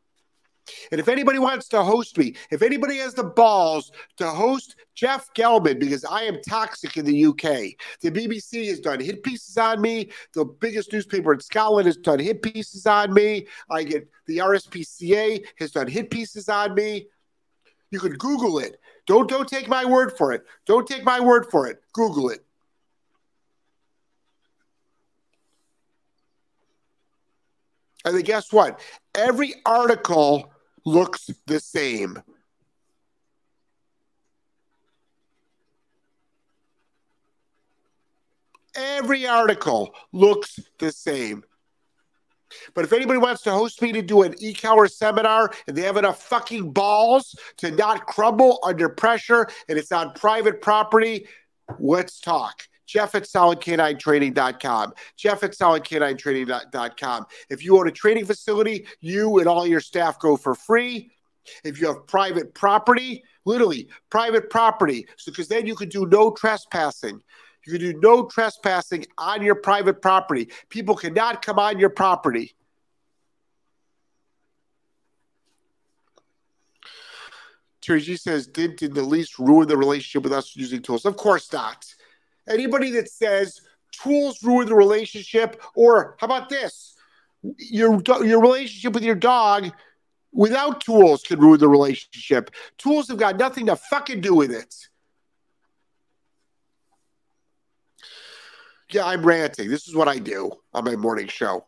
And 0.91 0.99
if 0.99 1.07
anybody 1.07 1.39
wants 1.39 1.67
to 1.69 1.83
host 1.83 2.17
me, 2.17 2.35
if 2.51 2.61
anybody 2.61 2.97
has 2.97 3.13
the 3.13 3.23
balls 3.23 3.91
to 4.17 4.27
host 4.27 4.75
Jeff 4.95 5.33
Gellman, 5.33 5.79
because 5.79 6.05
I 6.05 6.23
am 6.23 6.41
toxic 6.47 6.97
in 6.97 7.05
the 7.05 7.25
UK, 7.25 7.75
the 8.01 8.11
BBC 8.11 8.67
has 8.69 8.79
done 8.79 8.99
hit 8.99 9.23
pieces 9.23 9.57
on 9.57 9.81
me. 9.81 10.09
The 10.33 10.45
biggest 10.45 10.91
newspaper 10.91 11.33
in 11.33 11.39
Scotland 11.39 11.85
has 11.85 11.97
done 11.97 12.19
hit 12.19 12.41
pieces 12.41 12.85
on 12.85 13.13
me. 13.13 13.47
I 13.69 13.83
get 13.83 14.09
the 14.25 14.39
RSPCA 14.39 15.45
has 15.59 15.71
done 15.71 15.87
hit 15.87 16.09
pieces 16.09 16.49
on 16.49 16.73
me. 16.73 17.07
You 17.91 17.99
can 17.99 18.13
Google 18.13 18.59
it. 18.59 18.79
Don't 19.05 19.29
don't 19.29 19.47
take 19.47 19.69
my 19.69 19.85
word 19.85 20.17
for 20.17 20.33
it. 20.33 20.43
Don't 20.65 20.87
take 20.87 21.03
my 21.03 21.19
word 21.19 21.47
for 21.49 21.67
it. 21.67 21.81
Google 21.93 22.29
it. 22.29 22.43
And 28.07 28.15
then 28.15 28.23
guess 28.23 28.53
what? 28.53 28.79
Every 29.15 29.55
article 29.65 30.51
looks 30.87 31.29
the 31.47 31.59
same. 31.59 32.23
Every 38.73 39.27
article 39.27 39.93
looks 40.13 40.59
the 40.79 40.93
same. 40.93 41.43
But 42.73 42.85
if 42.85 42.93
anybody 42.93 43.19
wants 43.19 43.41
to 43.41 43.51
host 43.51 43.81
me 43.81 43.91
to 43.91 44.01
do 44.01 44.21
an 44.21 44.35
e-collar 44.39 44.87
seminar 44.87 45.51
and 45.67 45.75
they 45.75 45.81
have 45.81 45.97
enough 45.97 46.23
fucking 46.23 46.71
balls 46.71 47.35
to 47.57 47.71
not 47.71 48.05
crumble 48.05 48.59
under 48.63 48.87
pressure 48.87 49.47
and 49.67 49.77
it's 49.77 49.91
on 49.91 50.13
private 50.13 50.61
property, 50.61 51.27
let's 51.79 52.21
talk. 52.21 52.66
Jeff 52.87 53.13
at 53.15 53.23
solidk9training.com. 53.23 54.93
Jeff 55.17 55.43
at 55.43 55.51
solidk9training.com. 55.51 57.25
If 57.49 57.63
you 57.63 57.77
own 57.77 57.87
a 57.87 57.91
training 57.91 58.25
facility, 58.25 58.87
you 59.01 59.39
and 59.39 59.47
all 59.47 59.67
your 59.67 59.81
staff 59.81 60.17
go 60.19 60.37
for 60.37 60.55
free. 60.55 61.11
If 61.63 61.79
you 61.79 61.87
have 61.87 62.07
private 62.07 62.53
property, 62.53 63.23
literally 63.45 63.89
private 64.09 64.49
property, 64.49 65.07
so 65.17 65.31
because 65.31 65.47
then 65.47 65.67
you 65.67 65.75
could 65.75 65.89
do 65.89 66.05
no 66.05 66.31
trespassing. 66.31 67.21
You 67.65 67.73
can 67.73 67.81
do 67.81 67.99
no 67.99 68.25
trespassing 68.25 69.05
on 69.17 69.41
your 69.41 69.55
private 69.55 70.01
property. 70.01 70.49
People 70.69 70.95
cannot 70.95 71.41
come 71.41 71.59
on 71.59 71.79
your 71.79 71.89
property. 71.89 72.55
Terry 77.81 78.01
G 78.01 78.17
says, 78.17 78.47
did, 78.47 78.75
did 78.75 78.93
the 78.93 79.01
least 79.01 79.39
ruin 79.39 79.67
the 79.67 79.77
relationship 79.77 80.23
with 80.23 80.33
us 80.33 80.55
using 80.55 80.81
tools? 80.81 81.05
Of 81.05 81.15
course 81.15 81.51
not. 81.53 81.85
Anybody 82.47 82.91
that 82.91 83.09
says 83.09 83.61
tools 83.91 84.41
ruin 84.43 84.67
the 84.67 84.75
relationship, 84.75 85.61
or 85.75 86.15
how 86.19 86.25
about 86.25 86.49
this? 86.49 86.95
Your 87.57 88.01
your 88.23 88.41
relationship 88.41 88.93
with 88.93 89.03
your 89.03 89.15
dog 89.15 89.71
without 90.31 90.81
tools 90.81 91.23
can 91.23 91.39
ruin 91.39 91.59
the 91.59 91.67
relationship. 91.67 92.51
Tools 92.77 93.07
have 93.07 93.17
got 93.17 93.37
nothing 93.37 93.67
to 93.67 93.75
fucking 93.75 94.21
do 94.21 94.35
with 94.35 94.51
it. 94.51 94.73
Yeah, 98.91 99.05
I'm 99.05 99.23
ranting. 99.23 99.69
This 99.69 99.87
is 99.87 99.95
what 99.95 100.07
I 100.07 100.17
do 100.17 100.51
on 100.73 100.85
my 100.85 100.95
morning 100.95 101.27
show. 101.27 101.65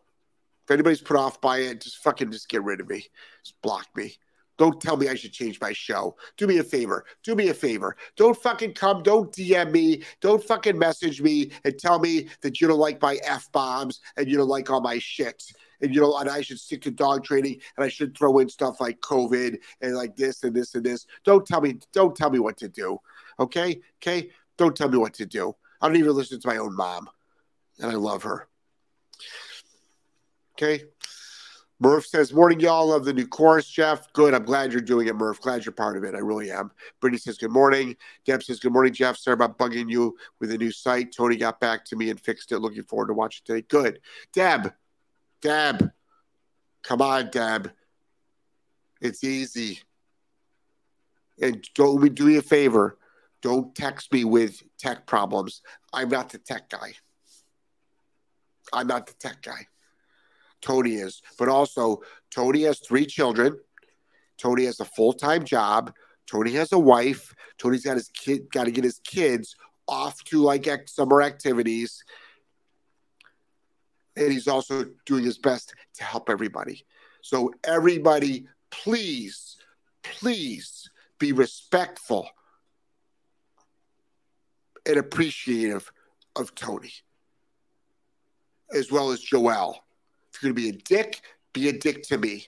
If 0.64 0.70
anybody's 0.70 1.02
put 1.02 1.16
off 1.16 1.40
by 1.40 1.58
it, 1.58 1.80
just 1.80 1.98
fucking 1.98 2.30
just 2.30 2.48
get 2.48 2.62
rid 2.62 2.80
of 2.80 2.88
me. 2.88 3.06
Just 3.42 3.60
block 3.60 3.86
me. 3.94 4.14
Don't 4.60 4.78
tell 4.78 4.98
me 4.98 5.08
I 5.08 5.14
should 5.14 5.32
change 5.32 5.58
my 5.58 5.72
show. 5.72 6.16
Do 6.36 6.46
me 6.46 6.58
a 6.58 6.62
favor. 6.62 7.06
Do 7.24 7.34
me 7.34 7.48
a 7.48 7.54
favor. 7.54 7.96
Don't 8.14 8.36
fucking 8.36 8.74
come. 8.74 9.02
Don't 9.02 9.32
DM 9.32 9.70
me. 9.70 10.02
Don't 10.20 10.44
fucking 10.44 10.78
message 10.78 11.22
me 11.22 11.52
and 11.64 11.78
tell 11.78 11.98
me 11.98 12.28
that 12.42 12.60
you 12.60 12.68
don't 12.68 12.78
like 12.78 13.00
my 13.00 13.18
F 13.24 13.50
bombs 13.52 14.00
and 14.18 14.28
you 14.28 14.36
don't 14.36 14.50
like 14.50 14.68
all 14.68 14.82
my 14.82 14.98
shit. 14.98 15.42
And 15.80 15.94
you 15.94 16.02
know, 16.02 16.14
and 16.18 16.28
I 16.28 16.42
should 16.42 16.60
stick 16.60 16.82
to 16.82 16.90
dog 16.90 17.24
training 17.24 17.58
and 17.78 17.84
I 17.86 17.88
should 17.88 18.14
throw 18.14 18.36
in 18.40 18.50
stuff 18.50 18.82
like 18.82 19.00
COVID 19.00 19.56
and 19.80 19.94
like 19.94 20.14
this 20.14 20.44
and 20.44 20.54
this 20.54 20.74
and 20.74 20.84
this. 20.84 21.06
Don't 21.24 21.46
tell 21.46 21.62
me, 21.62 21.78
don't 21.94 22.14
tell 22.14 22.28
me 22.28 22.38
what 22.38 22.58
to 22.58 22.68
do. 22.68 22.98
Okay? 23.38 23.80
Okay? 23.96 24.28
Don't 24.58 24.76
tell 24.76 24.90
me 24.90 24.98
what 24.98 25.14
to 25.14 25.24
do. 25.24 25.56
I 25.80 25.88
don't 25.88 25.96
even 25.96 26.12
listen 26.12 26.38
to 26.38 26.48
my 26.48 26.58
own 26.58 26.76
mom. 26.76 27.08
And 27.78 27.90
I 27.90 27.94
love 27.94 28.24
her. 28.24 28.46
Okay. 30.52 30.84
Murph 31.82 32.06
says, 32.06 32.32
Morning, 32.34 32.60
y'all. 32.60 32.88
Love 32.88 33.06
the 33.06 33.12
new 33.12 33.26
course, 33.26 33.66
Jeff. 33.66 34.12
Good. 34.12 34.34
I'm 34.34 34.44
glad 34.44 34.70
you're 34.70 34.82
doing 34.82 35.08
it, 35.08 35.16
Murph. 35.16 35.40
Glad 35.40 35.64
you're 35.64 35.72
part 35.72 35.96
of 35.96 36.04
it. 36.04 36.14
I 36.14 36.18
really 36.18 36.50
am. 36.50 36.70
Brittany 37.00 37.18
says, 37.18 37.38
Good 37.38 37.50
morning. 37.50 37.96
Deb 38.26 38.42
says, 38.42 38.60
Good 38.60 38.72
morning, 38.72 38.92
Jeff. 38.92 39.16
Sorry 39.16 39.32
about 39.32 39.58
bugging 39.58 39.90
you 39.90 40.14
with 40.40 40.52
a 40.52 40.58
new 40.58 40.70
site. 40.70 41.10
Tony 41.10 41.36
got 41.36 41.58
back 41.58 41.86
to 41.86 41.96
me 41.96 42.10
and 42.10 42.20
fixed 42.20 42.52
it. 42.52 42.58
Looking 42.58 42.82
forward 42.82 43.06
to 43.06 43.14
watching 43.14 43.42
today. 43.46 43.64
Good. 43.66 44.00
Deb, 44.34 44.74
Deb, 45.40 45.90
come 46.82 47.00
on, 47.00 47.30
Deb. 47.30 47.72
It's 49.00 49.24
easy. 49.24 49.80
And 51.40 51.66
don't 51.74 52.14
do 52.14 52.26
me 52.26 52.36
a 52.36 52.42
favor. 52.42 52.98
Don't 53.40 53.74
text 53.74 54.12
me 54.12 54.24
with 54.24 54.62
tech 54.78 55.06
problems. 55.06 55.62
I'm 55.94 56.10
not 56.10 56.28
the 56.28 56.36
tech 56.36 56.68
guy. 56.68 56.92
I'm 58.70 58.86
not 58.86 59.06
the 59.06 59.14
tech 59.14 59.40
guy. 59.40 59.66
Tony 60.60 60.94
is. 60.94 61.22
But 61.38 61.48
also, 61.48 62.02
Tony 62.30 62.62
has 62.62 62.78
three 62.80 63.06
children. 63.06 63.58
Tony 64.38 64.64
has 64.64 64.80
a 64.80 64.84
full 64.84 65.12
time 65.12 65.44
job. 65.44 65.92
Tony 66.26 66.52
has 66.52 66.72
a 66.72 66.78
wife. 66.78 67.34
Tony's 67.58 67.84
got 67.84 67.96
his 67.96 68.08
kid, 68.08 68.50
got 68.52 68.64
to 68.64 68.70
get 68.70 68.84
his 68.84 69.00
kids 69.04 69.56
off 69.88 70.22
to 70.24 70.42
like 70.42 70.68
summer 70.88 71.22
activities. 71.22 72.04
And 74.16 74.32
he's 74.32 74.48
also 74.48 74.86
doing 75.06 75.24
his 75.24 75.38
best 75.38 75.74
to 75.94 76.04
help 76.04 76.30
everybody. 76.30 76.84
So, 77.22 77.52
everybody, 77.64 78.46
please, 78.70 79.56
please 80.02 80.88
be 81.18 81.32
respectful 81.32 82.28
and 84.86 84.96
appreciative 84.96 85.90
of 86.36 86.54
Tony, 86.54 86.92
as 88.74 88.90
well 88.90 89.10
as 89.10 89.20
You're 90.40 90.52
going 90.52 90.62
to 90.62 90.72
be 90.72 90.78
a 90.78 90.80
dick, 90.82 91.20
be 91.52 91.68
a 91.68 91.72
dick 91.72 92.02
to 92.04 92.18
me. 92.18 92.46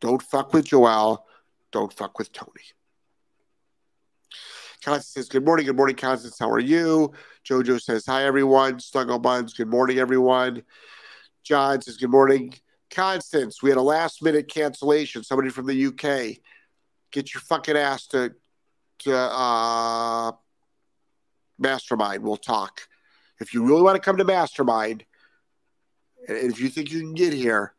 Don't 0.00 0.22
fuck 0.22 0.52
with 0.52 0.66
Joelle. 0.66 1.18
Don't 1.72 1.92
fuck 1.92 2.18
with 2.18 2.32
Tony. 2.32 2.52
Constance 4.84 5.14
says, 5.14 5.28
Good 5.28 5.44
morning. 5.44 5.66
Good 5.66 5.76
morning, 5.76 5.96
Constance. 5.96 6.38
How 6.38 6.50
are 6.50 6.60
you? 6.60 7.12
Jojo 7.44 7.80
says, 7.80 8.06
Hi, 8.06 8.24
everyone. 8.24 8.78
Snuggle 8.78 9.18
Buns. 9.18 9.54
Good 9.54 9.68
morning, 9.68 9.98
everyone. 9.98 10.62
John 11.42 11.80
says, 11.80 11.96
Good 11.96 12.10
morning. 12.10 12.54
Constance, 12.90 13.62
we 13.62 13.70
had 13.70 13.78
a 13.78 13.82
last 13.82 14.22
minute 14.22 14.48
cancellation. 14.48 15.24
Somebody 15.24 15.50
from 15.50 15.66
the 15.66 15.86
UK. 15.86 16.36
Get 17.10 17.34
your 17.34 17.40
fucking 17.40 17.76
ass 17.76 18.06
to, 18.08 18.34
to 19.00 19.16
uh, 19.16 20.32
Mastermind. 21.58 22.22
We'll 22.22 22.36
talk. 22.36 22.82
If 23.40 23.54
you 23.54 23.64
really 23.64 23.82
want 23.82 23.96
to 23.96 24.00
come 24.00 24.18
to 24.18 24.24
Mastermind, 24.24 25.04
and 26.28 26.52
if 26.52 26.60
you 26.60 26.68
think 26.68 26.90
you 26.90 27.00
can 27.00 27.14
get 27.14 27.32
here, 27.32 27.74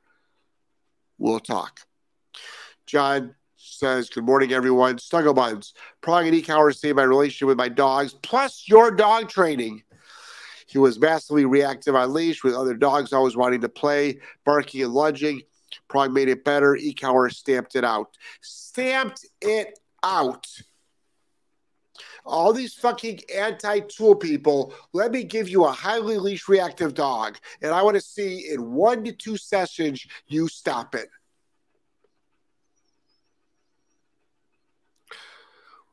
we'll 1.18 1.40
talk. 1.40 1.82
John 2.86 3.36
says, 3.56 4.10
Good 4.10 4.24
morning, 4.24 4.54
everyone. 4.54 4.98
Snuggle 4.98 5.34
Buns. 5.34 5.74
Prong 6.02 6.26
and 6.26 6.36
e-collar 6.36 6.72
saved 6.72 6.98
my 6.98 7.04
relationship 7.04 7.48
with 7.48 7.58
my 7.58 7.70
dogs, 7.70 8.14
plus 8.14 8.68
your 8.68 8.92
dog 8.92 9.30
training. 9.30 9.84
He 10.68 10.78
was 10.78 11.00
massively 11.00 11.46
reactive 11.46 11.96
on 11.96 12.14
leash 12.14 12.44
with 12.44 12.54
other 12.54 12.74
dogs 12.74 13.14
always 13.14 13.38
wanting 13.38 13.62
to 13.62 13.70
play, 13.70 14.20
barking 14.46 14.84
and 14.84 14.94
lunging. 14.94 15.42
Prong 15.88 16.14
made 16.14 16.30
it 16.30 16.44
better. 16.44 16.76
E-collar 16.76 17.30
stamped 17.30 17.76
it 17.76 17.84
out. 17.84 18.18
Stamped 18.42 19.26
it 19.42 19.80
out 20.04 20.46
all 22.28 22.54
these 22.54 22.74
fucking 22.74 23.22
anti 23.34 23.80
tool 23.80 24.16
people, 24.16 24.74
let 24.94 25.12
me 25.12 25.24
give 25.24 25.50
you 25.50 25.66
a 25.66 25.72
highly 25.72 26.18
leash 26.18 26.48
reactive 26.48 26.94
dog. 26.94 27.38
And 27.62 27.72
I 27.72 27.82
want 27.82 27.96
to 27.96 28.02
see 28.02 28.50
in 28.52 28.74
one 28.74 29.04
to 29.06 29.12
two 29.12 29.38
sessions 29.38 30.06
you 30.28 30.48
stop 30.48 30.94
it. 30.96 31.10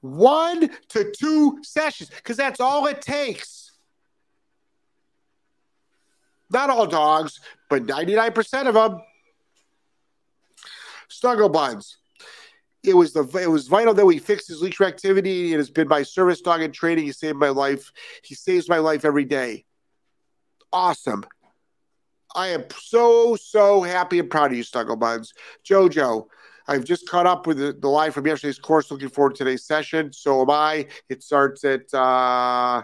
One 0.00 0.68
to 0.90 1.12
two 1.12 1.60
sessions, 1.62 2.10
because 2.10 2.36
that's 2.36 2.60
all 2.60 2.86
it 2.86 3.00
takes. 3.00 3.72
Not 6.50 6.68
all 6.68 6.86
dogs, 6.86 7.40
but 7.70 7.86
99% 7.86 8.68
of 8.68 8.74
them. 8.74 9.00
Snuggle 11.08 11.48
buns 11.48 11.96
it 12.84 12.94
was 12.94 13.12
the 13.12 13.24
it 13.38 13.50
was 13.50 13.68
vital 13.68 13.94
that 13.94 14.06
we 14.06 14.18
fix 14.18 14.46
his 14.46 14.62
leash 14.62 14.80
activity. 14.80 15.52
It 15.52 15.56
has 15.56 15.70
been 15.70 15.88
my 15.88 16.02
service 16.02 16.40
dog 16.40 16.62
in 16.62 16.72
training. 16.72 17.04
He 17.04 17.12
saved 17.12 17.38
my 17.38 17.48
life. 17.48 17.92
He 18.22 18.34
saves 18.34 18.68
my 18.68 18.78
life 18.78 19.04
every 19.04 19.24
day. 19.24 19.64
Awesome, 20.72 21.24
I 22.34 22.48
am 22.48 22.64
so, 22.80 23.36
so 23.36 23.82
happy 23.82 24.18
and 24.18 24.28
proud 24.28 24.50
of 24.50 24.56
you, 24.56 24.64
Snuggle 24.64 24.96
Buns. 24.96 25.32
Jojo, 25.64 26.26
I've 26.66 26.84
just 26.84 27.08
caught 27.08 27.26
up 27.26 27.46
with 27.46 27.58
the, 27.58 27.72
the 27.72 27.88
live 27.88 28.14
from 28.14 28.26
yesterday's 28.26 28.58
course. 28.58 28.90
Looking 28.90 29.08
forward 29.08 29.36
to 29.36 29.44
today's 29.44 29.64
session. 29.64 30.12
So 30.12 30.42
am 30.42 30.50
I. 30.50 30.86
It 31.08 31.22
starts 31.22 31.64
at 31.64 31.82
uh, 31.94 32.82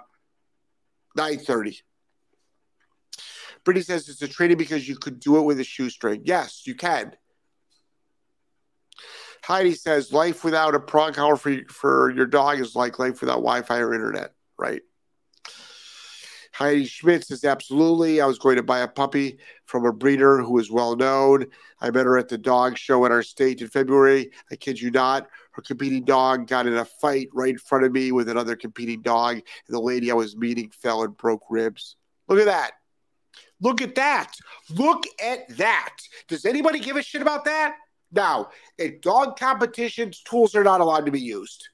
9.30. 1.19 1.83
Brittany 3.65 3.83
says 3.83 4.09
it's 4.09 4.23
a 4.23 4.29
training 4.29 4.57
because 4.57 4.89
you 4.89 4.97
could 4.97 5.19
do 5.19 5.37
it 5.39 5.43
with 5.43 5.59
a 5.59 5.65
shoestring. 5.65 6.23
Yes, 6.25 6.63
you 6.67 6.75
can. 6.75 7.13
Heidi 9.51 9.75
says 9.75 10.13
life 10.13 10.45
without 10.45 10.77
a 10.77 10.79
prong 10.79 11.13
collar 11.13 11.35
for, 11.35 11.53
for 11.67 12.13
your 12.13 12.27
dog 12.27 12.61
is 12.61 12.77
like 12.77 13.01
life 13.01 13.21
without 13.21 13.43
Wi-Fi 13.43 13.79
or 13.79 13.93
internet, 13.93 14.33
right? 14.57 14.81
Heidi 16.53 16.85
Schmidt 16.85 17.27
says, 17.27 17.45
absolutely. 17.45 18.21
I 18.21 18.27
was 18.27 18.39
going 18.39 18.55
to 18.59 18.63
buy 18.63 18.79
a 18.79 18.87
puppy 18.87 19.39
from 19.65 19.85
a 19.85 19.93
breeder 19.93 20.41
who 20.41 20.57
is 20.61 20.71
well 20.71 20.95
known. 20.95 21.47
I 21.81 21.91
met 21.91 22.07
her 22.07 22.17
at 22.17 22.29
the 22.29 22.39
dog 22.39 22.79
show 22.79 23.05
in 23.07 23.11
our 23.11 23.25
state 23.25 23.61
in 23.61 23.67
February. 23.67 24.31
I 24.53 24.55
kid 24.55 24.81
you 24.81 24.93
not. 24.93 25.27
Her 25.51 25.63
competing 25.63 26.05
dog 26.05 26.47
got 26.47 26.69
in 26.69 26.77
a 26.77 26.85
fight 26.85 27.27
right 27.35 27.51
in 27.51 27.59
front 27.59 27.85
of 27.85 27.91
me 27.91 28.13
with 28.13 28.29
another 28.29 28.55
competing 28.55 29.03
dog, 29.03 29.35
and 29.35 29.43
the 29.69 29.81
lady 29.81 30.13
I 30.13 30.15
was 30.15 30.37
meeting 30.37 30.71
fell 30.71 31.03
and 31.03 31.17
broke 31.17 31.43
ribs. 31.51 31.97
Look 32.29 32.39
at 32.39 32.47
that. 32.47 32.75
Look 33.61 33.83
at 33.83 33.97
that. 33.97 34.33
Look 34.73 35.07
at 35.21 35.49
that. 35.57 35.97
Does 36.29 36.45
anybody 36.45 36.79
give 36.79 36.95
a 36.95 37.03
shit 37.03 37.21
about 37.21 37.47
that? 37.47 37.75
Now, 38.13 38.51
in 38.79 38.99
dog 39.01 39.39
competitions, 39.39 40.23
tools 40.23 40.55
are 40.55 40.65
not 40.65 40.81
allowed 40.81 41.07
to 41.07 41.13
be 41.13 41.21
used. 41.21 41.69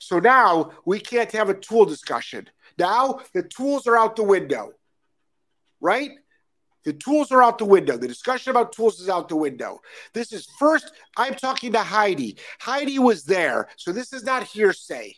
So 0.00 0.18
now 0.18 0.72
we 0.84 0.98
can't 0.98 1.30
have 1.32 1.50
a 1.50 1.54
tool 1.54 1.84
discussion. 1.84 2.48
Now 2.78 3.20
the 3.34 3.42
tools 3.42 3.86
are 3.86 3.96
out 3.96 4.16
the 4.16 4.24
window, 4.24 4.72
right? 5.80 6.12
The 6.84 6.92
tools 6.92 7.32
are 7.32 7.42
out 7.42 7.58
the 7.58 7.64
window. 7.64 7.96
The 7.96 8.08
discussion 8.08 8.50
about 8.50 8.72
tools 8.72 9.00
is 9.00 9.08
out 9.08 9.28
the 9.28 9.36
window. 9.36 9.80
This 10.14 10.32
is 10.32 10.48
first, 10.58 10.92
I'm 11.16 11.34
talking 11.34 11.72
to 11.72 11.80
Heidi. 11.80 12.38
Heidi 12.60 12.98
was 12.98 13.24
there, 13.24 13.68
so 13.76 13.92
this 13.92 14.12
is 14.12 14.24
not 14.24 14.44
hearsay. 14.44 15.16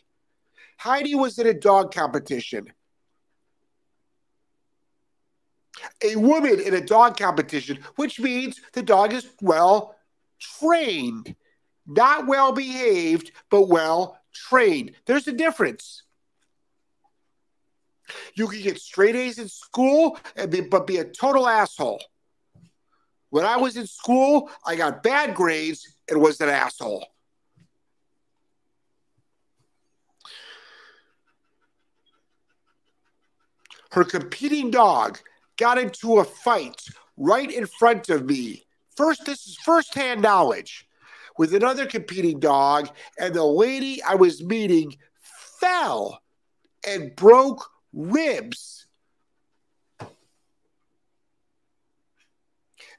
Heidi 0.77 1.15
was 1.15 1.39
in 1.39 1.47
a 1.47 1.53
dog 1.53 1.93
competition. 1.93 2.73
A 6.03 6.15
woman 6.15 6.59
in 6.59 6.73
a 6.73 6.81
dog 6.81 7.17
competition, 7.17 7.79
which 7.95 8.19
means 8.19 8.61
the 8.73 8.83
dog 8.83 9.13
is 9.13 9.27
well 9.41 9.95
trained, 10.39 11.35
not 11.85 12.27
well 12.27 12.51
behaved, 12.51 13.31
but 13.49 13.67
well 13.67 14.19
trained. 14.33 14.93
There's 15.05 15.27
a 15.27 15.33
difference. 15.33 16.03
You 18.35 18.47
can 18.47 18.61
get 18.61 18.79
straight 18.79 19.15
A's 19.15 19.39
in 19.39 19.47
school, 19.47 20.17
be, 20.49 20.61
but 20.61 20.87
be 20.87 20.97
a 20.97 21.05
total 21.05 21.47
asshole. 21.47 22.01
When 23.29 23.45
I 23.45 23.57
was 23.57 23.77
in 23.77 23.87
school, 23.87 24.49
I 24.65 24.75
got 24.75 25.03
bad 25.03 25.35
grades 25.35 25.95
and 26.09 26.21
was 26.21 26.41
an 26.41 26.49
asshole. 26.49 27.05
Her 33.91 34.03
competing 34.03 34.71
dog 34.71 35.19
got 35.57 35.77
into 35.77 36.19
a 36.19 36.23
fight 36.23 36.81
right 37.17 37.51
in 37.51 37.65
front 37.65 38.09
of 38.09 38.25
me. 38.25 38.65
First, 38.95 39.25
this 39.25 39.47
is 39.47 39.57
firsthand 39.57 40.21
knowledge 40.21 40.87
with 41.37 41.53
another 41.53 41.85
competing 41.85 42.39
dog, 42.39 42.89
and 43.19 43.33
the 43.33 43.43
lady 43.43 44.01
I 44.03 44.15
was 44.15 44.43
meeting 44.43 44.97
fell 45.59 46.21
and 46.87 47.15
broke 47.15 47.69
ribs. 47.93 48.85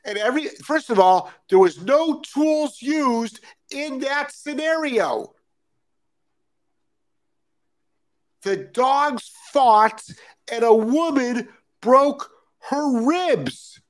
And 0.04 0.18
every 0.18 0.48
first 0.64 0.90
of 0.90 0.98
all, 0.98 1.32
there 1.48 1.58
was 1.58 1.80
no 1.82 2.20
tools 2.20 2.82
used 2.82 3.40
in 3.70 4.00
that 4.00 4.32
scenario. 4.32 5.34
The 8.42 8.56
dogs 8.56 9.30
fought, 9.52 10.02
and 10.50 10.64
a 10.64 10.74
woman 10.74 11.48
broke 11.80 12.28
her 12.68 13.06
ribs. 13.06 13.80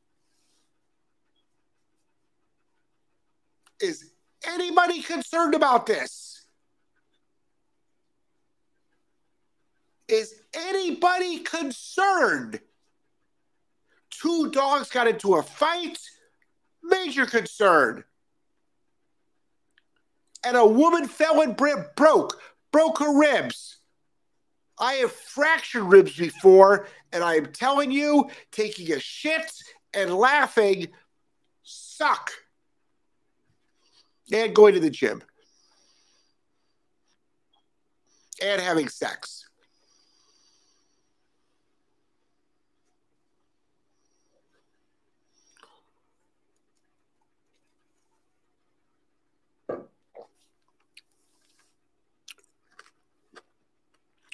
Is 3.80 4.12
anybody 4.44 5.02
concerned 5.02 5.54
about 5.54 5.86
this? 5.86 6.46
Is 10.08 10.34
anybody 10.54 11.40
concerned? 11.40 12.60
Two 14.10 14.50
dogs 14.50 14.90
got 14.90 15.08
into 15.08 15.34
a 15.34 15.42
fight, 15.42 15.98
major 16.82 17.26
concern. 17.26 18.04
And 20.44 20.56
a 20.56 20.66
woman 20.66 21.08
fell 21.08 21.40
and 21.40 21.56
broke, 21.56 22.40
broke 22.72 22.98
her 22.98 23.18
ribs. 23.18 23.78
I 24.78 24.94
have 24.94 25.12
fractured 25.12 25.84
ribs 25.84 26.16
before, 26.16 26.86
and 27.12 27.22
I 27.22 27.36
am 27.36 27.46
telling 27.46 27.90
you, 27.90 28.30
taking 28.50 28.92
a 28.92 29.00
shit 29.00 29.52
and 29.94 30.14
laughing 30.14 30.88
suck. 31.62 32.30
And 34.32 34.54
going 34.54 34.74
to 34.74 34.80
the 34.80 34.90
gym. 34.90 35.22
And 38.42 38.60
having 38.60 38.88
sex. 38.88 39.48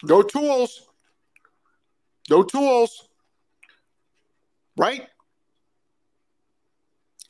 No 0.02 0.22
tools. 0.22 0.82
No 2.30 2.42
tools. 2.42 3.08
Right? 4.76 5.06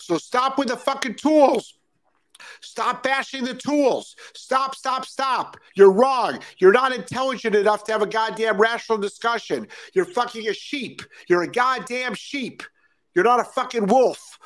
So 0.00 0.18
stop 0.18 0.58
with 0.58 0.68
the 0.68 0.76
fucking 0.76 1.14
tools. 1.14 1.74
Stop 2.60 3.02
bashing 3.02 3.44
the 3.44 3.54
tools. 3.54 4.14
Stop, 4.34 4.74
stop, 4.74 5.04
stop. 5.04 5.56
You're 5.74 5.92
wrong. 5.92 6.38
You're 6.58 6.72
not 6.72 6.92
intelligent 6.92 7.54
enough 7.54 7.84
to 7.84 7.92
have 7.92 8.02
a 8.02 8.06
goddamn 8.06 8.60
rational 8.60 8.98
discussion. 8.98 9.66
You're 9.94 10.04
fucking 10.04 10.48
a 10.48 10.54
sheep. 10.54 11.02
You're 11.28 11.42
a 11.42 11.50
goddamn 11.50 12.14
sheep. 12.14 12.62
You're 13.14 13.24
not 13.24 13.40
a 13.40 13.44
fucking 13.44 13.86
wolf. 13.86 14.38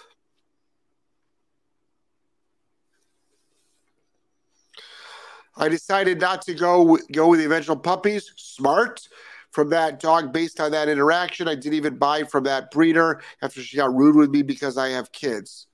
I 5.56 5.68
decided 5.68 6.20
not 6.20 6.42
to 6.42 6.54
go 6.54 6.98
go 7.12 7.28
with 7.28 7.40
the 7.40 7.46
eventual 7.46 7.76
puppies. 7.76 8.32
Smart 8.36 9.06
from 9.50 9.68
that 9.68 10.00
dog 10.00 10.32
based 10.32 10.60
on 10.60 10.70
that 10.72 10.88
interaction. 10.88 11.46
I 11.46 11.54
didn't 11.54 11.74
even 11.74 11.96
buy 11.96 12.24
from 12.24 12.44
that 12.44 12.70
breeder 12.70 13.20
after 13.42 13.60
she 13.60 13.76
got 13.76 13.94
rude 13.94 14.16
with 14.16 14.30
me 14.30 14.42
because 14.42 14.78
I 14.78 14.90
have 14.90 15.12
kids. 15.12 15.66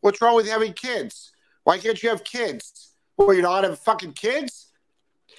What's 0.00 0.20
wrong 0.20 0.34
with 0.34 0.48
having 0.48 0.72
kids? 0.72 1.32
Why 1.64 1.78
can't 1.78 2.00
you 2.02 2.10
have 2.10 2.24
kids? 2.24 2.94
Well, 3.16 3.32
you 3.32 3.42
don't 3.42 3.64
have 3.64 3.78
fucking 3.78 4.12
kids? 4.12 4.72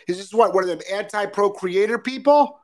Is 0.08 0.18
this 0.18 0.34
what 0.34 0.54
one 0.54 0.64
of 0.64 0.70
them 0.70 0.80
anti-procreator 0.92 2.00
people? 2.00 2.60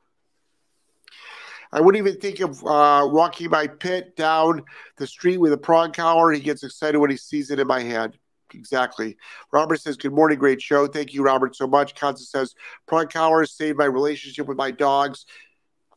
I 1.71 1.81
wouldn't 1.81 2.07
even 2.07 2.19
think 2.19 2.39
of 2.39 2.63
uh, 2.65 3.07
walking 3.09 3.49
my 3.49 3.67
pit 3.67 4.15
down 4.15 4.63
the 4.97 5.07
street 5.07 5.37
with 5.37 5.53
a 5.53 5.57
prong 5.57 5.91
collar. 5.91 6.31
He 6.31 6.39
gets 6.39 6.63
excited 6.63 6.97
when 6.99 7.09
he 7.09 7.17
sees 7.17 7.51
it 7.51 7.59
in 7.59 7.67
my 7.67 7.81
hand 7.81 8.17
exactly. 8.53 9.17
Robert 9.51 9.81
says, 9.81 9.97
Good 9.97 10.13
morning, 10.13 10.37
great 10.37 10.61
show. 10.61 10.87
Thank 10.87 11.13
you, 11.13 11.23
Robert, 11.23 11.55
so 11.55 11.67
much. 11.67 11.95
Constance 11.95 12.29
says, 12.29 12.55
Prong 12.87 13.07
Collar 13.07 13.45
saved 13.45 13.77
my 13.77 13.85
relationship 13.85 14.47
with 14.47 14.57
my 14.57 14.71
dogs, 14.71 15.25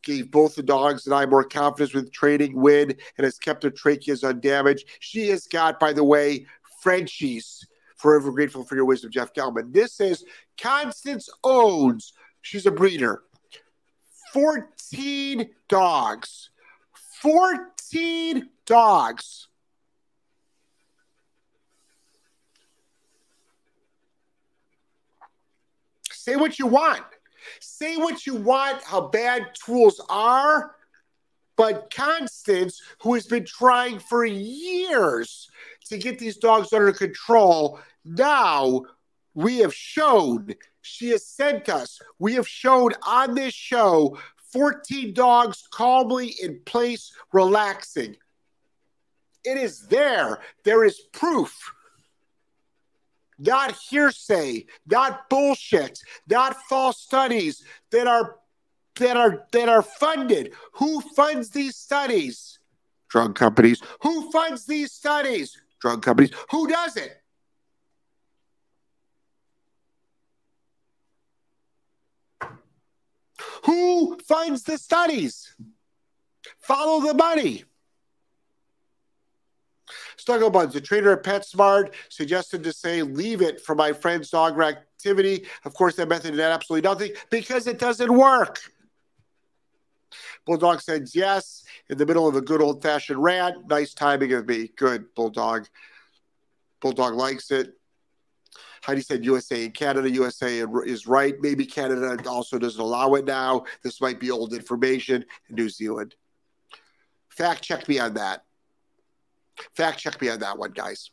gave 0.03 0.31
both 0.31 0.55
the 0.55 0.63
dogs 0.63 1.07
and 1.07 1.15
I 1.15 1.27
more 1.27 1.45
confidence 1.45 1.95
with 1.95 2.13
training, 2.13 2.55
win, 2.55 2.91
and 3.17 3.25
has 3.25 3.39
kept 3.39 3.63
their 3.63 3.71
tracheas 3.71 4.25
undamaged. 4.29 4.87
She 5.01 5.29
has 5.29 5.47
got, 5.47 5.81
by 5.81 5.93
the 5.93 6.05
way, 6.05 6.47
Frenchies. 6.83 7.67
Forever 7.97 8.31
grateful 8.31 8.65
for 8.65 8.77
your 8.77 8.85
wisdom, 8.85 9.11
Jeff 9.11 9.33
Gellman. 9.33 9.73
This 9.73 10.01
is 10.01 10.25
Constance 10.61 11.31
owns, 11.43 12.13
she's 12.43 12.67
a 12.67 12.71
breeder, 12.71 13.23
14 14.33 15.49
dogs. 15.69 16.51
14 17.23 18.49
dogs. 18.67 19.49
Say 26.27 26.35
what 26.35 26.59
you 26.59 26.67
want. 26.67 27.05
Say 27.61 27.99
what 27.99 28.27
you 28.27 28.35
want, 28.35 28.83
how 28.83 29.03
bad 29.03 29.55
tools 29.55 30.05
are. 30.09 30.75
But 31.57 31.95
Constance, 31.95 32.83
who 33.01 33.15
has 33.15 33.27
been 33.27 33.45
trying 33.45 34.01
for 34.01 34.25
years 34.25 35.49
to 35.85 35.97
get 35.99 36.19
these 36.19 36.39
dogs 36.39 36.73
under 36.73 36.93
control, 36.93 37.79
now 38.05 38.83
we 39.35 39.59
have 39.59 39.73
shown, 39.73 40.53
she 40.83 41.11
has 41.11 41.25
sent 41.25 41.69
us, 41.69 42.01
we 42.19 42.35
have 42.35 42.49
shown 42.49 42.91
on 43.07 43.37
this 43.37 43.55
show 43.55 44.19
14 44.53 45.15
dogs 45.15 45.69
calmly 45.71 46.35
in 46.43 46.59
place, 46.67 47.13
relaxing. 47.33 48.17
It 49.45 49.59
is 49.59 49.87
there. 49.87 50.41
There 50.65 50.85
is 50.85 51.03
proof. 51.13 51.55
Not 53.39 53.73
hearsay, 53.73 54.67
not 54.87 55.29
bullshit, 55.29 56.01
not 56.29 56.57
false 56.69 56.99
studies 56.99 57.63
that 57.91 58.07
are 58.07 58.37
that 58.97 59.17
are 59.17 59.47
that 59.53 59.69
are 59.69 59.83
funded. 59.83 60.53
Who 60.73 61.01
funds 61.01 61.51
these 61.51 61.77
studies? 61.77 62.59
Drug 63.09 63.35
companies. 63.35 63.83
Who 64.03 64.31
funds 64.31 64.65
these 64.67 64.93
studies? 64.93 65.61
Drug 65.81 66.03
companies. 66.03 66.33
Who 66.51 66.67
does 66.67 66.97
it? 66.97 67.23
Who 73.65 74.17
funds 74.27 74.63
the 74.63 74.79
studies? 74.79 75.55
Follow 76.59 77.07
the 77.07 77.15
money. 77.15 77.65
Snuggle 80.17 80.51
Buns, 80.51 80.73
the 80.73 80.81
trainer 80.81 81.13
at 81.13 81.23
PetSmart, 81.23 81.93
suggested 82.09 82.63
to 82.65 82.73
say, 82.73 83.03
leave 83.03 83.43
it 83.43 83.61
for 83.61 83.75
my 83.75 83.93
friend's 83.93 84.31
dog 84.31 84.61
activity. 84.61 85.47
Of 85.65 85.75
course, 85.75 85.97
that 85.97 86.09
method 86.09 86.33
did 86.33 86.41
absolutely 86.41 86.89
nothing 86.89 87.13
because 87.31 87.67
it 87.67 87.79
doesn't 87.79 88.13
work. 88.13 88.61
Bulldog 90.47 90.81
says 90.81 91.15
yes 91.15 91.65
in 91.91 91.99
the 91.99 92.07
middle 92.07 92.29
of 92.29 92.37
a 92.37 92.41
good 92.41 92.63
old 92.63 92.83
fashioned 92.83 93.23
rant. 93.23 93.69
Nice 93.69 93.93
timing 93.93 94.33
of 94.33 94.47
me. 94.47 94.71
Good, 94.77 95.15
Bulldog. 95.15 95.67
Bulldog 96.81 97.15
likes 97.15 97.51
it. 97.51 97.75
Heidi 98.83 99.01
said 99.01 99.25
USA 99.25 99.65
and 99.65 99.75
Canada. 99.75 100.09
USA 100.09 100.65
is 100.85 101.09
right. 101.09 101.35
Maybe 101.41 101.67
Canada 101.67 102.17
also 102.29 102.59
doesn't 102.59 102.81
allow 102.81 103.15
it 103.15 103.25
now. 103.25 103.65
This 103.83 104.01
might 104.01 104.21
be 104.21 104.31
old 104.31 104.55
information. 104.55 105.25
In 105.49 105.57
New 105.57 105.69
Zealand. 105.69 106.15
Fact 107.29 107.63
check 107.63 107.89
me 107.89 107.99
on 107.99 108.15
that. 108.15 108.46
Fact 109.75 109.99
check 109.99 110.21
me 110.21 110.29
on 110.29 110.41
that 110.41 110.59
one, 110.59 110.71
guys. 110.71 111.11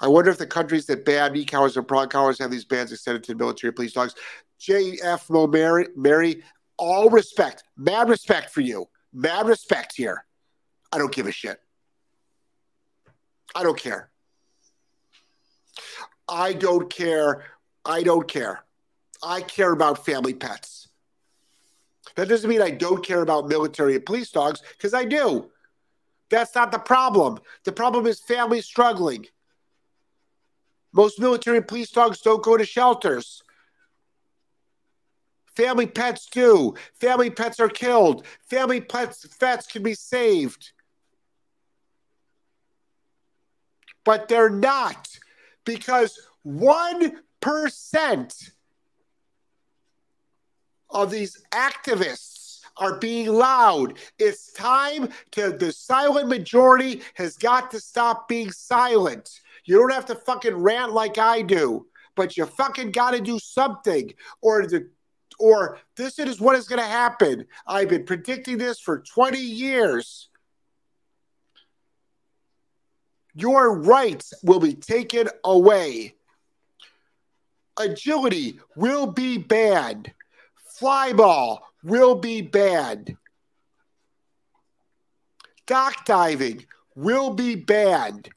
I 0.00 0.08
wonder 0.08 0.30
if 0.30 0.38
the 0.38 0.46
countries 0.46 0.86
that 0.86 1.04
ban 1.04 1.34
e 1.36 1.44
cows 1.44 1.76
and 1.76 1.88
prong 1.88 2.08
cows 2.08 2.38
have 2.38 2.50
these 2.50 2.64
bans 2.64 2.92
extended 2.92 3.24
to 3.24 3.34
military 3.34 3.72
police 3.72 3.92
dogs. 3.92 4.14
J.F. 4.58 5.30
Mary, 5.30 5.88
Mary, 5.96 6.42
all 6.78 7.08
respect, 7.08 7.64
mad 7.76 8.08
respect 8.08 8.50
for 8.50 8.60
you, 8.60 8.86
mad 9.12 9.46
respect 9.46 9.94
here. 9.96 10.24
I 10.92 10.98
don't 10.98 11.12
give 11.12 11.26
a 11.26 11.32
shit. 11.32 11.60
I 13.54 13.62
don't 13.62 13.78
care. 13.78 14.10
I 16.28 16.52
don't 16.52 16.90
care. 16.90 17.44
I 17.84 18.02
don't 18.02 18.28
care. 18.28 18.64
I 19.22 19.40
care 19.40 19.72
about 19.72 20.04
family 20.04 20.34
pets. 20.34 20.88
That 22.16 22.28
doesn't 22.28 22.48
mean 22.48 22.62
I 22.62 22.70
don't 22.70 23.04
care 23.04 23.22
about 23.22 23.48
military 23.48 23.94
and 23.94 24.04
police 24.04 24.30
dogs, 24.30 24.62
because 24.76 24.94
I 24.94 25.04
do. 25.04 25.50
That's 26.30 26.54
not 26.54 26.72
the 26.72 26.78
problem. 26.78 27.38
The 27.64 27.72
problem 27.72 28.06
is 28.06 28.20
families 28.20 28.66
struggling. 28.66 29.26
Most 30.92 31.20
military 31.20 31.58
and 31.58 31.68
police 31.68 31.90
dogs 31.90 32.20
don't 32.20 32.42
go 32.42 32.56
to 32.56 32.64
shelters. 32.64 33.42
Family 35.54 35.86
pets 35.86 36.26
do. 36.26 36.74
Family 37.00 37.30
pets 37.30 37.60
are 37.60 37.68
killed. 37.68 38.26
Family 38.50 38.80
pets, 38.80 39.26
pets 39.38 39.66
can 39.66 39.82
be 39.82 39.94
saved. 39.94 40.72
But 44.04 44.28
they're 44.28 44.50
not 44.50 45.08
because 45.64 46.18
1% 46.46 48.50
of 50.90 51.10
these 51.10 51.42
activists 51.52 52.45
are 52.78 52.98
being 52.98 53.28
loud. 53.28 53.94
It's 54.18 54.52
time 54.52 55.08
to 55.32 55.52
the 55.52 55.72
silent 55.72 56.28
majority 56.28 57.02
has 57.14 57.36
got 57.36 57.70
to 57.70 57.80
stop 57.80 58.28
being 58.28 58.50
silent. 58.50 59.30
You 59.64 59.78
don't 59.78 59.92
have 59.92 60.06
to 60.06 60.14
fucking 60.14 60.54
rant 60.54 60.92
like 60.92 61.18
I 61.18 61.42
do, 61.42 61.86
but 62.14 62.36
you 62.36 62.46
fucking 62.46 62.92
got 62.92 63.12
to 63.12 63.20
do 63.20 63.38
something 63.38 64.12
or 64.42 64.66
the 64.66 64.88
or 65.38 65.78
this 65.96 66.18
is 66.18 66.40
what 66.40 66.56
is 66.56 66.66
going 66.66 66.80
to 66.80 66.88
happen. 66.88 67.44
I've 67.66 67.90
been 67.90 68.04
predicting 68.04 68.56
this 68.56 68.80
for 68.80 69.00
20 69.00 69.38
years 69.38 70.30
your 73.36 73.78
rights 73.78 74.32
will 74.42 74.60
be 74.60 74.74
taken 74.74 75.28
away. 75.44 76.14
Agility 77.78 78.58
will 78.74 79.06
be 79.06 79.36
banned. 79.36 80.10
Flyball 80.80 81.58
will 81.86 82.16
be 82.16 82.42
banned. 82.42 83.16
Dock 85.68 86.04
diving 86.04 86.66
will 86.96 87.32
be 87.32 87.54
banned. 87.54 88.28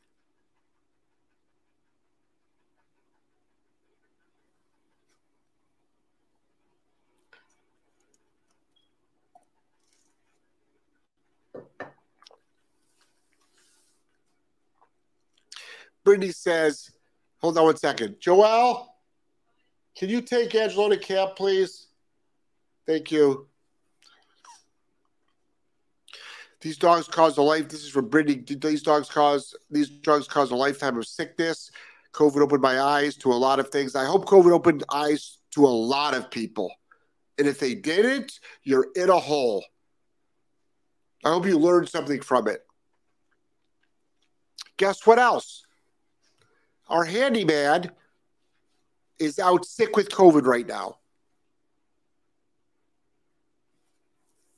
Brittany 16.03 16.31
says, 16.31 16.91
hold 17.39 17.57
on 17.57 17.65
one 17.65 17.77
second. 17.77 18.17
Joel, 18.19 18.95
can 19.97 20.09
you 20.09 20.21
take 20.21 20.53
Angelo 20.53 20.89
to 20.89 20.97
camp, 20.97 21.35
please? 21.35 21.88
Thank 22.89 23.11
you. 23.11 23.45
These 26.59 26.77
dogs 26.77 27.07
cause 27.07 27.37
a 27.37 27.41
life. 27.43 27.69
This 27.69 27.83
is 27.83 27.91
from 27.91 28.09
Brittany. 28.09 28.37
Did 28.37 28.61
these 28.61 28.81
dogs 28.81 29.07
cause 29.07 29.55
these 29.69 29.89
drugs 29.89 30.27
cause 30.27 30.49
a 30.49 30.55
lifetime 30.55 30.97
of 30.97 31.05
sickness. 31.05 31.69
COVID 32.13 32.41
opened 32.41 32.63
my 32.63 32.81
eyes 32.81 33.15
to 33.17 33.31
a 33.31 33.35
lot 33.35 33.59
of 33.59 33.69
things. 33.69 33.95
I 33.95 34.05
hope 34.05 34.25
COVID 34.25 34.51
opened 34.51 34.85
eyes 34.91 35.37
to 35.51 35.65
a 35.65 35.69
lot 35.69 36.15
of 36.15 36.31
people. 36.31 36.73
And 37.37 37.47
if 37.47 37.59
they 37.59 37.75
didn't, 37.75 38.39
you're 38.63 38.87
in 38.95 39.11
a 39.11 39.19
hole. 39.19 39.63
I 41.23 41.29
hope 41.29 41.45
you 41.45 41.59
learned 41.59 41.89
something 41.89 42.21
from 42.21 42.47
it. 42.47 42.65
Guess 44.77 45.05
what 45.05 45.19
else? 45.19 45.63
Our 46.87 47.05
handyman 47.05 47.91
is 49.19 49.37
out 49.37 49.63
sick 49.63 49.95
with 49.95 50.09
COVID 50.09 50.47
right 50.47 50.65
now. 50.65 50.95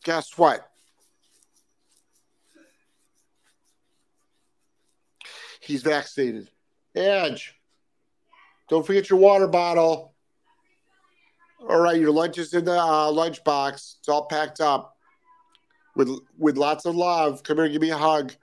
Guess 0.03 0.37
what? 0.37 0.67
He's 5.59 5.83
vaccinated. 5.83 6.49
Edge, 6.95 7.55
don't 8.69 8.85
forget 8.85 9.09
your 9.09 9.19
water 9.19 9.47
bottle. 9.47 10.13
All 11.69 11.79
right, 11.79 11.99
your 11.99 12.11
lunch 12.11 12.37
is 12.39 12.53
in 12.53 12.65
the 12.65 12.77
uh. 12.77 13.11
It's 13.13 14.09
all 14.09 14.25
packed 14.25 14.59
up 14.59 14.97
with 15.95 16.09
with 16.37 16.57
lots 16.57 16.85
of 16.85 16.95
love. 16.95 17.43
Come 17.43 17.57
here, 17.57 17.69
give 17.69 17.81
me 17.81 17.91
a 17.91 17.97
hug. 17.97 18.33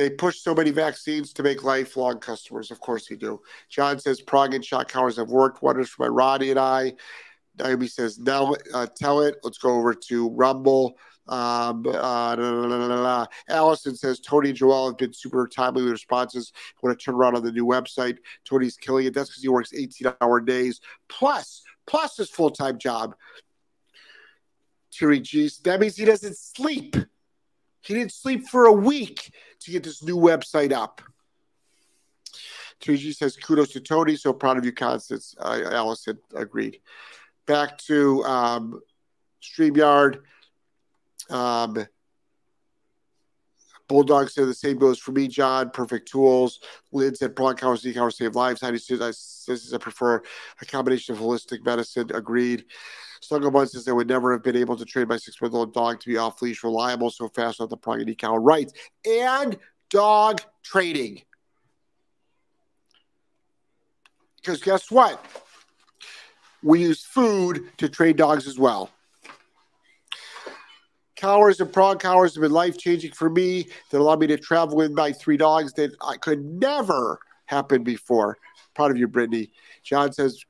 They 0.00 0.08
push 0.08 0.40
so 0.40 0.54
many 0.54 0.70
vaccines 0.70 1.34
to 1.34 1.42
make 1.42 1.62
lifelong 1.62 2.20
customers. 2.20 2.70
Of 2.70 2.80
course 2.80 3.06
they 3.06 3.16
do. 3.16 3.42
John 3.68 3.98
says 3.98 4.22
prong 4.22 4.54
and 4.54 4.64
shock 4.64 4.88
collars 4.88 5.18
have 5.18 5.28
worked 5.28 5.62
wonders 5.62 5.90
for 5.90 6.04
my 6.04 6.08
Roddy 6.08 6.48
and 6.50 6.58
I. 6.58 6.94
Naomi 7.58 7.86
says, 7.86 8.18
now 8.18 8.54
uh, 8.72 8.86
tell 8.96 9.20
it. 9.20 9.36
Let's 9.44 9.58
go 9.58 9.74
over 9.74 9.92
to 9.92 10.30
Rumble. 10.30 10.96
Um, 11.28 11.84
uh, 11.86 13.26
Allison 13.50 13.94
says 13.94 14.20
Tony 14.20 14.48
and 14.48 14.56
Joel 14.56 14.86
have 14.86 14.96
been 14.96 15.12
super 15.12 15.46
timely 15.46 15.82
with 15.82 15.92
responses. 15.92 16.50
I 16.56 16.78
want 16.82 16.98
to 16.98 17.04
turn 17.04 17.14
around 17.14 17.36
on 17.36 17.44
the 17.44 17.52
new 17.52 17.66
website. 17.66 18.16
Tony's 18.46 18.78
killing 18.78 19.04
it. 19.04 19.12
That's 19.12 19.28
because 19.28 19.42
he 19.42 19.50
works 19.50 19.74
18 19.74 20.14
hour 20.22 20.40
days 20.40 20.80
plus 21.10 21.62
plus 21.86 22.16
his 22.16 22.30
full 22.30 22.48
time 22.48 22.78
job. 22.78 23.14
Terry 24.90 25.20
G. 25.20 25.50
That 25.64 25.78
means 25.78 25.96
he 25.96 26.06
doesn't 26.06 26.38
sleep. 26.38 26.96
He 27.82 27.94
didn't 27.94 28.12
sleep 28.12 28.48
for 28.48 28.66
a 28.66 28.72
week 28.72 29.32
to 29.60 29.70
get 29.70 29.82
this 29.82 30.02
new 30.02 30.16
website 30.16 30.72
up. 30.72 31.02
3G 32.80 33.14
says, 33.14 33.36
kudos 33.36 33.72
to 33.72 33.80
Tony. 33.80 34.16
So 34.16 34.32
proud 34.32 34.58
of 34.58 34.64
you, 34.64 34.72
Constance. 34.72 35.34
Uh, 35.38 35.60
Allison 35.70 36.18
agreed. 36.34 36.80
Back 37.46 37.78
to 37.78 38.24
um, 38.24 38.80
StreamYard. 39.42 40.20
Um, 41.28 41.86
Bulldog 43.90 44.30
said 44.30 44.46
the 44.46 44.54
same 44.54 44.78
goes 44.78 45.00
for 45.00 45.10
me, 45.10 45.26
John. 45.26 45.70
Perfect 45.70 46.06
tools. 46.06 46.60
Lynn 46.92 47.16
said 47.16 47.34
prong 47.34 47.58
hours, 47.60 47.84
hours 47.96 48.16
save 48.16 48.36
lives. 48.36 48.60
Heidi 48.60 48.78
says 48.78 49.74
I 49.74 49.78
prefer 49.78 50.22
a 50.62 50.64
combination 50.64 51.16
of 51.16 51.20
holistic 51.20 51.64
medicine. 51.64 52.08
Agreed. 52.14 52.66
Snugglebun 53.20 53.68
says 53.68 53.84
they 53.84 53.90
would 53.90 54.06
never 54.06 54.30
have 54.30 54.44
been 54.44 54.54
able 54.54 54.76
to 54.76 54.84
train 54.84 55.08
my 55.08 55.16
six 55.16 55.42
month 55.42 55.54
old 55.54 55.74
dog 55.74 55.98
to 55.98 56.08
be 56.08 56.16
off 56.16 56.40
leash, 56.40 56.62
reliable, 56.62 57.10
so 57.10 57.26
fast 57.26 57.60
on 57.60 57.68
the 57.68 57.76
prong 57.76 58.00
and 58.00 58.08
decal 58.08 58.38
rights. 58.40 58.72
And 59.04 59.58
dog 59.88 60.40
trading. 60.62 61.22
Because 64.36 64.62
guess 64.62 64.88
what? 64.88 65.20
We 66.62 66.82
use 66.82 67.02
food 67.02 67.72
to 67.78 67.88
train 67.88 68.14
dogs 68.14 68.46
as 68.46 68.56
well. 68.56 68.88
Cowers 71.20 71.60
and 71.60 71.70
prong 71.70 71.98
cowers 71.98 72.34
have 72.34 72.40
been 72.40 72.50
life 72.50 72.78
changing 72.78 73.12
for 73.12 73.28
me. 73.28 73.68
That 73.90 74.00
allowed 74.00 74.20
me 74.20 74.26
to 74.28 74.38
travel 74.38 74.76
with 74.76 74.92
my 74.92 75.12
three 75.12 75.36
dogs 75.36 75.74
that 75.74 75.94
I 76.00 76.16
could 76.16 76.42
never 76.42 77.20
happen 77.44 77.84
before. 77.84 78.38
Proud 78.74 78.90
of 78.90 78.96
you, 78.96 79.06
Brittany. 79.06 79.52
John 79.82 80.14
says 80.14 80.42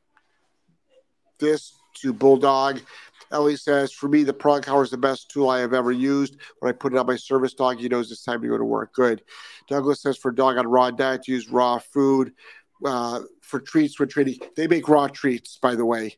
this 1.40 1.74
to 2.02 2.12
Bulldog. 2.12 2.80
Ellie 3.32 3.56
says, 3.56 3.92
for 3.92 4.08
me, 4.08 4.22
the 4.22 4.32
prong 4.32 4.62
collar 4.62 4.84
is 4.84 4.90
the 4.90 4.96
best 4.96 5.28
tool 5.28 5.48
I 5.48 5.58
have 5.58 5.74
ever 5.74 5.90
used. 5.90 6.36
When 6.60 6.70
I 6.70 6.72
put 6.72 6.92
it 6.92 6.98
on 6.98 7.06
my 7.06 7.16
service 7.16 7.54
dog, 7.54 7.80
he 7.80 7.88
knows 7.88 8.12
it's 8.12 8.22
time 8.22 8.40
to 8.40 8.48
go 8.48 8.56
to 8.56 8.64
work. 8.64 8.92
Good. 8.92 9.22
Douglas 9.68 10.02
says, 10.02 10.18
for 10.18 10.30
dog 10.30 10.56
on 10.56 10.68
raw 10.68 10.92
diet, 10.92 11.26
use 11.26 11.50
raw 11.50 11.78
food. 11.78 12.32
Uh, 12.84 13.22
for 13.42 13.58
treats, 13.58 13.96
for 13.96 14.06
treating, 14.06 14.38
they 14.56 14.68
make 14.68 14.88
raw 14.88 15.08
treats, 15.08 15.58
by 15.60 15.74
the 15.74 15.84
way. 15.84 16.16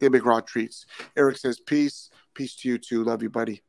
They 0.00 0.08
make 0.08 0.24
raw 0.24 0.40
treats. 0.40 0.86
Eric 1.16 1.36
says, 1.36 1.60
peace. 1.60 2.08
Peace 2.36 2.54
to 2.56 2.68
you 2.68 2.78
too. 2.78 3.02
Love 3.02 3.22
you, 3.22 3.30
buddy. 3.30 3.62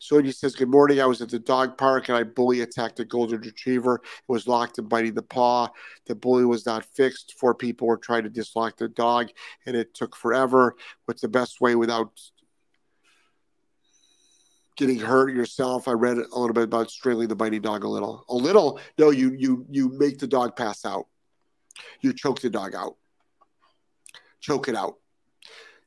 Sonia 0.00 0.32
says, 0.32 0.56
Good 0.56 0.68
morning. 0.68 1.00
I 1.00 1.06
was 1.06 1.22
at 1.22 1.30
the 1.30 1.38
dog 1.38 1.78
park 1.78 2.08
and 2.08 2.18
I 2.18 2.24
bully 2.24 2.60
attacked 2.60 2.98
a 2.98 3.04
golden 3.04 3.40
retriever. 3.40 3.96
It 4.04 4.32
was 4.32 4.48
locked 4.48 4.78
and 4.78 4.88
biting 4.88 5.14
the 5.14 5.22
paw. 5.22 5.68
The 6.06 6.14
bully 6.14 6.44
was 6.44 6.66
not 6.66 6.84
fixed. 6.84 7.34
Four 7.38 7.54
people 7.54 7.86
were 7.86 7.96
trying 7.96 8.24
to 8.24 8.28
dislock 8.30 8.76
the 8.76 8.88
dog 8.88 9.28
and 9.64 9.76
it 9.76 9.94
took 9.94 10.16
forever. 10.16 10.74
What's 11.04 11.22
the 11.22 11.28
best 11.28 11.60
way 11.60 11.76
without 11.76 12.10
getting 14.76 14.98
hurt 14.98 15.32
yourself? 15.32 15.86
I 15.86 15.92
read 15.92 16.18
a 16.18 16.38
little 16.38 16.52
bit 16.52 16.64
about 16.64 16.90
strangling 16.90 17.28
the 17.28 17.36
biting 17.36 17.62
dog 17.62 17.84
a 17.84 17.88
little. 17.88 18.24
A 18.28 18.34
little? 18.34 18.80
No, 18.98 19.10
you 19.10 19.34
you 19.38 19.66
you 19.70 19.88
make 19.90 20.18
the 20.18 20.26
dog 20.26 20.56
pass 20.56 20.84
out. 20.84 21.06
You 22.00 22.12
choke 22.12 22.40
the 22.40 22.50
dog 22.50 22.74
out. 22.74 22.96
Choke 24.40 24.68
it 24.68 24.74
out. 24.74 24.96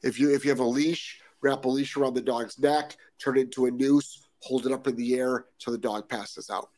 If 0.02 0.20
you 0.20 0.34
if 0.34 0.46
you 0.46 0.52
have 0.52 0.60
a 0.60 0.64
leash, 0.64 1.22
wrap 1.48 1.66
a 1.66 1.70
leash 1.70 1.96
around 1.96 2.14
the 2.14 2.22
dog's 2.22 2.60
neck, 2.60 2.98
turn 3.20 3.38
it 3.38 3.42
into 3.42 3.66
a 3.66 3.72
noose, 3.72 4.28
hold 4.42 4.66
it 4.66 4.72
up 4.74 4.88
in 4.88 4.96
the 4.96 5.16
air 5.16 5.46
till 5.60 5.72
the 5.72 5.80
dog 5.80 6.10
passes 6.10 6.50
out. 6.50 6.70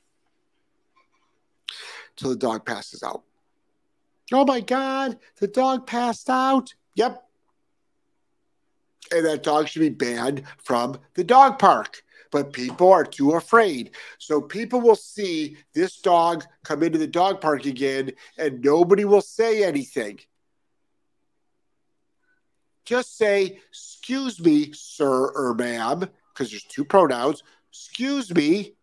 Till 2.16 2.30
the 2.30 2.36
dog 2.36 2.66
passes 2.66 3.02
out. 3.02 3.24
Oh 4.32 4.46
my 4.46 4.62
God, 4.62 5.18
the 5.40 5.48
dog 5.48 5.88
passed 5.88 6.30
out. 6.30 6.74
Yep. 6.96 7.24
And 9.12 9.26
that 9.26 9.42
dog 9.42 9.68
should 9.68 9.80
be 9.80 9.90
banned 9.90 10.44
from 10.64 11.00
the 11.16 11.24
dog 11.24 11.58
park. 11.58 12.04
But 12.32 12.54
people 12.54 12.92
are 12.92 13.06
too 13.06 13.32
afraid. 13.32 13.96
So 14.20 14.40
people 14.40 14.82
will 14.82 14.96
see 14.96 15.58
this 15.74 16.00
dog 16.00 16.46
come 16.64 16.84
into 16.84 17.00
the 17.00 17.08
dog 17.08 17.42
park 17.42 17.66
again 17.66 18.12
and 18.38 18.64
nobody 18.64 19.04
will 19.04 19.22
say 19.22 19.64
anything 19.64 20.20
just 22.90 23.20
say, 23.20 23.60
excuse 23.70 24.40
me, 24.40 24.72
sir 24.74 25.32
or 25.36 25.54
ma'am, 25.54 26.00
because 26.34 26.50
there's 26.50 26.64
two 26.64 26.84
pronouns. 26.84 27.44
Excuse 27.72 28.34
me. 28.34 28.74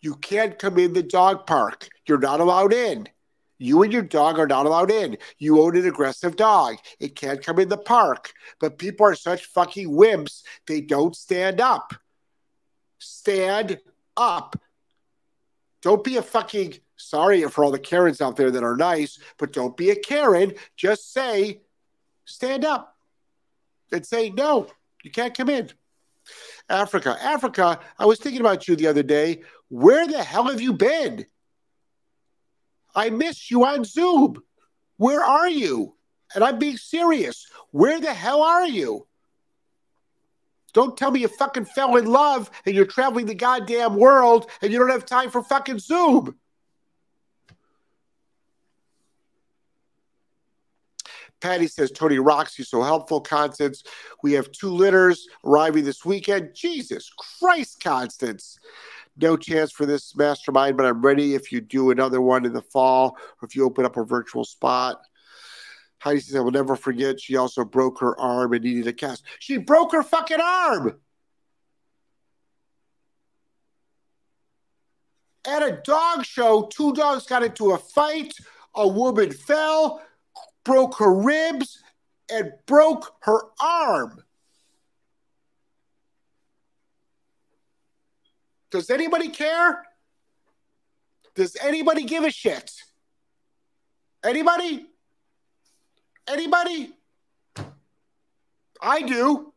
You 0.00 0.16
can't 0.16 0.58
come 0.58 0.78
in 0.78 0.94
the 0.94 1.04
dog 1.04 1.46
park. 1.46 1.88
You're 2.08 2.18
not 2.18 2.40
allowed 2.40 2.72
in. 2.72 3.08
You 3.58 3.84
and 3.84 3.92
your 3.92 4.02
dog 4.02 4.40
are 4.40 4.48
not 4.48 4.66
allowed 4.66 4.90
in. 4.90 5.16
You 5.38 5.62
own 5.62 5.76
an 5.76 5.86
aggressive 5.86 6.34
dog. 6.34 6.78
It 6.98 7.14
can't 7.14 7.44
come 7.44 7.60
in 7.60 7.68
the 7.68 7.78
park. 7.78 8.32
But 8.58 8.78
people 8.78 9.06
are 9.06 9.14
such 9.14 9.44
fucking 9.44 9.90
wimps, 9.90 10.42
they 10.66 10.80
don't 10.80 11.14
stand 11.14 11.60
up. 11.60 11.94
Stand 12.98 13.78
up. 14.16 14.60
Don't 15.82 16.02
be 16.02 16.16
a 16.16 16.22
fucking 16.22 16.74
sorry 17.00 17.42
for 17.48 17.64
all 17.64 17.70
the 17.70 17.78
Karens 17.78 18.20
out 18.20 18.36
there 18.36 18.50
that 18.50 18.64
are 18.64 18.76
nice, 18.76 19.18
but 19.38 19.52
don't 19.52 19.76
be 19.76 19.90
a 19.90 19.96
Karen. 19.96 20.54
Just 20.76 21.12
say, 21.12 21.62
stand 22.24 22.64
up 22.64 22.96
and 23.92 24.04
say, 24.06 24.30
no, 24.30 24.68
you 25.02 25.10
can't 25.10 25.36
come 25.36 25.48
in. 25.48 25.70
Africa. 26.68 27.16
Africa, 27.20 27.80
I 27.98 28.06
was 28.06 28.18
thinking 28.18 28.40
about 28.40 28.68
you 28.68 28.76
the 28.76 28.86
other 28.86 29.02
day. 29.02 29.42
Where 29.68 30.06
the 30.06 30.22
hell 30.22 30.44
have 30.44 30.60
you 30.60 30.72
been? 30.72 31.26
I 32.94 33.10
miss 33.10 33.50
you 33.50 33.64
on 33.64 33.84
Zoom. 33.84 34.42
Where 34.96 35.24
are 35.24 35.48
you? 35.48 35.94
And 36.34 36.44
I'm 36.44 36.58
being 36.58 36.76
serious. 36.76 37.46
Where 37.70 38.00
the 38.00 38.12
hell 38.12 38.42
are 38.42 38.66
you? 38.66 39.06
Don't 40.72 40.96
tell 40.96 41.10
me 41.10 41.20
you 41.20 41.28
fucking 41.28 41.64
fell 41.64 41.96
in 41.96 42.06
love 42.06 42.50
and 42.64 42.74
you're 42.74 42.84
traveling 42.84 43.26
the 43.26 43.34
goddamn 43.34 43.96
world 43.96 44.48
and 44.62 44.72
you 44.72 44.78
don't 44.78 44.90
have 44.90 45.06
time 45.06 45.30
for 45.30 45.42
fucking 45.42 45.80
Zoom. 45.80 46.36
Patty 51.40 51.66
says 51.68 51.90
Tony 51.90 52.18
rocks 52.18 52.58
you 52.58 52.64
so 52.64 52.82
helpful. 52.82 53.20
Constance, 53.20 53.82
we 54.22 54.32
have 54.32 54.50
two 54.52 54.70
litters 54.70 55.26
arriving 55.44 55.84
this 55.84 56.04
weekend. 56.04 56.50
Jesus 56.54 57.10
Christ, 57.38 57.82
Constance. 57.82 58.58
No 59.16 59.36
chance 59.36 59.72
for 59.72 59.86
this 59.86 60.14
mastermind, 60.16 60.76
but 60.76 60.86
I'm 60.86 61.02
ready 61.02 61.34
if 61.34 61.52
you 61.52 61.60
do 61.60 61.90
another 61.90 62.20
one 62.20 62.44
in 62.46 62.52
the 62.52 62.62
fall 62.62 63.16
or 63.40 63.46
if 63.46 63.56
you 63.56 63.64
open 63.64 63.84
up 63.84 63.96
a 63.96 64.04
virtual 64.04 64.44
spot. 64.44 65.00
Heidi 65.98 66.20
says, 66.20 66.36
I 66.36 66.40
will 66.40 66.50
never 66.50 66.76
forget. 66.76 67.20
She 67.20 67.36
also 67.36 67.64
broke 67.64 68.00
her 68.00 68.18
arm 68.18 68.54
and 68.54 68.64
needed 68.64 68.86
a 68.86 68.92
cast. 68.92 69.24
She 69.38 69.58
broke 69.58 69.92
her 69.92 70.02
fucking 70.02 70.40
arm. 70.40 70.98
At 75.46 75.62
a 75.62 75.80
dog 75.84 76.24
show, 76.24 76.68
two 76.72 76.92
dogs 76.94 77.26
got 77.26 77.42
into 77.42 77.72
a 77.72 77.78
fight. 77.78 78.34
A 78.74 78.86
woman 78.86 79.32
fell, 79.32 80.00
broke 80.64 80.98
her 80.98 81.12
ribs, 81.12 81.82
and 82.30 82.52
broke 82.66 83.12
her 83.22 83.40
arm. 83.60 84.22
Does 88.70 88.88
anybody 88.90 89.28
care? 89.28 89.82
Does 91.34 91.56
anybody 91.60 92.04
give 92.04 92.24
a 92.24 92.30
shit? 92.30 92.72
Anybody? 94.24 94.86
Anybody? 96.28 96.92
I 98.80 99.02
do. 99.02 99.52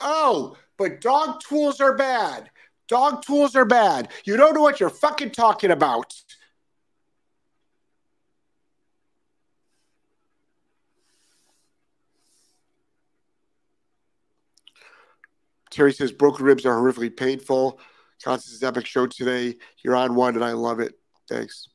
Oh, 0.00 0.56
but 0.76 1.00
dog 1.00 1.40
tools 1.40 1.80
are 1.80 1.96
bad. 1.96 2.50
Dog 2.88 3.24
tools 3.24 3.56
are 3.56 3.64
bad. 3.64 4.08
You 4.24 4.36
don't 4.36 4.54
know 4.54 4.60
what 4.60 4.80
you're 4.80 4.90
fucking 4.90 5.30
talking 5.30 5.70
about. 5.70 6.14
Terry 15.70 15.92
says 15.92 16.12
broken 16.12 16.44
ribs 16.44 16.64
are 16.66 16.76
horrifically 16.76 17.14
painful. 17.14 17.80
Constance's 18.22 18.62
epic 18.62 18.86
show 18.86 19.06
today. 19.06 19.56
You're 19.82 19.96
on 19.96 20.14
one, 20.14 20.36
and 20.36 20.44
I 20.44 20.52
love 20.52 20.78
it. 20.78 20.94
Thanks. 21.28 21.68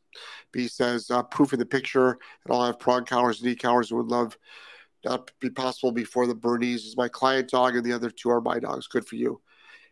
B 0.52 0.68
says 0.68 1.12
uh, 1.12 1.22
proof 1.24 1.54
in 1.54 1.60
the 1.60 1.66
picture, 1.66 2.12
and 2.12 2.54
I'll 2.54 2.66
have 2.66 2.80
prong 2.80 3.04
collars 3.04 3.42
and 3.42 3.50
e-collars. 3.50 3.92
Would 3.92 4.08
love 4.08 4.38
not 5.04 5.32
be 5.40 5.50
possible 5.50 5.92
before 5.92 6.28
the 6.28 6.36
Bernese 6.36 6.88
is 6.88 6.98
my 6.98 7.10
client 7.10 7.50
dog, 7.50 7.76
and 7.76 7.84
the 7.84 7.94
other 7.94 8.10
two 8.10 8.30
are 8.30 8.42
my 8.42 8.60
dogs. 8.60 8.88
Good 8.88 9.06
for 9.06 9.16
you. 9.16 9.42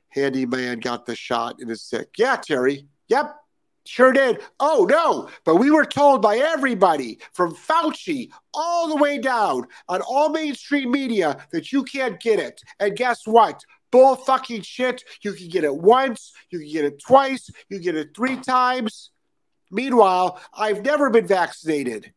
Handyman 0.09 0.79
got 0.79 1.05
the 1.05 1.15
shot 1.15 1.57
and 1.59 1.69
is 1.69 1.83
sick. 1.83 2.09
Yeah, 2.17 2.35
Terry. 2.35 2.87
Yep. 3.07 3.35
Sure 3.85 4.11
did. 4.11 4.39
Oh, 4.59 4.85
no. 4.89 5.29
But 5.45 5.55
we 5.55 5.71
were 5.71 5.85
told 5.85 6.21
by 6.21 6.37
everybody 6.37 7.19
from 7.33 7.55
Fauci 7.55 8.29
all 8.53 8.89
the 8.89 8.97
way 8.97 9.17
down 9.17 9.65
on 9.87 10.01
all 10.01 10.29
mainstream 10.29 10.91
media 10.91 11.47
that 11.51 11.71
you 11.71 11.83
can't 11.83 12.19
get 12.19 12.39
it. 12.39 12.61
And 12.79 12.97
guess 12.97 13.25
what? 13.25 13.63
Bull 13.91 14.17
fucking 14.17 14.63
shit. 14.63 15.03
You 15.21 15.31
can 15.31 15.47
get 15.47 15.63
it 15.63 15.73
once, 15.73 16.33
you 16.49 16.59
can 16.59 16.69
get 16.69 16.83
it 16.83 17.01
twice, 17.01 17.49
you 17.69 17.79
get 17.79 17.95
it 17.95 18.09
three 18.13 18.35
times. 18.35 19.11
Meanwhile, 19.71 20.41
I've 20.53 20.83
never 20.83 21.09
been 21.09 21.27
vaccinated. 21.27 22.13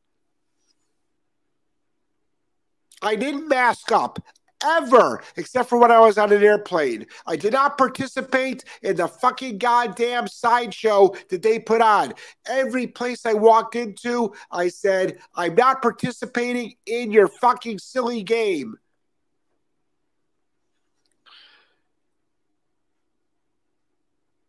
I 3.03 3.17
didn't 3.17 3.49
mask 3.49 3.93
up 3.93 4.19
ever, 4.65 5.23
except 5.37 5.69
for 5.69 5.79
when 5.79 5.91
I 5.91 6.01
was 6.01 6.19
on 6.19 6.33
an 6.33 6.43
airplane. 6.43 7.07
I 7.27 7.37
did 7.37 7.53
not 7.53 7.79
participate 7.79 8.65
in 8.83 8.97
the 8.97 9.09
fucking 9.09 9.59
goddamn 9.59 10.29
sideshow 10.29 11.15
that 11.29 11.43
they 11.43 11.59
put 11.59 11.81
on. 11.81 12.15
Every 12.47 12.87
place 12.87 13.27
I 13.27 13.35
walked 13.35 13.77
into, 13.77 14.35
I 14.51 14.69
said, 14.69 15.19
I'm 15.35 15.55
not 15.55 15.83
participating 15.83 16.75
in 16.87 17.11
your 17.11 17.29
fucking 17.29 17.79
silly 17.79 18.23
game. 18.23 18.77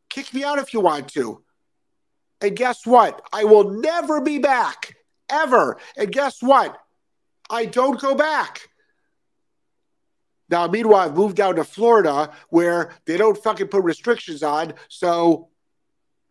Kick 0.10 0.34
me 0.34 0.44
out 0.44 0.60
if 0.60 0.74
you 0.74 0.82
want 0.82 1.08
to. 1.10 1.42
And 2.42 2.56
guess 2.56 2.86
what? 2.86 3.22
I 3.32 3.44
will 3.46 3.70
never 3.70 4.20
be 4.20 4.40
back, 4.40 4.98
ever. 5.30 5.78
And 5.96 6.12
guess 6.12 6.42
what? 6.42 6.78
I 7.50 7.66
don't 7.66 8.00
go 8.00 8.16
back. 8.16 8.71
Now, 10.52 10.68
meanwhile, 10.68 11.08
I've 11.08 11.16
moved 11.16 11.38
down 11.38 11.56
to 11.56 11.64
Florida 11.64 12.30
where 12.50 12.94
they 13.06 13.16
don't 13.16 13.42
fucking 13.42 13.70
put 13.70 13.84
restrictions 13.84 14.44
on. 14.44 14.74
So, 14.90 15.48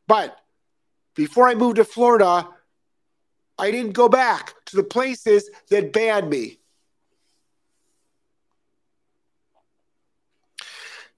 but 0.06 0.36
before 1.14 1.48
I 1.48 1.54
moved 1.54 1.76
to 1.76 1.84
Florida, 1.84 2.46
I 3.58 3.70
didn't 3.70 3.92
go 3.92 4.08
back 4.08 4.54
to 4.66 4.76
the 4.76 4.84
places 4.84 5.50
that 5.70 5.92
banned 5.92 6.28
me. 6.28 6.58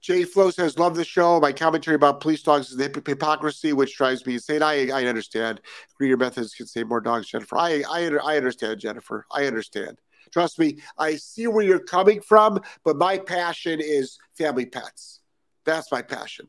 Jay 0.01 0.25
Flo 0.25 0.49
says, 0.49 0.77
Love 0.77 0.95
the 0.95 1.05
show. 1.05 1.39
My 1.39 1.53
commentary 1.53 1.95
about 1.95 2.19
police 2.19 2.43
dogs 2.43 2.69
is 2.71 2.77
the 2.77 3.03
hypocrisy, 3.05 3.71
which 3.71 3.95
drives 3.95 4.25
me 4.25 4.33
insane. 4.33 4.61
I, 4.61 4.89
I 4.89 5.05
understand. 5.05 5.61
Greener 5.97 6.17
methods 6.17 6.53
can 6.53 6.67
save 6.67 6.87
more 6.87 6.99
dogs, 6.99 7.27
Jennifer. 7.27 7.57
I, 7.57 7.83
I, 7.89 8.07
I 8.07 8.37
understand, 8.37 8.81
Jennifer. 8.81 9.25
I 9.31 9.45
understand. 9.45 9.97
Trust 10.33 10.57
me, 10.57 10.79
I 10.97 11.15
see 11.15 11.45
where 11.45 11.63
you're 11.63 11.77
coming 11.77 12.19
from, 12.19 12.59
but 12.83 12.97
my 12.97 13.19
passion 13.19 13.79
is 13.79 14.17
family 14.35 14.65
pets. 14.65 15.19
That's 15.63 15.91
my 15.91 16.01
passion. 16.01 16.47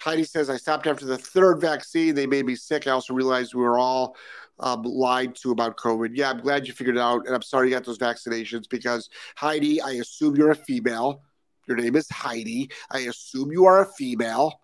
Heidi 0.00 0.24
says, 0.24 0.50
I 0.50 0.58
stopped 0.58 0.86
after 0.86 1.06
the 1.06 1.16
third 1.16 1.58
vaccine. 1.58 2.14
They 2.14 2.26
made 2.26 2.44
me 2.44 2.54
sick. 2.54 2.86
I 2.86 2.90
also 2.90 3.14
realized 3.14 3.54
we 3.54 3.62
were 3.62 3.78
all 3.78 4.14
um, 4.60 4.82
lied 4.82 5.34
to 5.36 5.52
about 5.52 5.78
COVID. 5.78 6.10
Yeah, 6.12 6.30
I'm 6.30 6.40
glad 6.40 6.66
you 6.66 6.74
figured 6.74 6.96
it 6.96 7.00
out. 7.00 7.26
And 7.26 7.34
I'm 7.34 7.42
sorry 7.42 7.68
you 7.68 7.74
got 7.74 7.84
those 7.84 7.98
vaccinations 7.98 8.68
because, 8.68 9.08
Heidi, 9.34 9.80
I 9.80 9.92
assume 9.92 10.36
you're 10.36 10.50
a 10.50 10.54
female. 10.54 11.22
Your 11.66 11.78
name 11.78 11.96
is 11.96 12.08
Heidi. 12.10 12.70
I 12.90 13.00
assume 13.00 13.50
you 13.50 13.64
are 13.64 13.80
a 13.80 13.86
female 13.86 14.60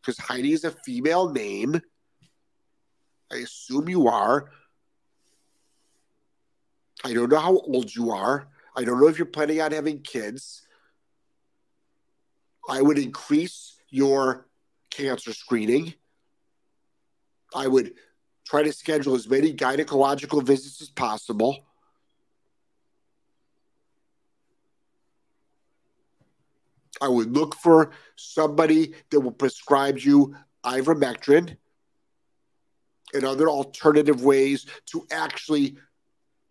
because 0.00 0.16
Heidi 0.18 0.52
is 0.52 0.62
a 0.62 0.70
female 0.70 1.30
name. 1.30 1.80
I 3.32 3.38
assume 3.38 3.88
you 3.88 4.06
are. 4.06 4.48
I 7.04 7.12
don't 7.12 7.30
know 7.30 7.38
how 7.38 7.58
old 7.58 7.94
you 7.94 8.10
are. 8.12 8.48
I 8.74 8.82
don't 8.82 8.98
know 8.98 9.08
if 9.08 9.18
you're 9.18 9.26
planning 9.26 9.60
on 9.60 9.72
having 9.72 10.00
kids. 10.00 10.66
I 12.66 12.80
would 12.80 12.98
increase 12.98 13.76
your 13.90 14.48
cancer 14.90 15.34
screening. 15.34 15.94
I 17.54 17.66
would 17.66 17.92
try 18.46 18.62
to 18.62 18.72
schedule 18.72 19.14
as 19.14 19.28
many 19.28 19.52
gynecological 19.52 20.42
visits 20.42 20.80
as 20.80 20.88
possible. 20.88 21.66
I 27.02 27.08
would 27.08 27.34
look 27.34 27.54
for 27.56 27.90
somebody 28.16 28.94
that 29.10 29.20
will 29.20 29.32
prescribe 29.32 29.98
you 29.98 30.34
ivermectin 30.64 31.56
and 33.12 33.24
other 33.24 33.48
alternative 33.48 34.24
ways 34.24 34.64
to 34.86 35.06
actually 35.10 35.76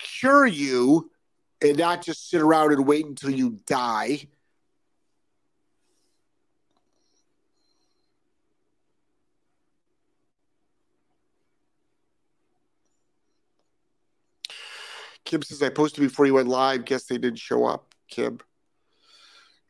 cure 0.04 0.45
you 0.45 1.10
and 1.62 1.78
not 1.78 2.04
just 2.04 2.30
sit 2.30 2.41
around 2.41 2.74
and 2.74 2.86
wait 2.86 3.06
until 3.06 3.32
you 3.32 3.60
die. 3.66 4.28
Kim 15.26 15.41
says, 15.41 15.64
I 15.64 15.70
posted 15.70 16.01
before 16.01 16.26
you 16.26 16.34
went 16.34 16.49
live. 16.49 16.86
Guess 16.86 17.06
they 17.06 17.18
didn't 17.18 17.39
show 17.39 17.66
up, 17.66 17.95
Kim. 18.08 18.39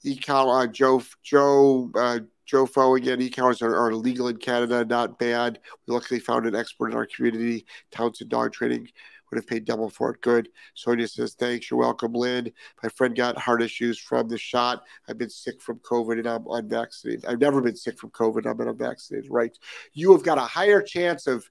Ecal, 0.03 0.51
uh, 0.51 0.67
Joe, 0.67 1.01
Joe, 1.23 1.89
uh, 1.95 2.19
Joe 2.45 2.65
Fo 2.65 2.95
again. 2.95 3.21
E-collars 3.21 3.61
are, 3.61 3.75
are 3.75 3.95
legal 3.95 4.27
in 4.27 4.37
Canada, 4.37 4.83
not 4.83 5.17
bad. 5.17 5.59
We 5.87 5.93
luckily 5.93 6.19
found 6.19 6.45
an 6.45 6.55
expert 6.55 6.89
in 6.89 6.97
our 6.97 7.05
community. 7.05 7.65
Townsend 7.91 8.29
Dog 8.29 8.51
Training 8.51 8.89
would 9.33 9.41
have 9.41 9.47
paid 9.47 9.65
double 9.65 9.89
for 9.89 10.11
it. 10.11 10.21
Good. 10.21 10.49
Sonia 10.75 11.07
says, 11.07 11.33
thanks. 11.33 11.71
You're 11.71 11.79
welcome, 11.79 12.13
Lynn. 12.13 12.51
My 12.83 12.89
friend 12.89 13.15
got 13.15 13.37
heart 13.37 13.63
issues 13.63 13.97
from 13.97 14.27
the 14.27 14.37
shot. 14.37 14.83
I've 15.09 15.17
been 15.17 15.31
sick 15.31 15.59
from 15.59 15.79
COVID 15.79 16.19
and 16.19 16.27
I'm 16.27 16.45
unvaccinated. 16.47 17.25
I've 17.25 17.41
never 17.41 17.61
been 17.61 17.75
sick 17.75 17.97
from 17.97 18.11
COVID. 18.11 18.45
I'm 18.45 18.59
unvaccinated, 18.59 19.31
right? 19.31 19.57
You 19.93 20.11
have 20.11 20.23
got 20.23 20.37
a 20.37 20.41
higher 20.41 20.81
chance 20.81 21.25
of 21.25 21.49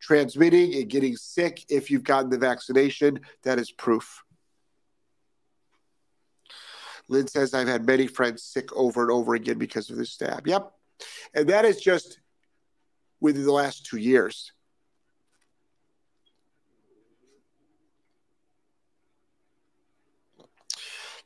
transmitting 0.00 0.74
and 0.74 0.88
getting 0.88 1.16
sick 1.16 1.64
if 1.68 1.90
you've 1.90 2.04
gotten 2.04 2.30
the 2.30 2.38
vaccination. 2.38 3.20
That 3.42 3.58
is 3.58 3.72
proof. 3.72 4.22
Lynn 7.08 7.26
says, 7.26 7.52
I've 7.52 7.68
had 7.68 7.84
many 7.84 8.06
friends 8.06 8.44
sick 8.44 8.72
over 8.76 9.02
and 9.02 9.10
over 9.10 9.34
again 9.34 9.58
because 9.58 9.90
of 9.90 9.96
this 9.96 10.10
stab. 10.10 10.46
Yep. 10.46 10.70
And 11.34 11.48
that 11.48 11.64
is 11.64 11.80
just 11.80 12.20
within 13.20 13.44
the 13.44 13.52
last 13.52 13.86
two 13.86 13.98
years. 13.98 14.52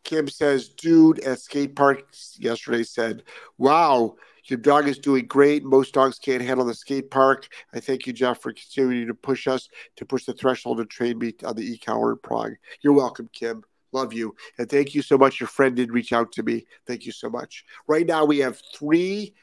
Kim 0.08 0.26
says, 0.26 0.70
dude 0.70 1.18
at 1.20 1.38
skate 1.38 1.76
park 1.76 2.02
yesterday 2.38 2.82
said, 2.82 3.24
wow, 3.58 4.16
your 4.44 4.58
dog 4.58 4.88
is 4.88 4.98
doing 4.98 5.26
great. 5.26 5.62
Most 5.64 5.92
dogs 5.92 6.18
can't 6.18 6.40
handle 6.40 6.64
the 6.64 6.72
skate 6.72 7.10
park. 7.10 7.46
I 7.74 7.80
thank 7.80 8.06
you, 8.06 8.14
Jeff, 8.14 8.40
for 8.40 8.54
continuing 8.54 9.06
to 9.08 9.12
push 9.12 9.46
us 9.46 9.68
to 9.96 10.06
push 10.06 10.24
the 10.24 10.32
threshold 10.32 10.80
and 10.80 10.88
train 10.88 11.18
me 11.18 11.34
on 11.44 11.56
the 11.56 11.72
e-collar 11.74 12.16
prong. 12.16 12.56
You're 12.80 12.94
welcome, 12.94 13.28
Kim. 13.34 13.62
Love 13.92 14.14
you. 14.14 14.34
And 14.56 14.66
thank 14.70 14.94
you 14.94 15.02
so 15.02 15.18
much. 15.18 15.40
Your 15.40 15.46
friend 15.46 15.76
did 15.76 15.92
reach 15.92 16.14
out 16.14 16.32
to 16.32 16.42
me. 16.42 16.64
Thank 16.86 17.04
you 17.04 17.12
so 17.12 17.28
much. 17.28 17.66
Right 17.86 18.06
now, 18.06 18.24
we 18.24 18.38
have 18.38 18.62
three. 18.74 19.34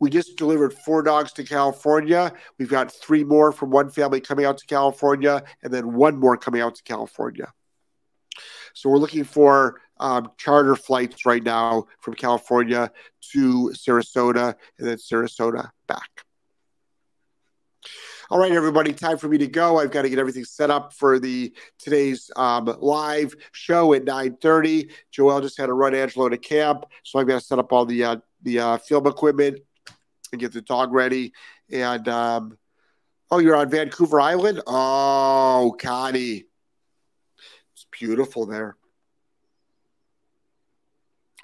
We 0.00 0.10
just 0.10 0.36
delivered 0.36 0.74
four 0.74 1.04
dogs 1.04 1.32
to 1.34 1.44
California. 1.44 2.32
We've 2.58 2.68
got 2.68 2.90
three 2.90 3.22
more 3.22 3.52
from 3.52 3.70
one 3.70 3.88
family 3.88 4.20
coming 4.20 4.46
out 4.46 4.58
to 4.58 4.66
California, 4.66 5.44
and 5.62 5.72
then 5.72 5.94
one 5.94 6.18
more 6.18 6.36
coming 6.36 6.60
out 6.60 6.74
to 6.74 6.82
California. 6.82 7.52
So 8.74 8.90
we're 8.90 8.98
looking 8.98 9.24
for 9.24 9.80
um, 9.98 10.30
charter 10.36 10.76
flights 10.76 11.24
right 11.24 11.42
now 11.42 11.86
from 12.00 12.14
California 12.14 12.90
to 13.32 13.72
Sarasota 13.74 14.54
and 14.78 14.88
then 14.88 14.96
Sarasota 14.96 15.70
back. 15.86 16.10
All 18.30 18.38
right, 18.38 18.52
everybody, 18.52 18.92
time 18.92 19.18
for 19.18 19.28
me 19.28 19.38
to 19.38 19.46
go. 19.46 19.78
I've 19.78 19.90
got 19.90 20.02
to 20.02 20.08
get 20.08 20.18
everything 20.18 20.44
set 20.44 20.70
up 20.70 20.94
for 20.94 21.18
the 21.18 21.54
today's 21.78 22.30
um, 22.36 22.74
live 22.80 23.34
show 23.52 23.92
at 23.92 24.04
9:30. 24.04 24.90
Joel 25.10 25.42
just 25.42 25.58
had 25.58 25.66
to 25.66 25.74
run 25.74 25.94
Angelo 25.94 26.28
to 26.28 26.38
camp, 26.38 26.86
so 27.02 27.18
I've 27.18 27.26
got 27.26 27.40
to 27.40 27.46
set 27.46 27.58
up 27.58 27.72
all 27.72 27.84
the 27.84 28.02
uh, 28.02 28.16
the 28.42 28.58
uh, 28.60 28.78
film 28.78 29.06
equipment 29.06 29.60
and 30.32 30.40
get 30.40 30.52
the 30.52 30.62
dog 30.62 30.92
ready. 30.92 31.32
And 31.70 32.08
um, 32.08 32.58
oh, 33.30 33.38
you're 33.38 33.56
on 33.56 33.68
Vancouver 33.68 34.20
Island. 34.20 34.62
Oh, 34.66 35.76
Connie, 35.78 36.44
beautiful 37.98 38.46
there. 38.46 38.76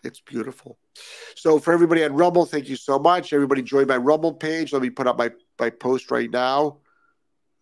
It's 0.03 0.21
beautiful. 0.21 0.79
So 1.35 1.59
for 1.59 1.73
everybody 1.73 2.05
on 2.05 2.15
Rumble, 2.15 2.47
thank 2.47 2.69
you 2.69 2.77
so 2.77 2.99
much. 2.99 3.33
Everybody 3.33 3.63
join 3.63 3.87
my 3.87 3.99
Rumble 3.99 4.33
page. 4.33 4.73
Let 4.73 4.83
me 4.83 4.91
put 4.91 5.07
up 5.07 5.19
my, 5.19 5.31
my 5.59 5.71
post 5.71 6.11
right 6.11 6.31
now. 6.31 6.79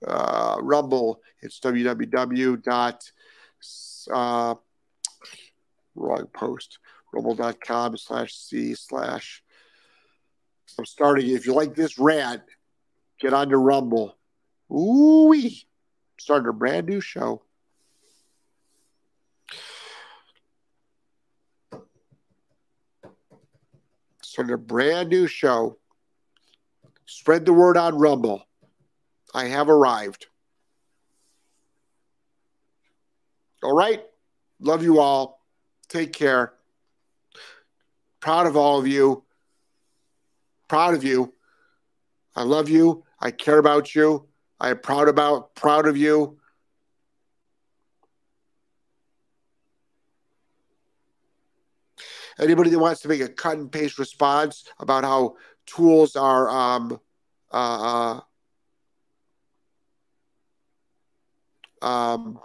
Uh, 0.07 0.57
Rumble, 0.61 1.21
it's 1.41 1.59
www. 1.59 2.63
dot 2.63 3.11
uh, 4.13 4.55
wrong 5.97 6.27
post. 6.33 6.79
Rumble.com 7.13 7.97
slash 7.97 8.35
C 8.35 8.75
slash. 8.75 9.43
I'm 10.79 10.85
starting. 10.85 11.29
If 11.31 11.47
you 11.47 11.55
like 11.55 11.75
this 11.75 11.99
rant, 11.99 12.43
get 13.19 13.33
on 13.33 13.49
to 13.49 13.57
Rumble. 13.57 14.17
Ooh, 14.71 15.35
starting 16.21 16.49
a 16.49 16.53
brand 16.53 16.87
new 16.87 17.01
show. 17.01 17.43
From 24.39 24.51
a 24.51 24.57
brand 24.57 25.09
new 25.09 25.27
show. 25.27 25.77
Spread 27.07 27.45
the 27.45 27.53
word 27.53 27.77
on 27.77 27.99
Rumble. 27.99 28.47
I 29.35 29.47
have 29.47 29.69
arrived. 29.69 30.27
All 33.65 33.75
right. 33.75 34.01
Love 34.61 34.85
you 34.85 35.01
all. 35.01 35.45
Take 35.89 36.13
care. 36.13 36.53
Proud 38.21 38.47
of 38.47 38.57
all 38.57 38.79
of 38.79 38.87
you. 38.87 39.25
Proud 40.69 40.95
of 40.95 41.03
you. 41.03 41.35
I 42.37 42.45
love 42.45 42.69
you. 42.69 43.03
I 43.19 43.33
care 43.33 43.59
about 43.59 43.93
you. 43.97 44.29
I 44.61 44.71
am 44.71 44.79
proud 44.79 45.09
about 45.09 45.57
proud 45.57 45.89
of 45.89 45.97
you. 45.97 46.38
Anybody 52.39 52.71
that 52.71 52.79
wants 52.79 53.01
to 53.03 53.09
make 53.09 53.21
a 53.21 53.29
cut 53.29 53.59
and 53.59 53.71
paste 53.71 53.99
response 53.99 54.65
about 54.79 55.05
how 55.05 55.37
tools 55.67 56.15
are 56.17 56.49
um, 56.49 57.01
uh, 57.53 58.21
uh, 61.83 61.85
um, 61.85 62.39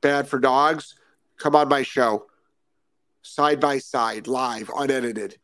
bad 0.00 0.28
for 0.28 0.38
dogs, 0.38 0.94
come 1.38 1.56
on 1.56 1.68
my 1.68 1.82
show. 1.82 2.26
Side 3.22 3.60
by 3.60 3.78
side, 3.78 4.26
live, 4.26 4.70
unedited. 4.76 5.38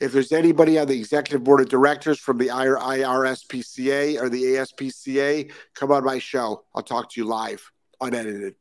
If 0.00 0.12
there's 0.12 0.30
anybody 0.30 0.78
on 0.78 0.86
the 0.86 0.96
executive 0.96 1.42
board 1.42 1.60
of 1.60 1.68
directors 1.68 2.20
from 2.20 2.38
the 2.38 2.48
IRSPCA 2.48 4.20
or 4.22 4.28
the 4.28 4.42
ASPCA, 4.44 5.50
come 5.74 5.90
on 5.90 6.04
my 6.04 6.20
show. 6.20 6.64
I'll 6.74 6.84
talk 6.84 7.10
to 7.10 7.20
you 7.20 7.26
live, 7.26 7.68
unedited. 8.00 8.54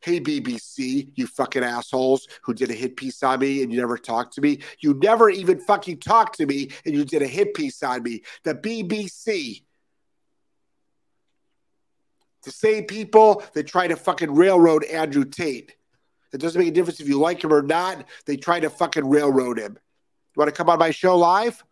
Hey, 0.00 0.20
BBC, 0.20 1.10
you 1.14 1.26
fucking 1.28 1.62
assholes 1.62 2.26
who 2.42 2.54
did 2.54 2.70
a 2.70 2.74
hit 2.74 2.96
piece 2.96 3.22
on 3.22 3.40
me 3.40 3.62
and 3.62 3.72
you 3.72 3.80
never 3.80 3.98
talked 3.98 4.34
to 4.34 4.40
me. 4.40 4.60
You 4.80 4.94
never 4.94 5.30
even 5.30 5.60
fucking 5.60 5.98
talked 5.98 6.38
to 6.38 6.46
me 6.46 6.70
and 6.84 6.94
you 6.94 7.04
did 7.04 7.22
a 7.22 7.26
hit 7.26 7.54
piece 7.54 7.82
on 7.82 8.02
me. 8.02 8.22
The 8.44 8.54
BBC. 8.54 9.62
The 12.44 12.50
same 12.52 12.84
people 12.84 13.42
that 13.54 13.66
try 13.66 13.88
to 13.88 13.96
fucking 13.96 14.34
railroad 14.34 14.84
Andrew 14.84 15.24
Tate. 15.24 15.74
It 16.32 16.40
doesn't 16.40 16.58
make 16.58 16.68
a 16.68 16.72
difference 16.72 17.00
if 17.00 17.08
you 17.08 17.18
like 17.18 17.42
him 17.42 17.52
or 17.52 17.62
not. 17.62 18.04
They 18.26 18.36
try 18.36 18.60
to 18.60 18.70
fucking 18.70 19.08
railroad 19.08 19.58
him. 19.58 19.72
You 19.72 20.40
want 20.40 20.48
to 20.48 20.56
come 20.56 20.68
on 20.68 20.78
my 20.78 20.90
show 20.90 21.16
live? 21.16 21.64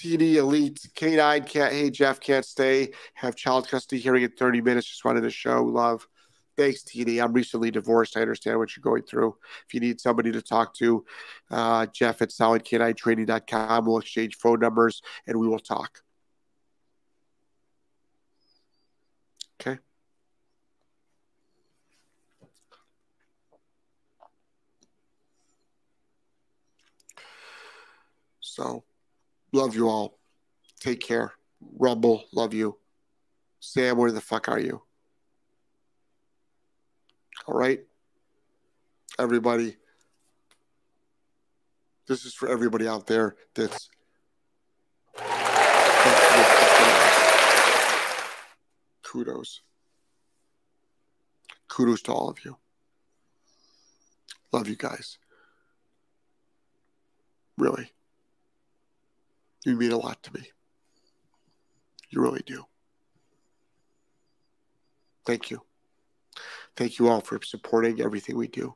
TD 0.00 0.36
Elite 0.36 0.80
K9 0.94 1.46
can't. 1.46 1.72
Hey 1.72 1.90
Jeff, 1.90 2.20
can't 2.20 2.44
stay. 2.44 2.92
Have 3.14 3.36
child 3.36 3.68
custody 3.68 4.00
hearing 4.00 4.22
in 4.22 4.30
30 4.30 4.62
minutes. 4.62 4.86
Just 4.86 5.04
wanted 5.04 5.22
to 5.22 5.30
show 5.30 5.62
love. 5.62 6.08
Thanks, 6.56 6.82
TD. 6.82 7.22
I'm 7.22 7.32
recently 7.32 7.70
divorced. 7.70 8.16
I 8.16 8.22
understand 8.22 8.58
what 8.58 8.76
you're 8.76 8.82
going 8.82 9.02
through. 9.02 9.36
If 9.66 9.74
you 9.74 9.80
need 9.80 10.00
somebody 10.00 10.32
to 10.32 10.42
talk 10.42 10.74
to, 10.76 11.04
uh, 11.50 11.86
Jeff 11.86 12.22
at 12.22 12.30
solidk9training.com. 12.30 13.84
We'll 13.84 13.98
exchange 13.98 14.36
phone 14.36 14.60
numbers 14.60 15.02
and 15.26 15.38
we 15.38 15.48
will 15.48 15.58
talk. 15.58 16.02
Okay. 19.60 19.78
So, 28.50 28.82
love 29.52 29.76
you 29.76 29.88
all. 29.88 30.18
Take 30.80 30.98
care. 30.98 31.32
Rumble, 31.78 32.24
love 32.32 32.52
you. 32.52 32.78
Sam, 33.60 33.96
where 33.96 34.10
the 34.10 34.20
fuck 34.20 34.48
are 34.48 34.58
you? 34.58 34.82
All 37.46 37.54
right. 37.54 37.80
Everybody. 39.20 39.76
This 42.08 42.24
is 42.24 42.34
for 42.34 42.48
everybody 42.48 42.88
out 42.88 43.06
there 43.06 43.36
that's. 43.54 43.88
Kudos. 49.04 49.60
Kudos 51.68 52.02
to 52.02 52.12
all 52.12 52.28
of 52.28 52.44
you. 52.44 52.56
Love 54.50 54.66
you 54.66 54.76
guys. 54.76 55.18
Really. 57.56 57.92
You 59.64 59.76
mean 59.76 59.92
a 59.92 59.98
lot 59.98 60.22
to 60.22 60.32
me. 60.32 60.48
You 62.08 62.22
really 62.22 62.42
do. 62.44 62.64
Thank 65.26 65.50
you. 65.50 65.62
Thank 66.76 66.98
you 66.98 67.08
all 67.08 67.20
for 67.20 67.40
supporting 67.42 68.00
everything 68.00 68.36
we 68.36 68.48
do. 68.48 68.74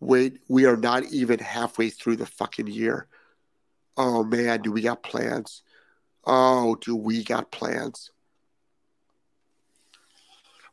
Wait, 0.00 0.40
we 0.48 0.66
are 0.66 0.76
not 0.76 1.04
even 1.06 1.38
halfway 1.38 1.90
through 1.90 2.16
the 2.16 2.26
fucking 2.26 2.66
year. 2.66 3.06
Oh 3.96 4.22
man, 4.24 4.62
do 4.62 4.72
we 4.72 4.80
got 4.82 5.02
plans? 5.02 5.62
Oh, 6.24 6.76
do 6.76 6.94
we 6.94 7.24
got 7.24 7.50
plans? 7.50 8.10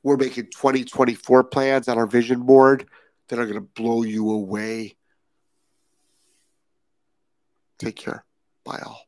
We're 0.03 0.17
making 0.17 0.45
2024 0.45 1.45
plans 1.45 1.87
on 1.87 1.97
our 1.97 2.05
vision 2.05 2.43
board 2.43 2.87
that 3.27 3.39
are 3.39 3.45
going 3.45 3.55
to 3.55 3.61
blow 3.61 4.03
you 4.03 4.29
away. 4.31 4.95
Take 7.79 7.95
care. 7.95 8.25
Bye 8.65 8.81
all. 8.85 9.01